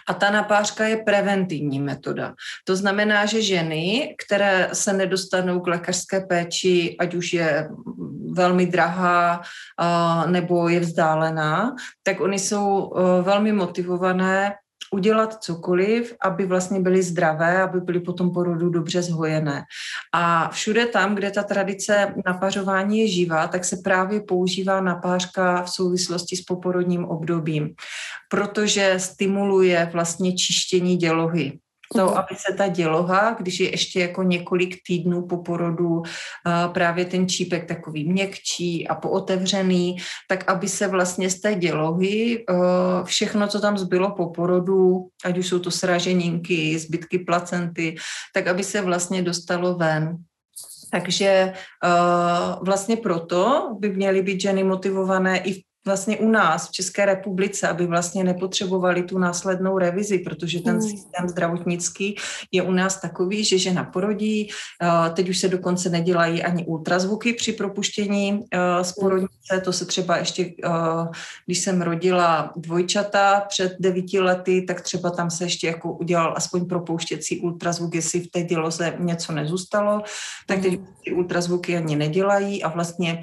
[0.09, 2.35] A ta napářka je preventivní metoda.
[2.65, 7.69] To znamená, že ženy, které se nedostanou k lékařské péči, ať už je
[8.33, 9.41] velmi drahá
[10.27, 12.93] nebo je vzdálená, tak oni jsou
[13.23, 14.55] velmi motivované
[14.93, 19.63] udělat cokoliv, aby vlastně byly zdravé, aby byly potom porodu dobře zhojené.
[20.13, 25.71] A všude tam, kde ta tradice napařování je živá, tak se právě používá napářka v
[25.71, 27.75] souvislosti s poporodním obdobím,
[28.31, 31.59] protože stimuluje vlastně čištění dělohy
[31.97, 32.15] to, mm.
[32.15, 36.03] aby se ta děloha, když je ještě jako několik týdnů po porodu
[36.73, 39.97] právě ten čípek takový měkčí a pootevřený,
[40.29, 42.45] tak aby se vlastně z té dělohy
[43.05, 47.95] všechno, co tam zbylo po porodu, ať už jsou to sraženinky, zbytky placenty,
[48.35, 50.17] tak aby se vlastně dostalo ven.
[50.91, 51.53] Takže
[51.85, 57.07] uh, vlastně proto by měly být ženy motivované i v vlastně u nás v České
[57.07, 60.83] republice, aby vlastně nepotřebovali tu následnou revizi, protože ten hmm.
[60.83, 62.17] systém zdravotnický
[62.53, 64.49] je u nás takový, že žena porodí,
[65.15, 68.45] teď už se dokonce nedělají ani ultrazvuky při propuštění
[68.83, 70.53] z porodnice, to se třeba ještě,
[71.47, 76.67] když jsem rodila dvojčata před devíti lety, tak třeba tam se ještě jako udělal aspoň
[76.67, 80.03] propouštěcí ultrazvuk, jestli v té děloze něco nezůstalo,
[80.47, 80.87] tak teď hmm.
[81.05, 83.21] ty ultrazvuky ani nedělají a vlastně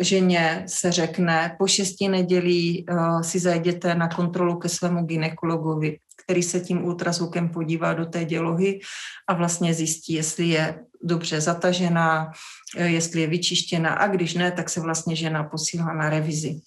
[0.00, 6.42] ženě se řekne, po šesti nedělí uh, si zajděte na kontrolu ke svému ginekologovi, který
[6.42, 8.80] se tím ultrazvukem podívá do té dělohy
[9.28, 12.32] a vlastně zjistí, jestli je dobře zatažená,
[12.76, 16.60] eh, jestli je vyčištěná a když ne, tak se vlastně žena posílá na revizi.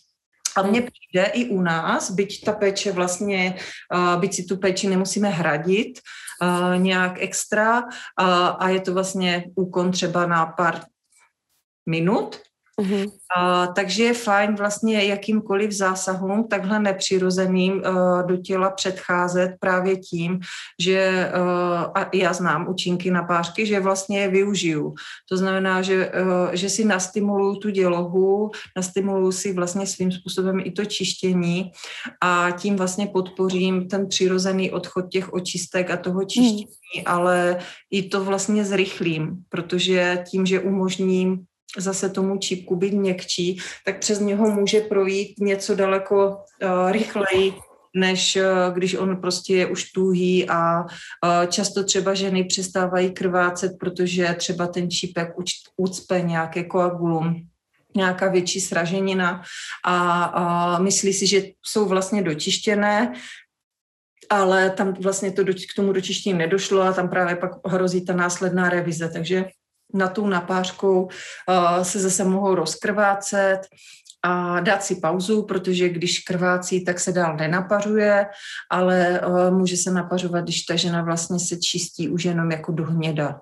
[0.55, 3.55] A mně přijde i u nás, byť ta péče vlastně,
[3.93, 5.99] uh, byť si tu péči nemusíme hradit
[6.77, 7.83] nějak extra
[8.59, 10.85] a je to vlastně úkon třeba na pár
[11.89, 12.39] minut,
[12.81, 13.11] Mm-hmm.
[13.37, 20.39] A, takže je fajn vlastně jakýmkoliv zásahům takhle nepřirozeným uh, do těla předcházet právě tím,
[20.81, 24.93] že uh, a já znám účinky na pářky, že vlastně je využiju.
[25.29, 30.71] To znamená, že, uh, že si nastimuluju tu dělohu, nastimuluju si vlastně svým způsobem i
[30.71, 31.71] to čištění
[32.21, 36.65] a tím vlastně podpořím ten přirozený odchod těch očistek a toho čištění,
[36.97, 37.03] mm.
[37.05, 37.57] ale
[37.91, 41.45] i to vlastně zrychlím, protože tím, že umožním
[41.77, 47.53] zase tomu čípku být měkčí, tak přes něho může projít něco daleko uh, rychleji,
[47.95, 50.87] než uh, když on prostě je už tuhý a uh,
[51.47, 55.33] často třeba ženy přestávají krvácet, protože třeba ten čípek
[55.77, 57.47] ucpe nějaké koagulum
[57.95, 59.41] nějaká větší sraženina
[59.85, 63.13] a, a myslí si, že jsou vlastně dočištěné,
[64.29, 68.13] ale tam vlastně to do, k tomu dočištění nedošlo a tam právě pak hrozí ta
[68.13, 69.09] následná revize.
[69.09, 69.45] Takže
[69.93, 73.59] na tou napářkou uh, se zase mohou rozkrvácet
[74.23, 78.25] a dát si pauzu, protože když krvácí, tak se dál nenapařuje,
[78.71, 82.83] ale uh, může se napařovat, když ta žena vlastně se čistí už jenom jako do
[82.83, 83.39] hněda.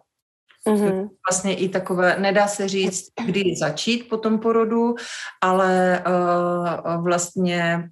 [0.67, 1.09] Mm-hmm.
[1.29, 4.95] Vlastně i takové, nedá se říct, kdy začít po tom porodu,
[5.41, 7.89] ale uh, vlastně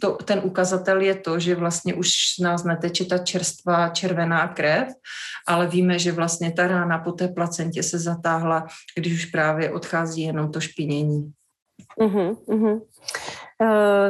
[0.00, 2.08] to, ten ukazatel je to, že vlastně už
[2.38, 4.88] z nás neteče ta čerstvá červená krev,
[5.48, 10.22] ale víme, že vlastně ta rána po té placentě se zatáhla, když už právě odchází
[10.22, 11.32] jenom to špinění.
[12.00, 12.80] Mm-hmm, mm-hmm.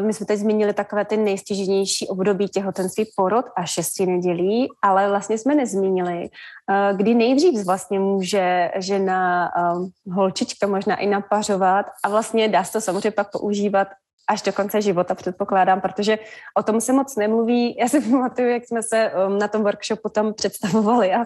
[0.00, 5.38] My jsme teď zmínili takové ty nejstěženější období těhotenství porod a šesti nedělí, ale vlastně
[5.38, 6.28] jsme nezmínili,
[6.70, 12.72] eh, kdy nejdřív vlastně může žena eh, holčička možná i napařovat a vlastně dá se
[12.72, 13.88] to samozřejmě pak používat
[14.28, 16.18] až do konce života, předpokládám, protože
[16.58, 17.76] o tom se moc nemluví.
[17.80, 21.24] Já si pamatuju, jak jsme se um, na tom workshopu tam představovali a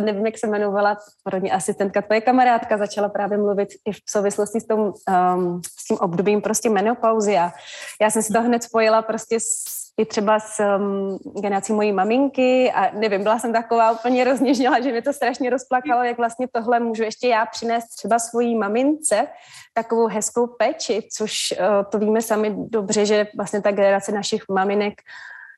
[0.00, 2.02] nevím, jak se jmenovala porodní asistentka.
[2.02, 6.70] Tvoje kamarádka začala právě mluvit i v souvislosti s, tom, um, s tím obdobím prostě
[6.70, 7.52] menopauzy a
[8.00, 12.72] já jsem si to hned spojila prostě s i třeba s um, generací mojí maminky
[12.72, 16.80] a nevím, byla jsem taková úplně rozněžněla, že mě to strašně rozplakalo, jak vlastně tohle
[16.80, 19.26] můžu ještě já přinést třeba svojí mamince,
[19.74, 24.94] takovou hezkou péči, což uh, to víme sami dobře, že vlastně ta generace našich maminek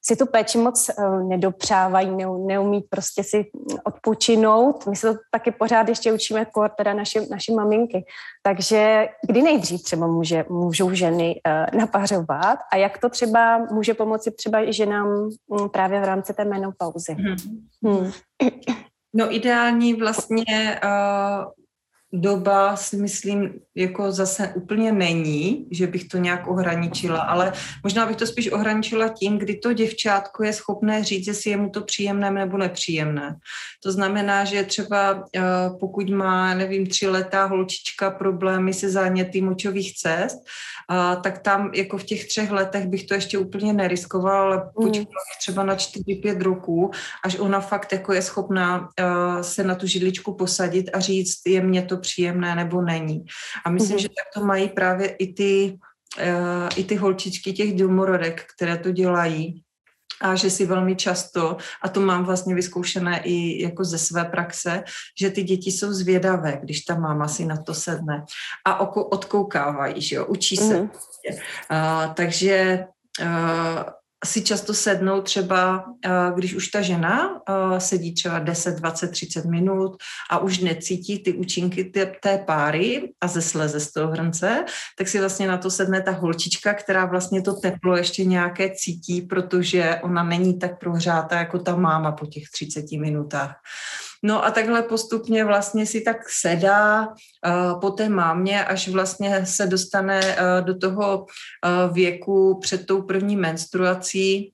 [0.08, 3.50] si tu péči moc uh, nedopřávají, ne, neumí prostě si
[3.84, 4.86] odpočinout.
[4.86, 8.04] My se to taky pořád ještě učíme, kor, teda naši, naši maminky.
[8.42, 14.30] Takže kdy nejdřív třeba může, můžou ženy uh, napařovat a jak to třeba může pomoci
[14.30, 17.12] třeba i ženám um, právě v rámci té menopauzy?
[17.12, 17.36] Hmm.
[17.84, 18.10] Hmm.
[19.14, 21.65] No ideální vlastně uh
[22.12, 27.52] doba si myslím, jako zase úplně není, že bych to nějak ohraničila, ale
[27.82, 31.70] možná bych to spíš ohraničila tím, kdy to děvčátko je schopné říct, jestli je mu
[31.70, 33.36] to příjemné nebo nepříjemné.
[33.82, 35.42] To znamená, že třeba eh,
[35.80, 40.38] pokud má, nevím, tři letá holčička problémy se záněty močových cest,
[41.22, 44.86] tak tam jako v těch třech letech bych to ještě úplně neriskovala, ale mm.
[44.86, 46.90] počkala třeba na čtyři, pět roků,
[47.24, 51.62] až ona fakt jako je schopná eh, se na tu židličku posadit a říct, je
[51.62, 53.24] mě to příjemné nebo není.
[53.64, 53.98] A myslím, mm.
[53.98, 55.78] že tak to mají právě i ty,
[56.18, 59.62] uh, i ty holčičky těch domorodek, které to dělají
[60.20, 64.84] a že si velmi často, a to mám vlastně vyzkoušené i jako ze své praxe,
[65.20, 68.24] že ty děti jsou zvědavé, když ta máma si na to sedne
[68.64, 70.80] a oko odkoukávají, že jo, učí se.
[70.80, 70.90] Mm.
[70.90, 72.84] Uh, takže
[73.20, 73.82] uh,
[74.24, 75.84] si často sednou třeba,
[76.34, 77.40] když už ta žena
[77.78, 79.96] sedí třeba 10, 20, 30 minut
[80.30, 84.64] a už necítí ty účinky té, té páry a ze sleze z toho hrnce,
[84.98, 89.22] tak si vlastně na to sedne ta holčička, která vlastně to teplo ještě nějaké cítí,
[89.22, 93.56] protože ona není tak prohřátá jako ta máma po těch 30 minutách.
[94.22, 99.66] No a takhle postupně vlastně si tak sedá uh, po té mámě, až vlastně se
[99.66, 104.52] dostane uh, do toho uh, věku před tou první menstruací,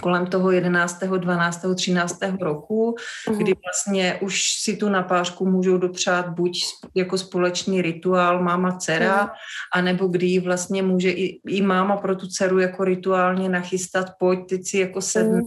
[0.00, 2.18] kolem toho 11., 12., 13.
[2.40, 2.94] roku,
[3.28, 3.36] uh-huh.
[3.36, 6.58] kdy vlastně už si tu napářku můžou dopřát buď
[6.94, 9.30] jako společný rituál máma dcera, uh-huh.
[9.74, 14.66] anebo kdy vlastně může i, i máma pro tu dceru jako rituálně nachystat, pojď, teď
[14.66, 15.42] si jako sedne,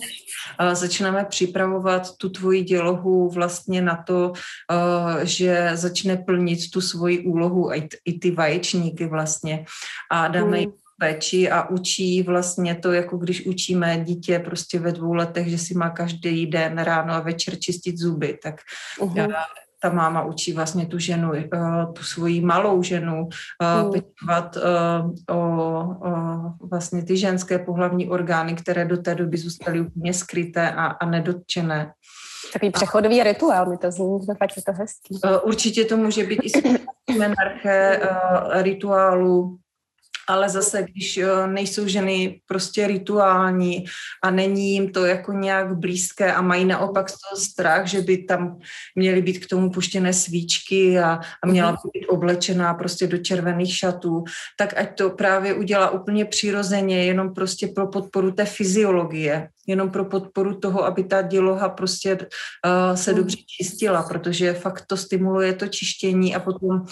[0.60, 0.76] uh-huh.
[0.76, 4.34] začneme připravovat tu tvoji dělohu vlastně na to,
[4.72, 9.66] uh, že začne plnit tu svoji úlohu i, i ty vaječníky vlastně
[10.12, 15.14] a dáme uh-huh péči a učí vlastně to, jako když učíme dítě prostě ve dvou
[15.14, 18.56] letech, že si má každý den ráno a večer čistit zuby, tak
[19.00, 19.34] uh-huh.
[19.82, 21.48] ta máma učí vlastně tu ženu, eh,
[21.94, 28.98] tu svoji malou ženu uh, pečovat o, o vlastně ty ženské pohlavní orgány, které do
[28.98, 31.94] té doby zůstaly úplně skryté a, a nedotčené.
[32.54, 35.20] Takový přechodový rituál, mi to zní, fakt je to hezký.
[35.44, 38.00] Určitě to může být i menarche
[38.62, 39.58] rituálu,
[40.28, 43.86] ale zase, když eh, nejsou ženy prostě rituální
[44.24, 48.18] a není jim to jako nějak blízké a mají naopak z toho strach, že by
[48.18, 48.60] tam
[48.96, 53.78] měly být k tomu puštěné svíčky a, a měla by být oblečená prostě do červených
[53.78, 54.24] šatů,
[54.58, 60.06] tak ať to právě udělá úplně přirozeně, jenom prostě pro podporu té fyziologie jenom pro
[60.06, 63.18] podporu toho, aby ta děloha prostě uh, se mm.
[63.18, 66.86] dobře čistila, protože fakt to stimuluje to čištění a potom uh,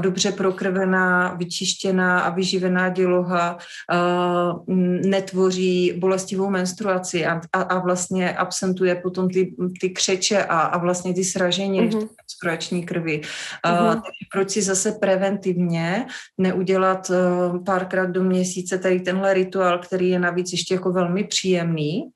[0.00, 4.74] dobře prokrvená, vyčištěná a vyživená děloha uh,
[5.06, 11.14] netvoří bolestivou menstruaci a, a, a vlastně absentuje potom ty, ty křeče a, a vlastně
[11.14, 11.90] ty sraženiny mm-hmm.
[11.90, 12.08] v mhm.
[12.20, 13.20] menstruační krvi.
[13.20, 13.94] Uh, mm-hmm.
[13.94, 16.06] Takže proč si zase preventivně
[16.38, 22.07] neudělat uh, párkrát do měsíce tady tenhle rituál, který je navíc ještě jako velmi příjemný,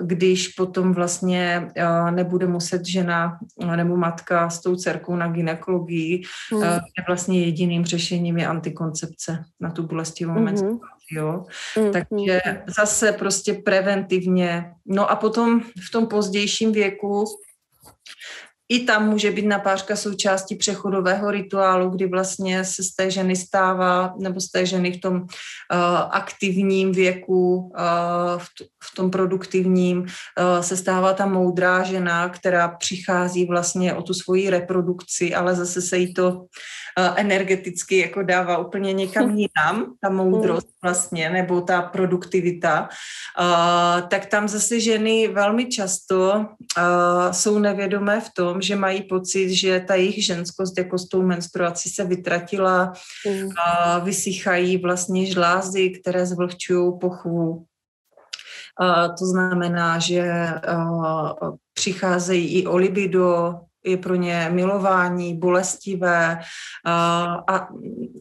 [0.00, 1.70] když potom vlastně
[2.10, 3.38] nebude muset žena
[3.76, 6.60] nebo matka s tou dcerkou na ginekologii, mm.
[6.60, 10.44] kde vlastně jediným řešením je antikoncepce na tu bolestivou mm-hmm.
[10.44, 10.88] menstruaci.
[11.10, 11.44] Jo?
[11.78, 12.40] Mm, Takže
[12.78, 14.72] zase prostě preventivně.
[14.86, 17.24] No a potom v tom pozdějším věku
[18.68, 24.14] i tam může být napářka součástí přechodového rituálu, kdy vlastně se z té ženy stává,
[24.18, 25.26] nebo z té ženy v tom uh,
[26.10, 30.06] aktivním věku, uh, v, t- v tom produktivním, uh,
[30.60, 35.98] se stává ta moudrá žena, která přichází vlastně o tu svoji reprodukci, ale zase se
[35.98, 36.44] jí to
[37.16, 42.88] energeticky jako dává úplně někam jinam, ta moudrost vlastně, nebo ta produktivita,
[44.08, 46.46] tak tam zase ženy velmi často
[47.30, 51.90] jsou nevědomé v tom, že mají pocit, že ta jejich ženskost jako s tou menstruací
[51.90, 52.92] se vytratila,
[53.26, 53.48] mm.
[54.04, 57.64] vysychají vlastně žlázy, které zvlhčují pochvu.
[59.18, 60.48] To znamená, že
[61.74, 63.54] přicházejí i o libido,
[63.84, 66.38] je pro ně milování, bolestivé
[67.48, 67.68] a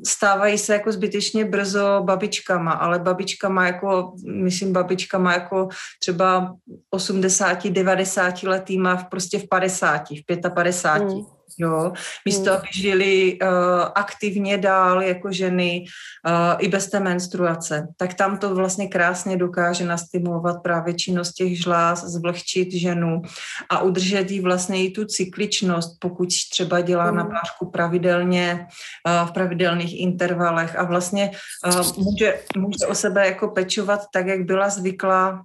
[0.07, 5.67] stávají se jako zbytečně brzo babičkama, ale babičkama jako, myslím babičkama jako
[6.01, 6.55] třeba
[6.89, 11.15] 80, 90 letýma v prostě v 50, v 55.
[11.15, 11.93] Mm jo,
[12.25, 12.59] místo hmm.
[12.59, 13.49] aby žili uh,
[13.95, 15.85] aktivně dál jako ženy
[16.27, 21.61] uh, i bez té menstruace, tak tam to vlastně krásně dokáže nastimulovat právě činnost těch
[21.61, 23.21] žláz, zvlhčit ženu
[23.69, 27.17] a udržet jí vlastně i tu cykličnost, pokud třeba dělá hmm.
[27.17, 28.67] na pářku pravidelně,
[29.07, 31.31] uh, v pravidelných intervalech a vlastně
[31.67, 35.43] uh, může, může o sebe jako pečovat tak, jak byla zvyklá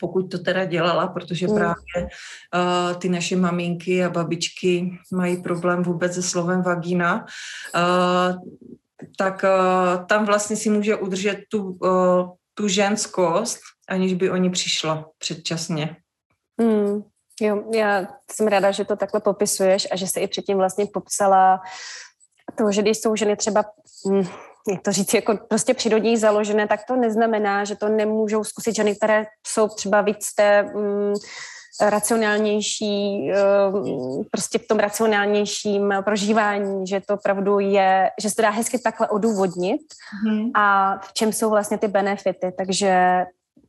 [0.00, 1.54] pokud to teda dělala, protože mm.
[1.54, 7.26] právě uh, ty naše maminky a babičky mají problém vůbec se slovem vagína,
[7.74, 8.36] uh,
[9.18, 15.10] tak uh, tam vlastně si může udržet tu, uh, tu ženskost, aniž by oni přišla
[15.18, 15.96] předčasně.
[16.60, 17.02] Mm.
[17.40, 21.60] Jo, já jsem ráda, že to takhle popisuješ a že jsi i předtím vlastně popsala
[22.58, 23.64] to, že když jsou ženy třeba
[24.08, 24.26] hm,
[24.68, 28.96] jak to říct, jako prostě přírodní založené, tak to neznamená, že to nemůžou zkusit ženy,
[28.96, 31.14] které jsou třeba víc té um,
[31.80, 33.30] racionálnější,
[33.72, 38.78] um, prostě v tom racionálnějším prožívání, že to opravdu je, že se to dá hezky
[38.78, 39.80] takhle odůvodnit
[40.26, 40.50] mm.
[40.54, 43.24] a v čem jsou vlastně ty benefity, takže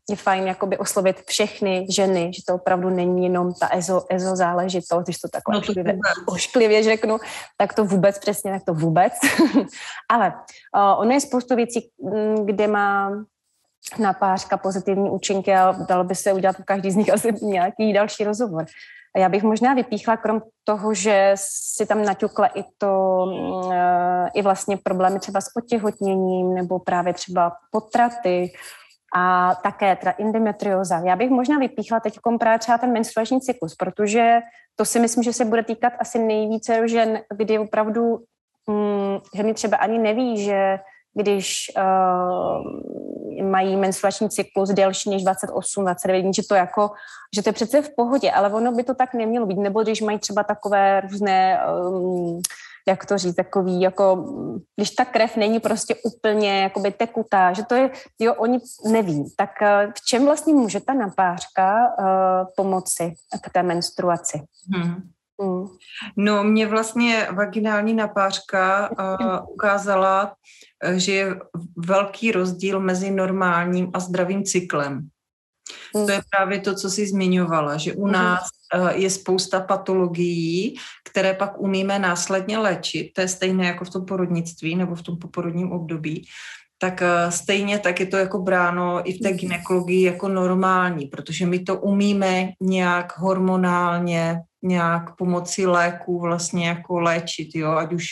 [0.09, 5.03] je fajn jakoby oslovit všechny ženy, že to opravdu není jenom ta ezo, ezo záležitost,
[5.03, 7.17] když to takhle no to ošklivě, ošklivě řeknu,
[7.57, 9.13] tak to vůbec přesně, tak to vůbec.
[10.09, 10.33] Ale
[10.75, 13.11] uh, ono je spoustu věcí, mm, kde má
[13.99, 18.65] napářka, pozitivní účinky a dalo by se udělat každý z nich asi nějaký další rozhovor.
[19.15, 23.25] A já bych možná vypíchla, krom toho, že si tam naťukla i to,
[23.71, 28.51] eh, i vlastně problémy třeba s otěhotněním nebo právě třeba potraty
[29.15, 31.01] a také teda endometrioza.
[31.05, 34.39] Já bych možná vypíchla teď právě třeba ten menstruační cyklus, protože
[34.75, 38.17] to si myslím, že se bude týkat asi nejvíce žen, kdy opravdu
[38.69, 40.79] hm, ženy třeba ani neví, že
[41.13, 46.91] když uh, mají menstruační cyklus delší než 28, 29 že to jako,
[47.35, 50.01] že to je přece v pohodě, ale ono by to tak nemělo být, nebo když
[50.01, 51.59] mají třeba takové různé
[51.89, 52.41] um,
[52.87, 54.25] jak to říct, takový, jako,
[54.75, 58.59] když ta krev není prostě úplně jakoby tekutá, že to je, jo, oni
[58.91, 59.33] neví.
[59.37, 62.05] Tak uh, v čem vlastně může ta napářka uh,
[62.57, 64.41] pomoci k té menstruaci?
[64.73, 65.09] Hmm.
[65.41, 65.67] Hmm.
[66.17, 70.35] No, mě vlastně vaginální napářka uh, ukázala,
[70.95, 71.39] že je
[71.77, 75.09] velký rozdíl mezi normálním a zdravým cyklem.
[75.95, 76.05] Hmm.
[76.05, 78.11] To je právě to, co jsi zmiňovala, že u hmm.
[78.11, 78.43] nás
[78.95, 80.75] je spousta patologií,
[81.09, 83.13] které pak umíme následně léčit.
[83.13, 86.27] To je stejné jako v tom porodnictví nebo v tom poporodním období
[86.77, 91.59] tak stejně tak je to jako bráno i v té ginekologii jako normální, protože my
[91.59, 98.05] to umíme nějak hormonálně nějak pomocí léků vlastně jako léčit, jo, ať už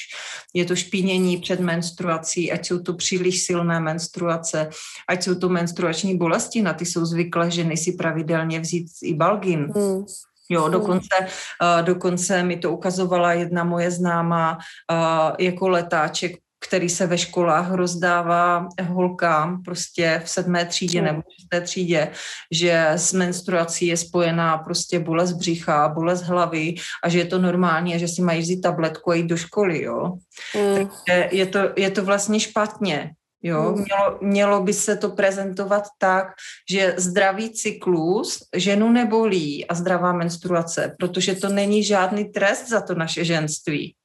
[0.54, 4.70] je to špínění před menstruací, ať jsou to příliš silné menstruace,
[5.10, 9.60] ať jsou to menstruační bolesti, na ty jsou zvyklé ženy si pravidelně vzít i balgin.
[9.60, 10.06] Mm.
[10.50, 14.58] Jo, dokonce, uh, dokonce mi to ukazovala jedna moje známá
[14.92, 21.34] uh, jako letáček který se ve školách rozdává holkám prostě v sedmé třídě nebo v
[21.42, 22.12] šesté třídě,
[22.52, 27.96] že s menstruací je spojená prostě bolest břicha, bolest hlavy a že je to normální
[27.96, 30.14] a že si mají vzít tabletku a jít do školy, jo.
[30.56, 30.76] Mm.
[30.76, 33.12] Takže je to, je to vlastně špatně,
[33.44, 33.84] Jo, mm.
[33.84, 36.28] mělo, mělo by se to prezentovat tak,
[36.70, 42.96] že zdravý cyklus ženu nebolí a zdravá menstruace, protože to není žádný trest za to
[42.96, 43.96] naše ženství.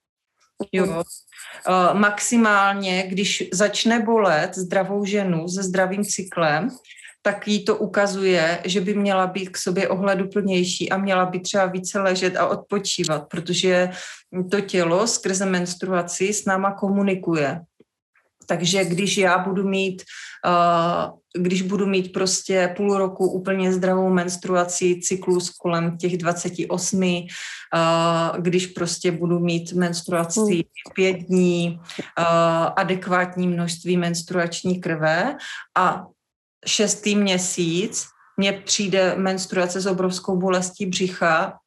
[0.72, 0.86] Jo.
[0.86, 1.03] Mm.
[1.66, 6.68] Eh, maximálně, když začne bolet zdravou ženu se zdravým cyklem,
[7.22, 11.66] tak jí to ukazuje, že by měla být k sobě ohleduplnější a měla by třeba
[11.66, 13.91] více ležet a odpočívat, protože
[14.51, 17.61] to tělo skrze menstruaci s náma komunikuje.
[18.49, 20.03] Takže když já budu mít,
[20.46, 28.42] uh, když budu mít prostě půl roku úplně zdravou menstruaci, cyklus kolem těch 28, uh,
[28.42, 32.24] když prostě budu mít menstruaci pět dní, uh,
[32.76, 35.36] adekvátní množství menstruační krve
[35.76, 36.07] a
[36.66, 41.59] šestý měsíc mně přijde menstruace s obrovskou bolestí břicha,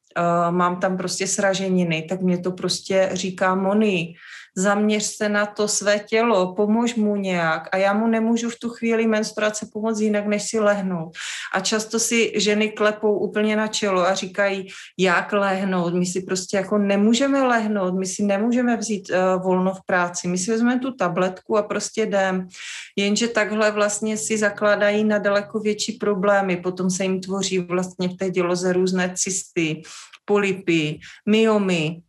[0.50, 4.14] mám tam prostě sraženiny, tak mě to prostě říká Moni,
[4.56, 7.68] zaměř se na to své tělo, pomož mu nějak.
[7.72, 11.16] A já mu nemůžu v tu chvíli menstruace pomoct jinak, než si lehnout.
[11.54, 16.56] A často si ženy klepou úplně na čelo a říkají, jak lehnout, my si prostě
[16.56, 20.92] jako nemůžeme lehnout, my si nemůžeme vzít uh, volno v práci, my si vezmeme tu
[20.92, 22.48] tabletku a prostě jdem.
[22.96, 28.16] Jenže takhle vlastně si zakládají na daleko větší problémy, potom se jim tvoří vlastně v
[28.16, 29.82] té děloze různé cysty,
[30.24, 32.02] polipy, myomy,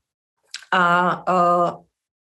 [0.72, 1.24] a
[1.74, 1.84] uh,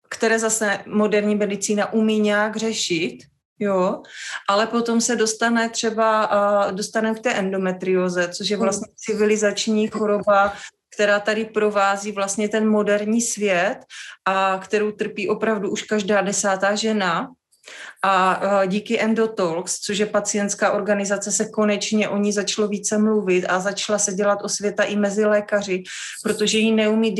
[0.10, 3.18] které zase moderní medicína umí nějak řešit,
[3.60, 4.04] jo,
[4.50, 6.32] ale potom se dostane třeba,
[6.68, 8.64] uh, dostane k té endometrioze, což je hmm.
[8.64, 10.54] vlastně civilizační choroba,
[10.96, 13.78] která tady provází vlastně ten moderní svět
[14.26, 17.30] a kterou trpí opravdu už každá desátá žena.
[18.04, 23.60] A díky Endotalks, což je pacientská organizace, se konečně o ní začalo více mluvit a
[23.60, 25.84] začala se dělat osvěta i mezi lékaři,
[26.24, 27.16] protože ji neumí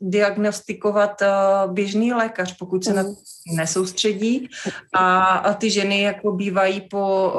[0.00, 1.22] diagnostikovat
[1.66, 3.14] běžný lékař, pokud se na to
[3.54, 4.48] nesoustředí.
[4.94, 7.32] A ty ženy jako bývají po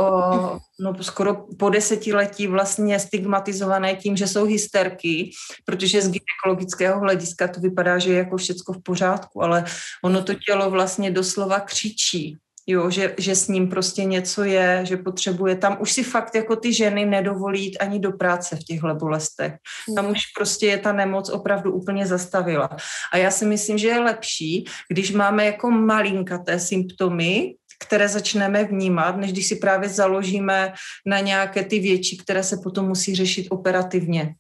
[0.80, 5.32] no, skoro po desetiletí vlastně stigmatizované tím, že jsou hysterky,
[5.66, 9.66] protože z gynekologického hlediska to vypadá, že je jako všecko v pořádku, ale
[10.04, 12.38] ono to tělo vlastně doslova křičí
[12.68, 16.56] jo, že, že s ním prostě něco je, že potřebuje, tam už si fakt jako
[16.56, 19.54] ty ženy nedovolí jít ani do práce v těchto bolestech.
[19.96, 22.70] Tam už prostě je ta nemoc opravdu úplně zastavila.
[23.12, 27.56] A já si myslím, že je lepší, když máme jako malinkaté symptomy,
[27.86, 30.74] které začneme vnímat, než když si právě založíme
[31.06, 34.36] na nějaké ty větší, které se potom musí řešit operativně.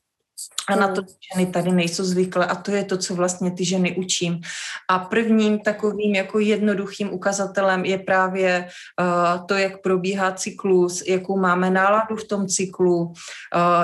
[0.70, 1.10] A na to hmm.
[1.34, 4.42] ženy tady nejsou zvyklé a to je to, co vlastně ty ženy učím.
[4.90, 8.68] A prvním takovým jako jednoduchým ukazatelem je právě
[9.02, 13.14] uh, to, jak probíhá cyklus, jakou máme náladu v tom cyklu, uh,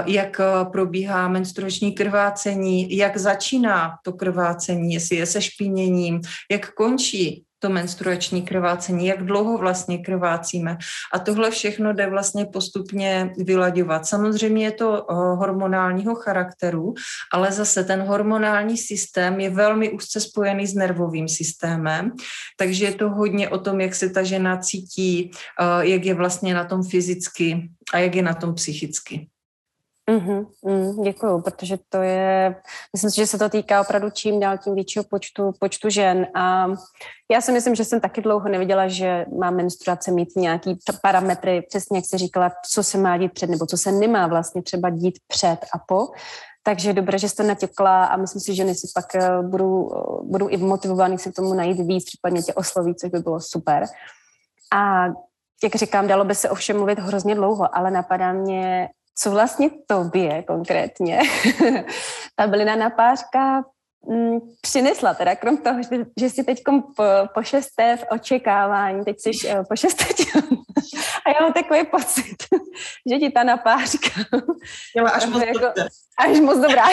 [0.05, 6.21] jak uh, probíhá menstruační krvácení, jak začíná to krvácení, jestli je se špíněním,
[6.51, 10.77] jak končí to menstruační krvácení, jak dlouho vlastně krvácíme.
[11.13, 14.05] A tohle všechno jde vlastně postupně vylaďovat.
[14.05, 16.93] Samozřejmě je to eh, hormonálního charakteru,
[17.33, 22.11] ale zase ten hormonální systém je velmi úzce spojený s nervovým systémem,
[22.57, 26.53] takže je to hodně o tom, jak se ta žena cítí, eh, jak je vlastně
[26.53, 29.27] na tom fyzicky a jak je na tom psychicky.
[30.09, 32.55] Mm-hmm, mm, děkuju, protože to je,
[32.93, 36.67] myslím si, že se to týká opravdu čím dál tím většího počtu, počtu žen a
[37.31, 41.97] já si myslím, že jsem taky dlouho neviděla, že má menstruace mít nějaký parametry, přesně
[41.97, 45.19] jak jsi říkala, co se má dít před nebo co se nemá vlastně třeba dít
[45.27, 46.07] před a po.
[46.63, 50.23] Takže dobré, že jste natěkla a myslím si, že ženy si pak eh, budou, eh,
[50.23, 53.85] budou i motivovaný se tomu najít víc, případně tě osloví, což by bylo super.
[54.73, 55.05] A
[55.63, 58.89] jak říkám, dalo by se ovšem mluvit hrozně dlouho, ale napadá mě
[59.21, 61.19] co vlastně tobě konkrétně
[62.35, 63.63] ta bylina napářka
[64.09, 66.59] mm, přinesla, teda krom toho, že, že jsi teď
[66.95, 67.03] po,
[67.33, 70.05] po šesté v očekávání, teď jsi uh, po šesté
[71.25, 72.35] a já mám takový pocit,
[73.11, 74.09] že ti ta napářka
[74.93, 75.73] Měla až moc jako,
[76.19, 76.85] až moc dobrá,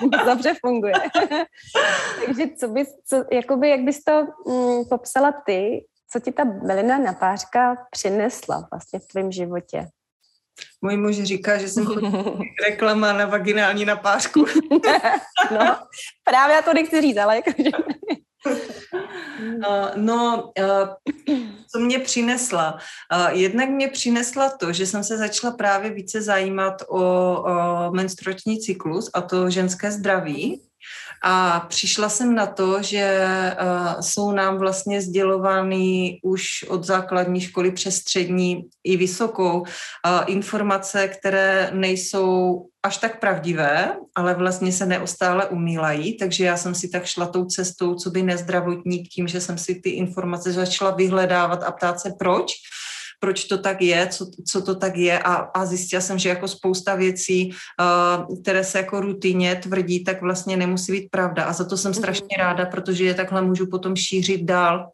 [0.00, 0.92] moc dobře funguje.
[2.26, 6.98] Takže co bys, co, jakoby, jak bys to mm, popsala ty, co ti ta bylina
[6.98, 9.88] napářka přinesla vlastně v tvém životě?
[10.84, 11.86] Můj muž říká, že jsem
[12.68, 14.46] reklama na vaginální napářku.
[15.50, 15.76] no,
[16.24, 17.70] právě já to nechci říct, ale jakože...
[18.46, 21.36] Uh, no, uh,
[21.72, 22.78] co mě přinesla?
[23.12, 28.60] Uh, jednak mě přinesla to, že jsem se začala právě více zajímat o, o menstruační
[28.60, 30.62] cyklus a to ženské zdraví.
[31.26, 33.26] A přišla jsem na to, že
[33.62, 39.66] uh, jsou nám vlastně sdělovány už od základní školy přes střední i vysokou uh,
[40.26, 46.88] informace, které nejsou až tak pravdivé, ale vlastně se neustále umílají, takže já jsem si
[46.88, 51.62] tak šla tou cestou, co by nezdravotník, tím, že jsem si ty informace začala vyhledávat
[51.62, 52.52] a ptát se proč
[53.24, 56.48] proč to tak je, co, co to tak je a, a zjistila jsem, že jako
[56.48, 61.64] spousta věcí, uh, které se jako rutině tvrdí, tak vlastně nemusí být pravda a za
[61.64, 61.98] to jsem mhm.
[61.98, 64.90] strašně ráda, protože je takhle můžu potom šířit dál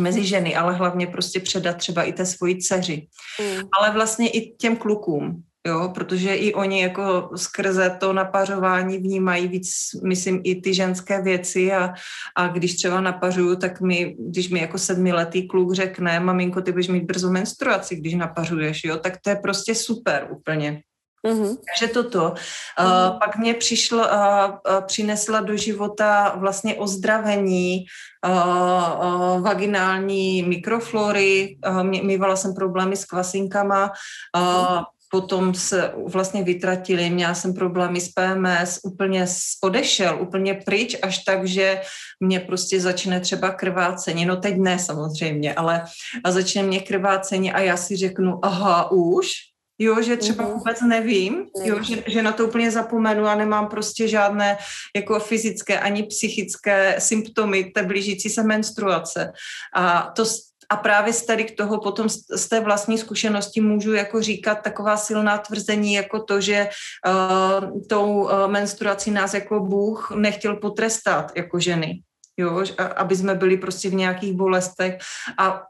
[0.00, 0.26] mezi mhm.
[0.26, 3.06] ženy, ale hlavně prostě předat třeba i té svoji dceři.
[3.40, 3.68] Mm.
[3.78, 9.70] Ale vlastně i těm klukům, jo, protože i oni jako skrze to napařování vnímají víc,
[10.04, 11.94] myslím, i ty ženské věci a,
[12.36, 16.88] a když třeba napařuju, tak mi, když mi jako sedmiletý kluk řekne, maminko, ty budeš
[16.88, 20.82] mít brzo menstruaci, když napařuješ, jo, tak to je prostě super úplně.
[21.26, 21.56] Mm-hmm.
[21.56, 22.18] Takže toto.
[22.18, 23.12] Mm-hmm.
[23.12, 27.84] Uh, pak mě přišlo, uh, uh, přinesla do života vlastně ozdravení
[28.26, 33.92] uh, uh, vaginální mikroflory, uh, mývala jsem problémy s kvasinkama,
[34.36, 34.82] uh,
[35.12, 39.26] potom se vlastně vytratili, měla jsem problémy s PMS, úplně
[39.62, 41.80] odešel, úplně pryč, až tak, že
[42.20, 45.84] mě prostě začne třeba krvácení, no teď ne samozřejmě, ale
[46.24, 49.30] a začne mě krvácení a já si řeknu, aha, už,
[49.78, 50.52] jo, že třeba mm-hmm.
[50.52, 54.56] vůbec nevím, jo, že, že na to úplně zapomenu a nemám prostě žádné
[54.96, 59.32] jako fyzické ani psychické symptomy té blížící se menstruace.
[59.76, 60.24] A to,
[60.72, 64.96] a právě z tady k toho potom z té vlastní zkušenosti můžu jako říkat taková
[64.96, 66.68] silná tvrzení jako to, že
[67.06, 72.02] uh, tou uh, menstruací nás jako Bůh nechtěl potrestat jako ženy.
[72.36, 72.64] Jo,
[72.96, 74.98] aby jsme byli prostě v nějakých bolestech
[75.38, 75.62] a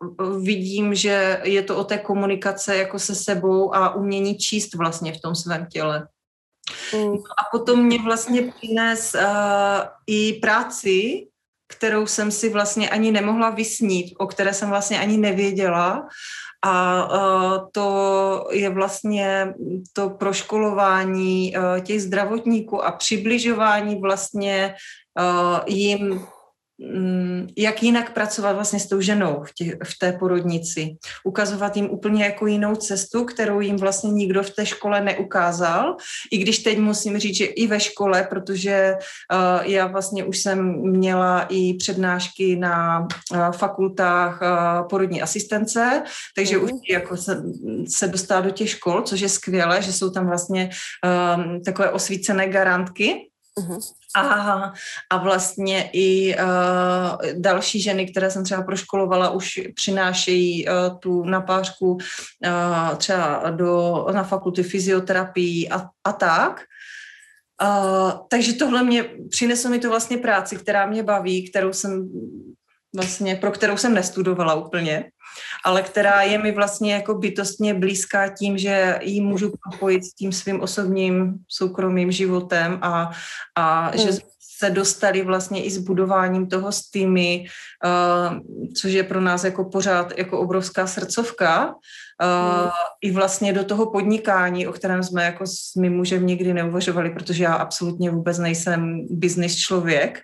[0.43, 5.21] vidím, že je to o té komunikace jako se sebou a umění číst vlastně v
[5.21, 6.07] tom svém těle.
[6.95, 7.15] Mm.
[7.15, 9.21] A potom mě vlastně přines uh,
[10.07, 11.27] i práci,
[11.73, 16.09] kterou jsem si vlastně ani nemohla vysnít, o které jsem vlastně ani nevěděla.
[16.65, 16.75] A
[17.11, 17.89] uh, to
[18.53, 19.55] je vlastně
[19.93, 24.75] to proškolování uh, těch zdravotníků a přibližování vlastně
[25.19, 26.23] uh, jim
[27.57, 30.97] jak jinak pracovat vlastně s tou ženou v, tě, v té porodnici.
[31.25, 35.97] Ukazovat jim úplně jako jinou cestu, kterou jim vlastně nikdo v té škole neukázal.
[36.31, 40.73] I když teď musím říct, že i ve škole, protože uh, já vlastně už jsem
[40.83, 46.03] měla i přednášky na uh, fakultách uh, porodní asistence,
[46.37, 46.65] takže mm.
[46.65, 47.43] už jako se,
[47.89, 50.71] se dostala do těch škol, což je skvělé, že jsou tam vlastně
[51.05, 53.32] uh, takové osvícené garantky.
[54.17, 54.73] A,
[55.11, 61.93] a vlastně i uh, další ženy, které jsem třeba proškolovala, už přinášejí uh, tu napářku
[61.93, 66.61] uh, třeba do, na fakulty fyzioterapii a, a tak.
[67.63, 72.09] Uh, takže tohle mě, přineslo mi to vlastně práci, která mě baví, kterou jsem
[72.95, 75.05] vlastně, pro kterou jsem nestudovala úplně,
[75.65, 80.33] ale která je mi vlastně jako bytostně blízká tím, že ji můžu propojit s tím
[80.33, 83.11] svým osobním soukromým životem a,
[83.55, 83.99] a hmm.
[83.99, 84.19] že
[84.59, 87.47] se dostali vlastně i s budováním toho s týmy,
[87.85, 88.39] uh,
[88.75, 91.75] což je pro nás jako pořád jako obrovská srdcovka,
[92.23, 92.71] Uh,
[93.03, 97.45] I vlastně do toho podnikání, o kterém jsme jako s mým mužem nikdy neuvažovali, protože
[97.45, 100.21] já absolutně vůbec nejsem business člověk,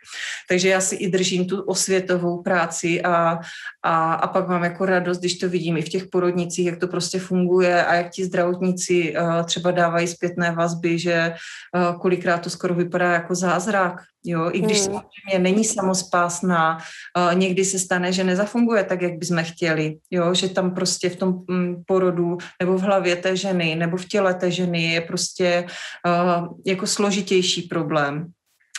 [0.48, 3.38] takže já si i držím tu osvětovou práci a,
[3.82, 6.88] a, a pak mám jako radost, když to vidím i v těch porodnicích, jak to
[6.88, 11.34] prostě funguje a jak ti zdravotníci uh, třeba dávají zpětné vazby, že
[11.74, 14.86] uh, kolikrát to skoro vypadá jako zázrak, Jo, i když hmm.
[14.86, 20.48] samozřejmě není samospásná, uh, někdy se stane, že nezafunguje tak, jak bychom chtěli, jo, že
[20.48, 24.50] tam prostě v tom mm, porodu nebo v hlavě té ženy nebo v těle té
[24.50, 25.66] ženy je prostě
[26.06, 28.26] uh, jako složitější problém.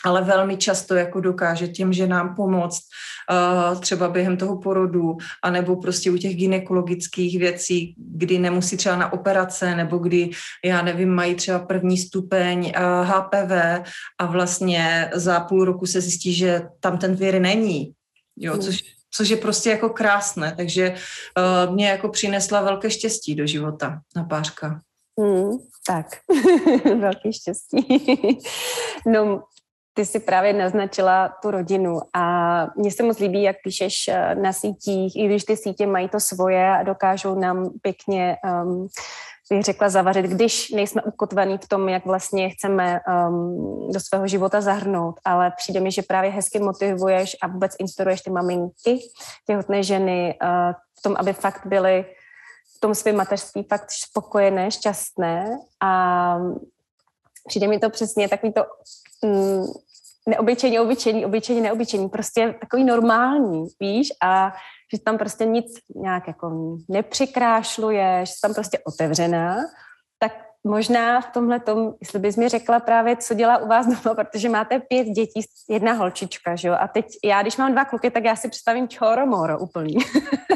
[0.06, 2.82] Ale velmi často jako dokáže těm ženám pomoct
[3.28, 9.14] uh, třeba během toho porodu, anebo prostě u těch ginekologických věcí, kdy nemusí třeba na
[9.14, 10.30] operace, nebo kdy,
[10.66, 13.52] já nevím, mají třeba první stupeň uh, HPV
[14.20, 17.92] a vlastně za půl roku se zjistí, že tam ten vir není,
[18.38, 20.96] jo, což což je prostě jako krásné, takže
[21.66, 24.80] uh, mě jako přinesla velké štěstí do života na pářka.
[25.20, 25.58] Mm,
[25.88, 26.06] tak,
[27.00, 27.88] velké štěstí.
[29.06, 29.44] no,
[29.94, 34.54] ty si právě naznačila tu rodinu a mně se moc líbí, jak píšeš eh, na
[34.54, 38.88] sítích, i když ty sítě mají to svoje a dokážou nám pěkně um,
[39.50, 44.62] bych řekla, zavařit, když nejsme ukotvení v tom, jak vlastně chceme um, do svého života
[44.62, 49.00] zahrnout, ale přijde mi, že právě hezky motivuješ a vůbec inspiruješ ty maminky,
[49.48, 52.06] těhotné ženy uh, v tom, aby fakt byly
[52.78, 55.60] v tom svém mateřství fakt spokojené, šťastné.
[55.82, 56.40] A
[57.48, 58.64] přijde mi to přesně takový to
[59.22, 59.74] um,
[60.28, 64.54] neobyčejně obyčejný, obyčejně neobyčejný, prostě takový normální, víš, a
[64.94, 69.58] že tam prostě nic nějak jako nepřikrášluje, že tam prostě otevřená,
[70.20, 74.16] tak možná v tomhle tom, jestli bys mi řekla právě, co dělá u vás doma,
[74.16, 76.76] protože máte pět dětí, jedna holčička, že jo?
[76.80, 79.96] A teď já, když mám dva kluky, tak já si představím čoromoro úplný.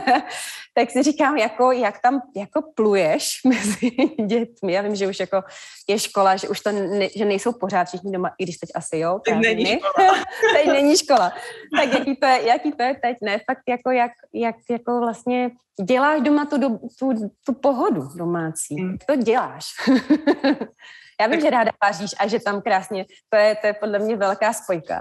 [0.76, 3.92] tak si říkám, jako, jak tam jako pluješ mezi
[4.26, 4.74] dětmi.
[4.74, 5.44] Já vím, že už jako
[5.90, 8.98] je škola, že už to ne, že nejsou pořád všichni doma, i když teď asi
[8.98, 9.20] jo.
[9.26, 10.14] Teď není škola.
[10.54, 11.34] teď není škola.
[11.78, 13.18] Tak jaký to je, jaký to je teď?
[13.22, 15.52] Ne, fakt jako jak, jak jako vlastně
[15.82, 17.14] děláš doma tu, tu,
[17.46, 18.76] tu pohodu domácí.
[18.82, 18.92] Hmm.
[18.92, 19.66] Jak to děláš?
[21.22, 24.16] Já vím, že ráda vaříš a že tam krásně, to je, to je podle mě
[24.16, 25.00] velká spojka.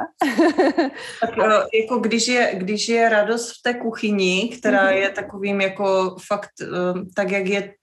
[1.21, 4.93] tak eh, jako když je, když je radost v té kuchyni, která mhm.
[4.93, 6.67] je takovým jako fakt, eh,
[7.17, 7.75] tak jak je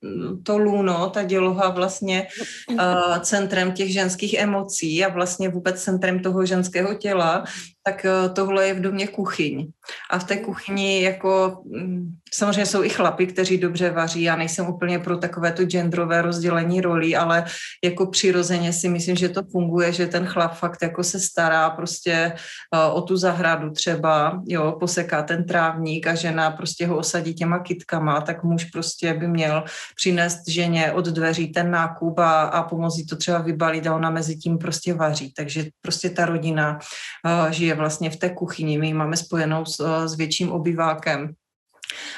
[0.44, 2.28] to lůno, ta děloha vlastně
[2.70, 7.44] uh, centrem těch ženských emocí a vlastně vůbec centrem toho ženského těla,
[7.90, 9.68] tak eh, tohle je v domě kuchyň.
[10.10, 14.68] A v té kuchyni jako, mm, samozřejmě jsou i chlapy, kteří dobře vaří, já nejsem
[14.68, 17.46] úplně pro takové to genderové rozdělení rolí, ale
[17.84, 22.14] jako přirozeně si myslím, že to funguje, že ten chlap fakt jako se stará prostě
[22.14, 27.60] eh, o tu zahradu třeba, jo, poseká ten trávník a žena prostě ho osadí těma
[27.60, 29.64] kitkama, tak muž prostě by měl
[29.96, 34.38] přinést ženě od dveří ten nákup a, a pomoci to třeba vybalit a ona mezi
[34.38, 35.34] tím prostě vaří.
[35.34, 36.80] Takže prostě ta rodina
[37.26, 38.78] uh, žije vlastně v té kuchyni.
[38.78, 41.34] My ji máme spojenou s, eh, s větším obyvákem.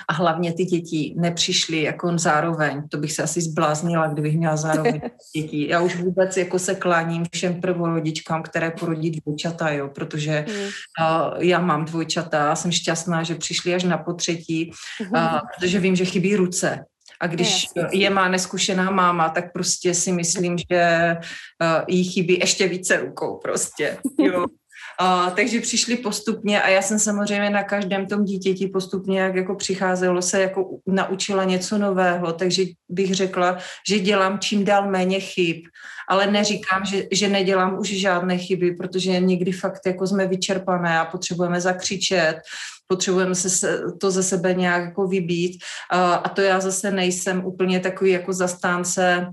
[0.07, 2.87] A hlavně ty děti nepřišly jako zároveň.
[2.89, 5.01] To bych se asi zbláznila, kdybych měla zároveň
[5.35, 5.67] dětí.
[5.67, 10.55] Já už vůbec jako se kláním všem prvorodičkám, které porodí dvojčata, jo, protože mm.
[10.63, 10.69] uh,
[11.43, 14.71] já mám dvojčata a jsem šťastná, že přišli až na potřetí,
[15.01, 16.85] uh, protože vím, že chybí ruce.
[17.21, 22.67] A když je má neskušená máma, tak prostě si myslím, že uh, jí chybí ještě
[22.67, 23.97] více rukou prostě.
[24.19, 24.45] Jo.
[25.01, 29.55] Uh, takže přišli postupně a já jsem samozřejmě na každém tom dítěti postupně, jak jako
[29.55, 33.57] přicházelo se, jako naučila něco nového, takže bych řekla,
[33.89, 35.57] že dělám čím dál méně chyb,
[36.09, 41.05] ale neříkám, že, že nedělám už žádné chyby, protože někdy fakt jako jsme vyčerpané a
[41.05, 42.35] potřebujeme zakřičet,
[42.87, 45.63] potřebujeme se to ze sebe nějak jako vybít.
[45.93, 49.27] Uh, a to já zase nejsem úplně takový jako zastánce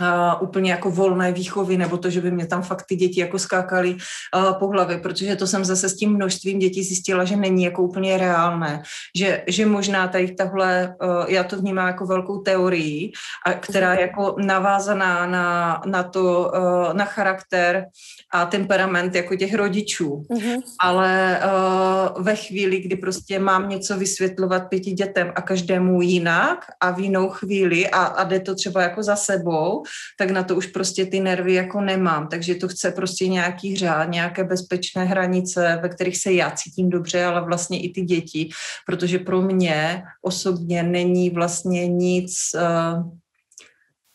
[0.00, 3.38] Uh, úplně jako volné výchovy, nebo to, že by mě tam fakt ty děti jako
[3.38, 3.96] skákaly
[4.36, 7.82] uh, po hlavě, protože to jsem zase s tím množstvím dětí zjistila, že není jako
[7.82, 8.82] úplně reálné,
[9.16, 13.12] že, že možná tady tahle, uh, já to vnímám jako velkou teorii,
[13.46, 17.84] a která je jako navázaná na, na to, uh, na charakter
[18.32, 20.62] a temperament jako těch rodičů, mm-hmm.
[20.80, 26.90] ale uh, ve chvíli, kdy prostě mám něco vysvětlovat pěti dětem a každému jinak a
[26.90, 29.81] v jinou chvíli a, a jde to třeba jako za sebou,
[30.18, 32.28] tak na to už prostě ty nervy jako nemám.
[32.28, 37.24] Takže to chce prostě nějaký řád, nějaké bezpečné hranice, ve kterých se já cítím dobře,
[37.24, 38.50] ale vlastně i ty děti,
[38.86, 43.12] protože pro mě osobně není vlastně nic uh,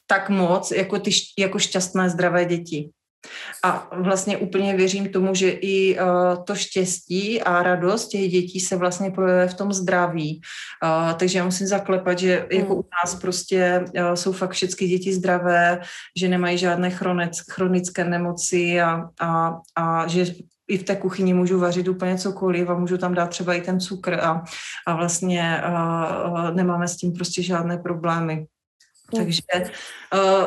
[0.07, 2.89] tak moc jako, ty, jako šťastné, zdravé děti.
[3.63, 8.75] A vlastně úplně věřím tomu, že i uh, to štěstí a radost těch dětí se
[8.75, 10.41] vlastně projevuje v tom zdraví.
[10.83, 15.13] Uh, takže já musím zaklepat, že jako u nás prostě uh, jsou fakt všechny děti
[15.13, 15.79] zdravé,
[16.17, 20.25] že nemají žádné chronic, chronické nemoci a, a, a že
[20.67, 23.79] i v té kuchyni můžu vařit úplně cokoliv a můžu tam dát třeba i ten
[23.79, 24.43] cukr a,
[24.87, 28.45] a vlastně uh, nemáme s tím prostě žádné problémy.
[29.15, 29.41] Takže
[30.13, 30.45] uh,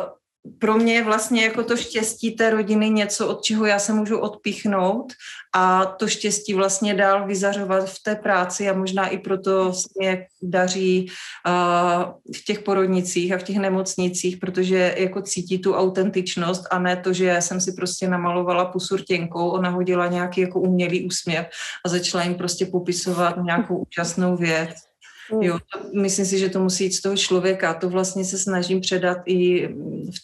[0.58, 4.18] pro mě je vlastně jako to štěstí té rodiny něco, od čeho já se můžu
[4.18, 5.12] odpichnout
[5.54, 10.26] a to štěstí vlastně dál vyzařovat v té práci a možná i proto se mě
[10.42, 11.10] daří
[11.46, 16.96] uh, v těch porodnicích a v těch nemocnicích, protože jako cítí tu autentičnost a ne
[16.96, 21.46] to, že jsem si prostě namalovala pusu rtěnkou, ona hodila nějaký jako umělý úsměv
[21.84, 24.89] a začala jim prostě popisovat nějakou úžasnou věc.
[25.32, 25.42] Hmm.
[25.42, 25.58] Jo,
[25.94, 27.74] myslím si, že to musí jít z toho člověka.
[27.74, 29.68] To vlastně se snažím předat i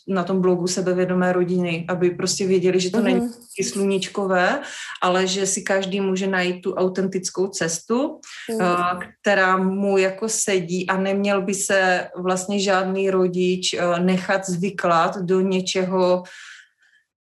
[0.09, 3.03] na tom blogu sebevědomé rodiny, aby prostě věděli, že to mm-hmm.
[3.03, 3.33] není hmm.
[3.63, 4.61] sluníčkové,
[5.03, 8.21] ale že si každý může najít tu autentickou cestu,
[8.51, 9.01] mm.
[9.21, 15.41] která mu jako sedí a neměl by se vlastně žádný rodič eh, nechat zvyklat do
[15.41, 16.23] něčeho,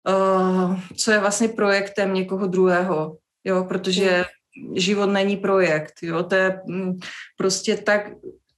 [0.08, 3.16] eh, co je vlastně projektem někoho druhého.
[3.44, 4.41] Jo, protože mm
[4.74, 6.98] život není projekt, jo, to je mm,
[7.36, 8.10] prostě tak,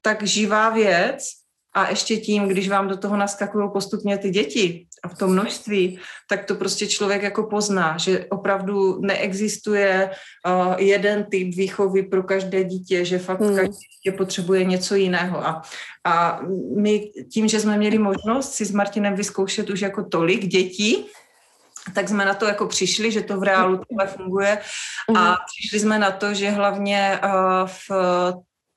[0.03, 1.25] tak živá věc
[1.75, 5.99] a ještě tím, když vám do toho naskakují postupně ty děti a v tom množství,
[6.29, 10.11] tak to prostě člověk jako pozná, že opravdu neexistuje
[10.47, 13.57] uh, jeden typ výchovy pro každé dítě, že fakt hmm.
[13.57, 15.63] každé dítě potřebuje něco jiného a,
[16.05, 16.41] a
[16.77, 21.07] my tím, že jsme měli možnost si s Martinem vyzkoušet už jako tolik dětí,
[21.95, 24.59] tak jsme na to jako přišli, že to v reálu takhle funguje
[25.09, 25.37] a mhm.
[25.47, 27.91] přišli jsme na to, že hlavně uh, v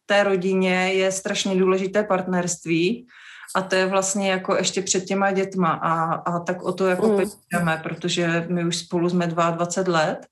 [0.06, 3.08] té rodině je strašně důležité partnerství
[3.56, 7.08] a to je vlastně jako ještě před těma dětma a, a tak o to jako
[7.08, 7.18] mm.
[7.18, 10.28] pečujeme, protože my už spolu jsme 22 let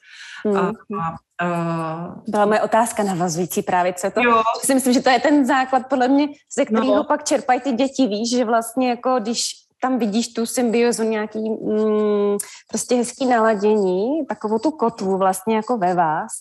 [0.45, 0.57] mm.
[0.57, 0.71] a,
[1.01, 4.21] a Uh, Byla moje otázka navazující právě, co to.
[4.23, 4.41] Jo.
[4.59, 6.27] Si myslím, že to je ten základ, podle mě,
[6.57, 7.03] ze kterého no.
[7.03, 12.37] pak čerpají ty děti, víš, že vlastně jako když tam vidíš tu symbiozu, nějaký mm,
[12.69, 16.31] prostě hezký naladění, takovou tu kotvu vlastně jako ve vás,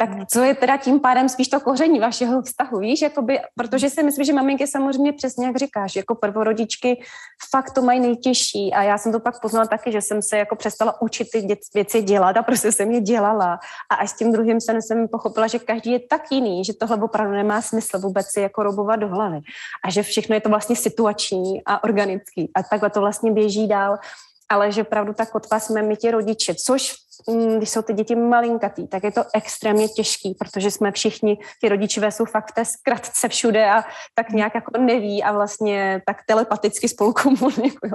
[0.00, 4.02] tak co je teda tím pádem spíš to koření vašeho vztahu, víš, jakoby, protože si
[4.02, 7.02] myslím, že maminky samozřejmě přesně jak říkáš, jako prvorodičky
[7.50, 8.72] fakt to mají nejtěžší.
[8.72, 12.02] A já jsem to pak poznala taky, že jsem se jako přestala učit ty věci
[12.02, 13.58] dělat a prostě jsem je dělala.
[13.90, 16.96] A až s tím druhým jsem, jsem pochopila, že každý je tak jiný, že tohle
[16.96, 19.40] opravdu nemá smysl vůbec si jako robovat do hlavy.
[19.84, 22.50] A že všechno je to vlastně situační a organický.
[22.54, 23.98] A takhle to vlastně běží dál.
[24.48, 27.07] Ale že opravdu ta kotva jsme my ti rodiče, což
[27.56, 32.12] když jsou ty děti malinkatý, tak je to extrémně těžký, protože jsme všichni, ty rodičové
[32.12, 33.82] jsou fakt v té zkratce všude a
[34.14, 37.92] tak nějak jako neví a vlastně tak telepaticky spolu komunikují.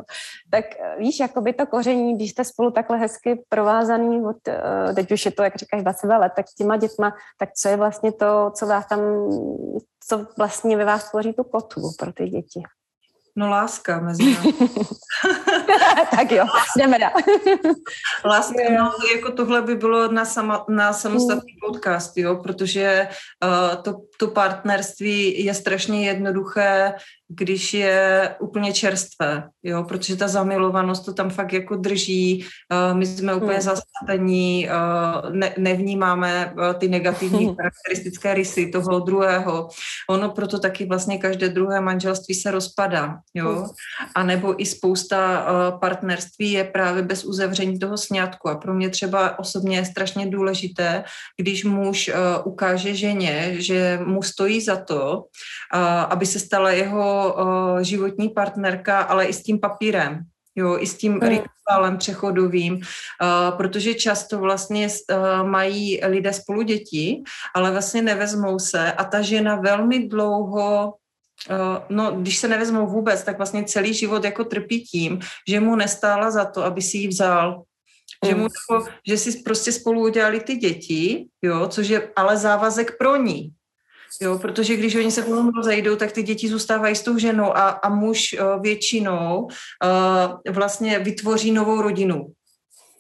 [0.50, 4.94] Tak eh, víš, jako by to koření, když jste spolu takhle hezky provázaný, od, eh,
[4.96, 7.78] teď už je to, jak říkáš, 20 let, tak s těma dětma, tak co je
[7.78, 9.00] vlastně to, co vás tam,
[10.08, 12.64] co vlastně ve vás tvoří tu kotvu pro ty děti?
[13.36, 14.54] No láska mezi námi.
[16.12, 16.46] tak jo,
[16.78, 17.12] jdeme dál.
[18.26, 21.72] láska, no, jako tohle by bylo na, sama, na samostatný mm.
[21.72, 23.08] podcast, jo, protože
[23.44, 26.94] uh, to, to partnerství je strašně jednoduché
[27.30, 33.06] když je úplně čerstvé, jo, protože ta zamilovanost to tam fakt jako drží, uh, my
[33.06, 33.62] jsme úplně hmm.
[33.62, 37.56] zastavení, uh, ne, nevnímáme uh, ty negativní hmm.
[37.62, 39.70] charakteristické rysy toho druhého.
[40.10, 43.66] Ono proto taky vlastně každé druhé manželství se rozpadá, jo, hmm.
[44.16, 45.46] a nebo i spousta
[45.82, 51.04] partnerství je právě bez uzavření toho sňatku a pro mě třeba osobně je strašně důležité,
[51.38, 52.12] když muž
[52.44, 55.24] ukáže ženě, že mu stojí za to,
[56.10, 60.20] aby se stala jeho uh, životní partnerka, ale i s tím papírem,
[60.56, 61.30] jo, i s tím hmm.
[61.30, 67.24] rituálem přechodovým, uh, protože často vlastně uh, mají lidé spolu děti,
[67.56, 70.94] ale vlastně nevezmou se a ta žena velmi dlouho
[71.50, 75.76] Uh, no, když se nevezmou vůbec, tak vlastně celý život jako trpí tím, že mu
[75.76, 77.64] nestála za to, aby si ji vzal.
[78.26, 78.48] Že, mu
[79.08, 83.52] že si prostě spolu udělali ty děti, jo, což je ale závazek pro ní.
[84.22, 87.70] Jo, protože když oni se potom rozejdou, tak ty děti zůstávají s tou ženou a,
[87.70, 92.28] a muž uh, většinou uh, vlastně vytvoří novou rodinu.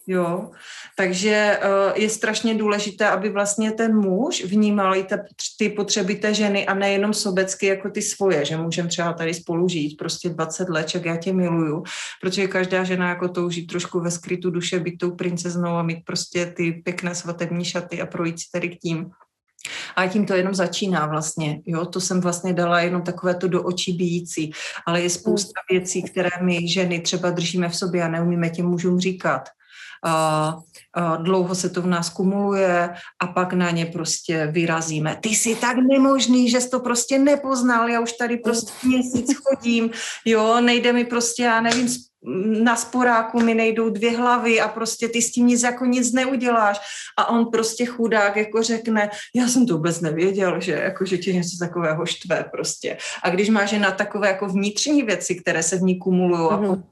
[0.08, 0.52] Jo,
[0.98, 5.06] takže uh, je strašně důležité, aby vlastně ten muž vnímal i
[5.60, 9.68] ty potřeby té ženy a nejenom sobecky jako ty svoje, že můžeme třeba tady spolu
[9.68, 11.84] žít prostě 20 let, jak já tě miluju,
[12.22, 16.46] protože každá žena jako touží trošku ve skrytu duše být tou princeznou a mít prostě
[16.46, 19.12] ty pěkné svatební šaty a projít si tady k tím.
[19.96, 23.64] A tím to jenom začíná vlastně, jo, to jsem vlastně dala jenom takové to do
[23.64, 24.52] očí bíjící,
[24.86, 25.80] ale je spousta hmm.
[25.80, 29.50] věcí, které my ženy třeba držíme v sobě a neumíme těm mužům říkat.
[30.06, 30.62] Uh,
[30.98, 35.18] uh, dlouho se to v nás kumuluje a pak na ně prostě vyrazíme.
[35.22, 39.90] Ty jsi tak nemožný, že jsi to prostě nepoznal, já už tady prostě měsíc chodím,
[40.26, 41.88] jo, nejde mi prostě, já nevím,
[42.64, 46.80] na sporáku mi nejdou dvě hlavy a prostě ty s tím nic jako nic neuděláš.
[47.18, 51.34] A on prostě chudák jako řekne, já jsem to vůbec nevěděl, že, jako, že tě
[51.34, 52.98] něco takového štve prostě.
[53.24, 56.54] A když máš na takové jako vnitřní věci, které se v ní kumulují mm-hmm.
[56.54, 56.84] a mhm.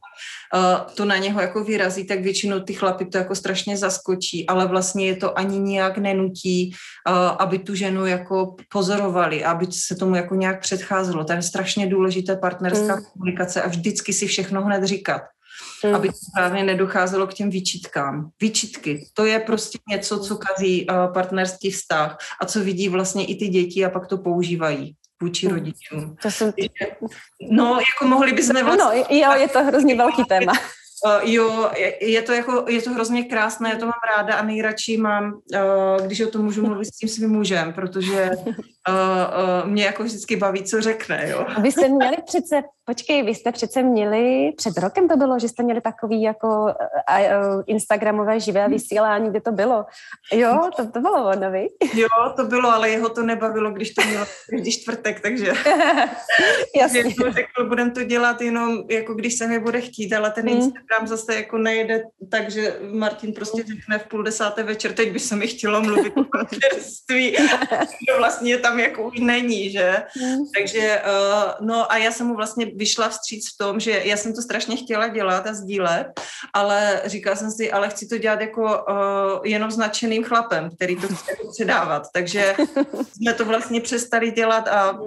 [0.55, 4.67] Uh, to na něho jako vyrazí, tak většinou ty chlapy to jako strašně zaskočí, ale
[4.67, 6.75] vlastně je to ani nijak nenutí,
[7.09, 11.23] uh, aby tu ženu jako pozorovali, aby se tomu jako nějak předcházelo.
[11.23, 13.01] To je strašně důležité partnerská mm.
[13.13, 15.21] komunikace a vždycky si všechno hned říkat.
[15.85, 15.95] Mm.
[15.95, 18.29] Aby to právě nedocházelo k těm výčitkám.
[18.41, 23.35] Výčitky, to je prostě něco, co kazí uh, partnerský vztah a co vidí vlastně i
[23.35, 25.51] ty děti a pak to používají vůči hm.
[25.51, 26.15] rodičům.
[26.21, 26.53] To jsem...
[27.49, 28.85] No, jako mohli bychom vlastně...
[28.85, 30.53] No, jo, je to hrozně velký téma.
[31.23, 35.33] Jo, je, to jako, je to hrozně krásné, já to mám ráda a nejradši mám,
[35.33, 38.29] uh, když o tom můžu mluvit s tím svým mužem, protože
[38.89, 38.95] uh,
[39.63, 41.45] uh, mě jako vždycky baví, co řekne, jo.
[41.61, 45.63] Vy jste měli přece, počkej, vy jste přece měli, před rokem to bylo, že jste
[45.63, 49.85] měli takový jako uh, Instagramové živé vysílání, kde to bylo.
[50.33, 51.67] Jo, to, to bylo ono, vy?
[51.93, 55.45] Jo, to bylo, ale jeho to nebavilo, když to mělo když čtvrtek, takže
[56.75, 57.03] Jasně.
[57.03, 60.57] to řekl, budem to dělat jenom, jako když se mi bude chtít, ale ten hmm.
[60.57, 65.35] Instagram zase jako nejde, takže Martin prostě řekne v půl desáté večer, teď by se
[65.35, 67.35] mi chtělo mluvit o partnerství,
[68.17, 70.03] vlastně tam jako už není, že?
[70.21, 70.45] Hmm.
[70.55, 74.33] Takže, uh, no a já jsem mu vlastně vyšla vstříc v tom, že já jsem
[74.33, 76.07] to strašně chtěla dělat a sdílet,
[76.53, 81.07] ale říkala jsem si, ale chci to dělat jako uh, jenom značeným chlapem, který to
[81.07, 82.55] chce předávat, takže
[83.13, 84.99] jsme to vlastně přestali dělat a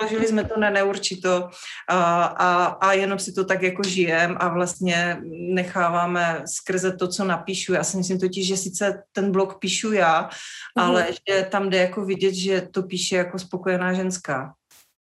[0.00, 1.50] Vložili jsme to na neurčito
[1.88, 5.18] a, a, a jenom si to tak jako žijem a vlastně
[5.54, 7.72] necháváme skrze to, co napíšu.
[7.72, 10.82] Já si myslím totiž, že sice ten blog píšu já, mm.
[10.84, 14.54] ale že tam jde jako vidět, že to píše jako spokojená ženská.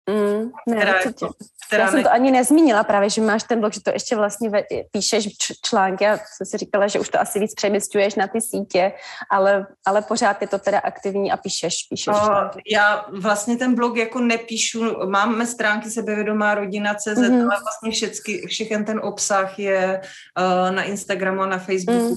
[0.09, 1.33] Mm, ne, která, jako,
[1.67, 4.49] která Já jsem to ani nezmínila právě, že máš ten blog, že to ještě vlastně
[4.49, 5.27] ve, píšeš
[5.65, 8.91] články a jsem si říkala, že už to asi víc přemysťuješ na ty sítě,
[9.31, 12.61] ale, ale pořád je to teda aktivní a píšeš, píšeš o, články.
[12.71, 17.41] Já vlastně ten blog jako nepíšu, máme stránky sebevědomá rodina CZ, mm-hmm.
[17.41, 20.01] ale vlastně všechny, všechen ten obsah je
[20.37, 22.09] uh, na Instagramu a na Facebooku.
[22.09, 22.15] Mm.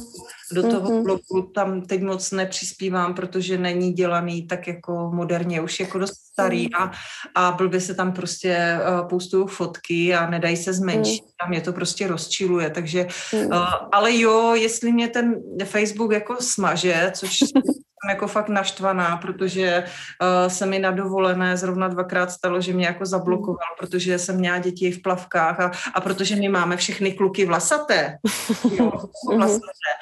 [0.52, 1.02] Do toho mm-hmm.
[1.02, 6.62] blogu tam teď moc nepřispívám, protože není dělaný tak jako moderně, už jako dost starý
[6.62, 6.82] mm.
[6.82, 6.92] a,
[7.34, 11.30] a blbě se tam prostě uh, poustují fotky a nedají se zmenšit, mm.
[11.44, 13.46] tam je to prostě rozčiluje, takže, mm.
[13.46, 15.34] uh, ale jo, jestli mě ten
[15.64, 17.38] Facebook jako smaže, což
[18.02, 22.86] jsem jako fakt naštvaná, protože uh, se mi na dovolené zrovna dvakrát stalo, že mě
[22.86, 27.44] jako zablokoval, protože jsem měla děti v plavkách a, a protože my máme všechny kluky
[27.44, 28.18] vlasaté,
[28.78, 28.92] jo,
[29.36, 29.92] vlasaté.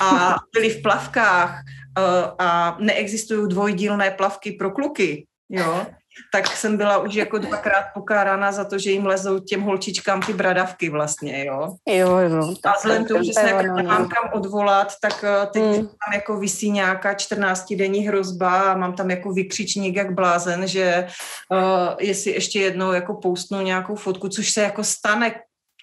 [0.00, 5.86] A byli v plavkách uh, a neexistují dvojdílné plavky pro kluky, jo,
[6.32, 10.32] tak jsem byla už jako dvakrát pokárána za to, že jim lezou těm holčičkám ty
[10.32, 11.76] bradavky vlastně, jo.
[11.86, 12.54] Jo, jo.
[12.64, 15.86] A vzhledem tomu, že se jako nemám kam odvolat, tak eh, teď hmm.
[15.86, 21.06] tam jako vysí nějaká 14-denní hrozba a mám tam jako vykřičník jak blázen, že
[21.50, 21.58] uh,
[22.00, 25.34] jestli ještě jednou jako poustnu nějakou fotku, což se jako stane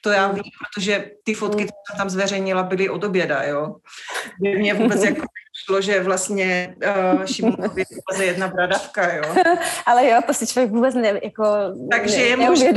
[0.05, 1.67] to já vím, protože ty fotky, hmm.
[1.67, 3.75] které jsem tam zveřejnila, byly od oběda, jo.
[4.39, 5.21] Mě vůbec jako
[5.63, 6.75] šlo, že vlastně
[7.15, 7.83] uh, Šimonovi
[8.19, 9.23] je jedna bradavka, jo.
[9.85, 11.45] Ale jo, to si člověk vůbec ne, jako
[11.91, 12.73] takže ne, je možné,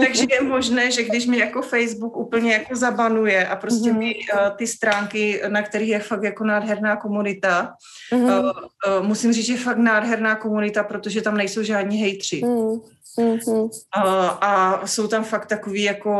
[0.00, 3.98] takže je možné, že když mi jako Facebook úplně jako zabanuje a prostě mm-hmm.
[3.98, 7.74] mi uh, ty stránky, na kterých je fakt jako nádherná komunita,
[8.12, 8.40] mm-hmm.
[8.40, 8.50] uh,
[8.98, 12.42] uh, musím říct, že je fakt nádherná komunita, protože tam nejsou žádní hejtři.
[12.44, 12.80] Mm.
[13.18, 13.68] Mm-hmm.
[13.92, 16.14] A, a jsou tam fakt takový jako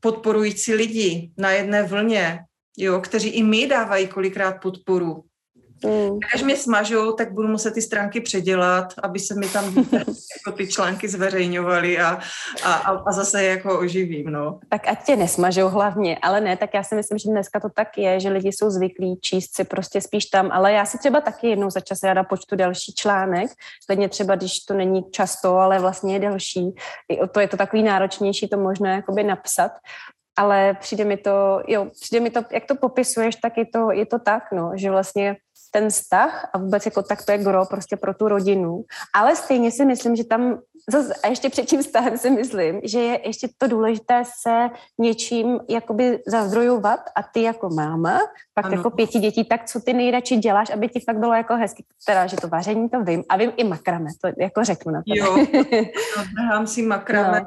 [0.00, 2.38] podporující lidi na jedné vlně,
[2.76, 5.24] jo, kteří i mi dávají kolikrát podporu.
[5.84, 6.18] Mm.
[6.34, 10.68] Až mě smažou, tak budu muset ty stránky předělat, aby se mi tam jako ty
[10.68, 12.18] články zveřejňovaly a,
[12.64, 12.72] a,
[13.06, 14.60] a zase jako oživím, no.
[14.68, 17.98] Tak ať tě nesmažou hlavně, ale ne, tak já si myslím, že dneska to tak
[17.98, 21.48] je, že lidi jsou zvyklí číst si prostě spíš tam, ale já si třeba taky
[21.48, 23.50] jednou za čas ráda počtu další článek,
[23.86, 26.74] klidně třeba, když to není často, ale vlastně je delší,
[27.32, 29.72] to je to takový náročnější, to možná jakoby napsat,
[30.38, 34.06] ale přijde mi to, jo, přijde mi to, jak to popisuješ, tak je to, je
[34.06, 35.36] to tak, no, že vlastně
[35.72, 38.84] ten vztah a vůbec jako tak to je gro prostě pro tu rodinu.
[39.14, 40.58] Ale stejně si myslím, že tam
[40.90, 45.60] zase, a ještě před tím vztahem si myslím, že je ještě to důležité se něčím
[45.68, 48.20] jakoby zazdrojovat a ty jako máma,
[48.54, 48.76] pak ano.
[48.76, 52.26] jako pěti dětí, tak co ty nejradši děláš, aby ti fakt bylo jako hezky, teda,
[52.26, 55.04] že to vaření to vím a vím i makrame, to jako řeknu na to.
[55.06, 55.46] Jo,
[56.36, 57.40] nahám si makrame.
[57.40, 57.46] No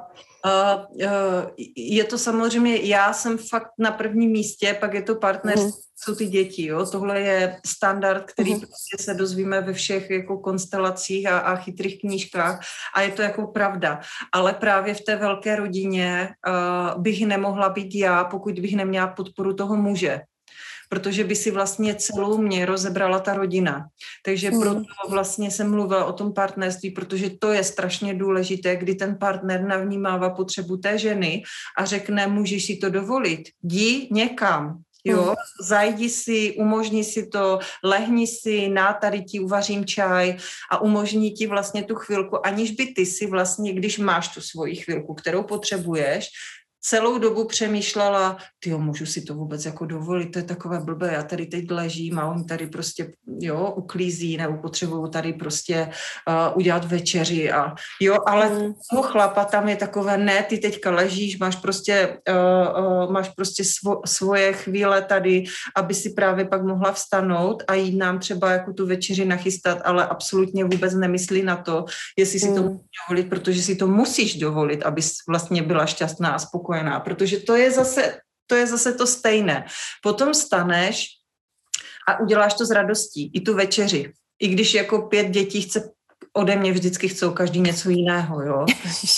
[1.75, 5.69] je to samozřejmě, já jsem fakt na prvním místě, pak je to partner, mm.
[5.95, 6.85] jsou ty děti, jo.
[6.85, 8.59] Tohle je standard, který mm.
[8.59, 12.59] prostě se dozvíme ve všech jako konstelacích a, a chytrých knížkách
[12.95, 14.01] a je to jako pravda.
[14.31, 19.53] Ale právě v té velké rodině uh, bych nemohla být já, pokud bych neměla podporu
[19.53, 20.21] toho muže
[20.89, 23.87] protože by si vlastně celou mě rozebrala ta rodina.
[24.25, 24.61] Takže hmm.
[24.61, 29.63] proto vlastně jsem mluvila o tom partnerství, protože to je strašně důležité, kdy ten partner
[29.63, 31.43] navnímává potřebu té ženy
[31.77, 35.35] a řekne, můžeš si to dovolit, jdi někam, Jo, hmm.
[35.61, 40.37] zajdi si, umožni si to, lehni si, na tady ti uvařím čaj
[40.71, 44.75] a umožní ti vlastně tu chvilku, aniž by ty si vlastně, když máš tu svoji
[44.75, 46.29] chvilku, kterou potřebuješ,
[46.87, 51.13] celou dobu přemýšlela, ty jo, můžu si to vůbec jako dovolit, to je takové blbé,
[51.13, 55.89] já tady teď ležím a on tady prostě, jo, uklízí, nebo potřebuju tady prostě
[56.29, 58.73] uh, udělat večeři a jo, ale mm.
[58.91, 63.63] toho chlapa tam je takové, ne, ty teďka ležíš, máš prostě, uh, uh, máš prostě
[63.63, 65.43] svo, svoje chvíle tady,
[65.75, 70.07] aby si právě pak mohla vstanout a jít nám třeba jako tu večeři nachystat, ale
[70.07, 71.85] absolutně vůbec nemyslí na to,
[72.17, 72.55] jestli si mm.
[72.55, 76.99] to můžeš dovolit, protože si to musíš dovolit, abys vlastně byla šťastná a spokojená spokojená,
[76.99, 79.65] protože to je zase to, je zase to stejné.
[80.03, 81.07] Potom staneš
[82.07, 84.13] a uděláš to s radostí, i tu večeři.
[84.39, 85.94] I když jako pět dětí chce
[86.37, 88.65] ode mě vždycky chcou každý něco jiného, jo.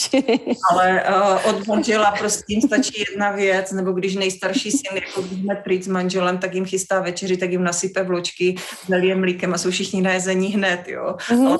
[0.71, 5.39] Ale uh, od manžela prostě jim stačí jedna věc, nebo když nejstarší syn, jako když
[5.39, 8.55] jsme pryč s manželem, tak jim chystá večeři, tak jim nasype vločky,
[8.87, 11.15] zalije mlíkem a jsou všichni na jezení hned, jo.
[11.29, 11.47] Mm-hmm.
[11.47, 11.57] Ale,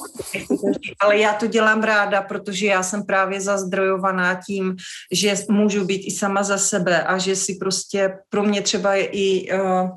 [1.00, 4.76] ale já to dělám ráda, protože já jsem právě zazdrojovaná tím,
[5.12, 9.06] že můžu být i sama za sebe a že si prostě pro mě třeba je
[9.06, 9.90] i uh,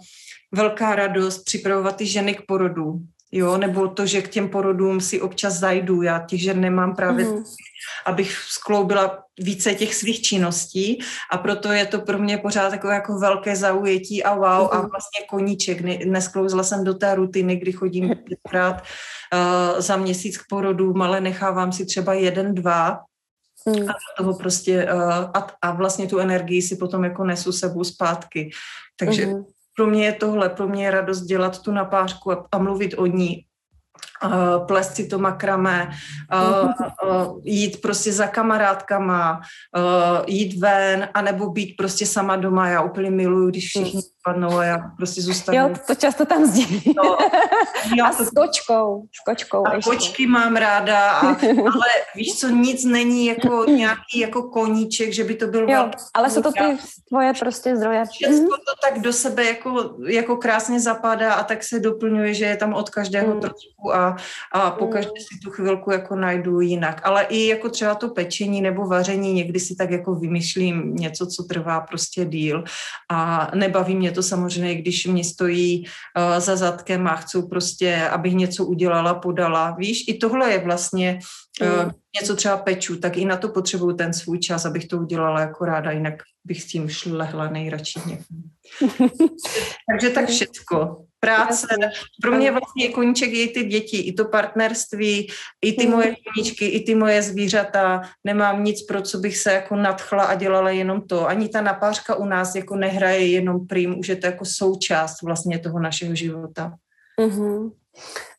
[0.53, 3.01] velká radost připravovat ty ženy k porodu,
[3.33, 7.25] jo, nebo to, že k těm porodům si občas zajdu, já těch žen nemám právě,
[7.25, 7.45] mm.
[8.07, 10.99] abych skloubila více těch svých činností
[11.33, 14.69] a proto je to pro mě pořád takové jako velké zaujetí a wow mm.
[14.73, 14.91] a mhm.
[14.91, 15.81] vlastně koníček.
[16.05, 21.73] Nesklouzla jsem do té rutiny, kdy chodím pětkrát uh, za měsíc k porodům, ale nechávám
[21.73, 23.01] si třeba jeden, dva
[23.67, 23.91] Hmm.
[23.91, 28.51] A toho prostě uh, a, a vlastně tu energii si potom jako nesu sebou zpátky.
[28.97, 29.45] Takže hmm
[29.81, 33.07] pro mě je tohle, pro mě je radost dělat tu napářku a, a mluvit o
[33.07, 33.45] ní
[34.67, 35.91] plést si to makrame,
[36.35, 36.71] uh,
[37.11, 39.41] uh, jít prostě za kamarádkama,
[40.27, 42.69] jít ven, anebo být prostě sama doma.
[42.69, 45.59] Já úplně miluju, když všichni spadnou a já prostě zůstanu.
[45.59, 46.95] Jo, to často tam sdělí.
[46.97, 47.19] No,
[48.05, 49.03] a s kočkou.
[49.13, 49.91] S kočkou a ještě.
[49.91, 55.35] kočky mám ráda, a, ale víš co, nic není jako nějaký jako koníček, že by
[55.35, 56.79] to byl Jo, ale jsou to ty
[57.09, 58.05] tvoje prostě zdroje.
[58.05, 58.49] Všechno mhm.
[58.49, 62.75] to tak do sebe jako, jako krásně zapadá a tak se doplňuje, že je tam
[62.75, 63.41] od každého mm.
[63.41, 64.10] trošku a,
[64.53, 65.23] a pokaždé mm.
[65.23, 67.01] si tu chvilku jako najdu jinak.
[67.05, 71.43] Ale i jako třeba to pečení nebo vaření, někdy si tak jako vymýšlím něco, co
[71.43, 72.65] trvá prostě díl
[73.11, 78.35] a nebaví mě to samozřejmě, když mě stojí uh, za zadkem a chcou prostě, abych
[78.35, 79.71] něco udělala, podala.
[79.71, 81.19] Víš, i tohle je vlastně
[81.63, 85.41] uh, něco třeba peču, tak i na to potřebuju ten svůj čas, abych to udělala
[85.41, 86.15] jako ráda, jinak
[86.45, 88.37] bych s tím šlehla nejradši někam.
[89.91, 91.67] Takže tak všecko práce.
[92.23, 95.29] Pro mě vlastně koníček je i ty děti, i to partnerství,
[95.63, 98.03] i ty moje koníčky, i ty moje zvířata.
[98.25, 101.29] Nemám nic, pro co bych se jako nadchla a dělala jenom to.
[101.29, 105.59] Ani ta napářka u nás jako nehraje jenom prým, už je to jako součást vlastně
[105.59, 106.73] toho našeho života.
[107.21, 107.71] Mm-hmm.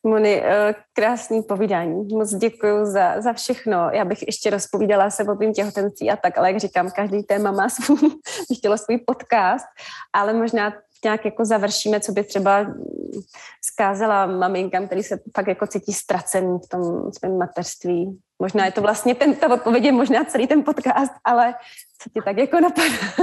[0.04, 2.14] Moni, eh, krásný povídání.
[2.14, 3.90] Moc děkuji za, za všechno.
[3.92, 7.52] Já bych ještě rozpovídala se o tím těhotenství a tak, ale jak říkám, každý téma
[7.52, 7.98] má svůj,
[8.48, 9.66] bych chtěla svůj podcast,
[10.12, 10.72] ale možná
[11.04, 12.66] nějak jako završíme, co by třeba
[13.64, 18.18] zkázala maminkám, který se fakt jako cítí ztracený v tom svém mateřství.
[18.38, 21.54] Možná je to vlastně ten, ta odpověď je možná celý ten podcast, ale
[22.02, 22.88] co ti tak jako napadá?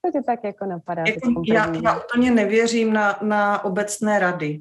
[0.00, 1.02] co ti tak jako napadá?
[1.06, 4.60] Jako já, já úplně nevěřím na, na obecné rady.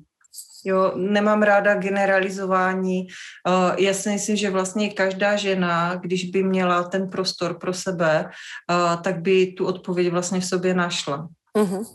[0.66, 3.08] Jo, nemám ráda generalizování.
[3.48, 8.26] Uh, já si myslím, že vlastně každá žena, když by měla ten prostor pro sebe,
[8.26, 11.28] uh, tak by tu odpověď vlastně v sobě našla.
[11.58, 11.86] Uh-huh.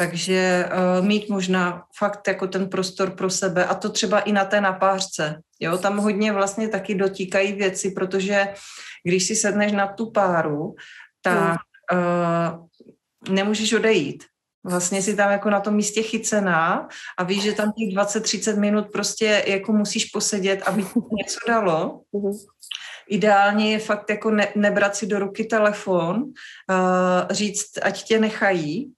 [0.00, 4.44] Takže uh, mít možná fakt jako ten prostor pro sebe a to třeba i na
[4.44, 5.40] té napářce.
[5.60, 8.54] Jo, tam hodně vlastně taky dotíkají věci, protože
[9.04, 10.74] když si sedneš na tu páru,
[11.22, 11.58] tak
[11.92, 12.66] uh,
[13.34, 14.24] nemůžeš odejít.
[14.64, 18.86] Vlastně si tam jako na tom místě chycená a víš, že tam těch 20-30 minut
[18.92, 20.82] prostě jako musíš posedět, aby
[21.12, 22.00] něco dalo.
[22.12, 22.32] Mhm.
[23.08, 26.32] Ideálně je fakt jako ne, nebrat si do ruky telefon, uh,
[27.30, 28.92] říct, ať tě nechají,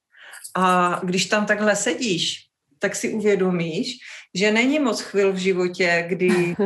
[0.56, 2.36] a když tam takhle sedíš,
[2.78, 3.96] tak si uvědomíš,
[4.34, 6.56] že není moc chvil v životě, kdy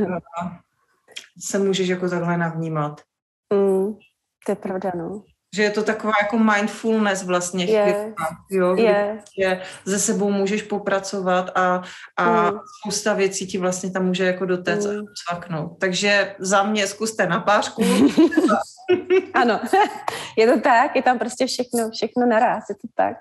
[1.41, 3.01] se můžeš jako takhle navnímat.
[3.53, 3.95] Mm.
[4.47, 5.23] To je pravda, no.
[5.57, 7.93] Že je to taková jako mindfulness vlastně Je.
[7.93, 9.13] chvílka, jo, Je.
[9.17, 11.83] prostě ze sebou můžeš popracovat a,
[12.17, 12.59] a Mm.
[12.81, 15.05] spousta věcí ti vlastně tam může jako dotéct a Mm.
[15.29, 15.79] cvaknout.
[15.81, 17.83] Takže za mě zkuste na pářku.
[19.35, 19.61] Ano,
[20.39, 23.17] je to tak, je tam prostě všechno, všechno naraz, je to tak.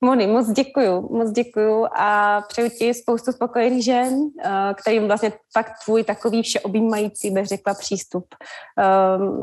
[0.00, 5.72] Moni, moc děkuju, moc děkuju a přeju ti spoustu spokojených žen, eh, kterým vlastně fakt
[5.84, 8.26] tvůj takový všeobjímající, bych řekla, přístup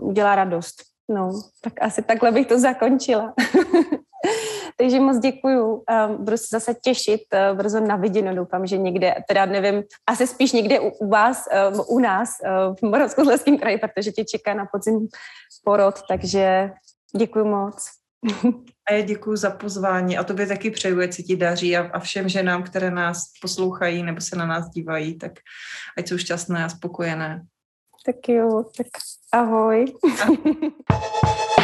[0.01, 0.75] udělá radost.
[1.09, 1.31] No,
[1.61, 3.33] tak asi takhle bych to zakončila.
[4.77, 5.73] Takže moc děkuju.
[5.73, 8.35] Um, budu se zase těšit uh, brzo na viděno.
[8.35, 12.75] Doufám, že někde, teda nevím, asi spíš někde u, u vás, um, u nás uh,
[12.75, 15.07] v Moravskoslezském kraji, protože tě čeká na podzim
[15.63, 16.71] porod, takže
[17.17, 17.85] děkuji moc.
[18.89, 21.99] A já děkuji za pozvání a tobě taky přeju, ať se ti daří a, a
[21.99, 25.31] všem ženám, které nás poslouchají nebo se na nás dívají, tak
[25.97, 27.41] ať jsou šťastné a spokojené.
[28.05, 28.87] Tak jo, tak
[29.31, 29.85] ahoj.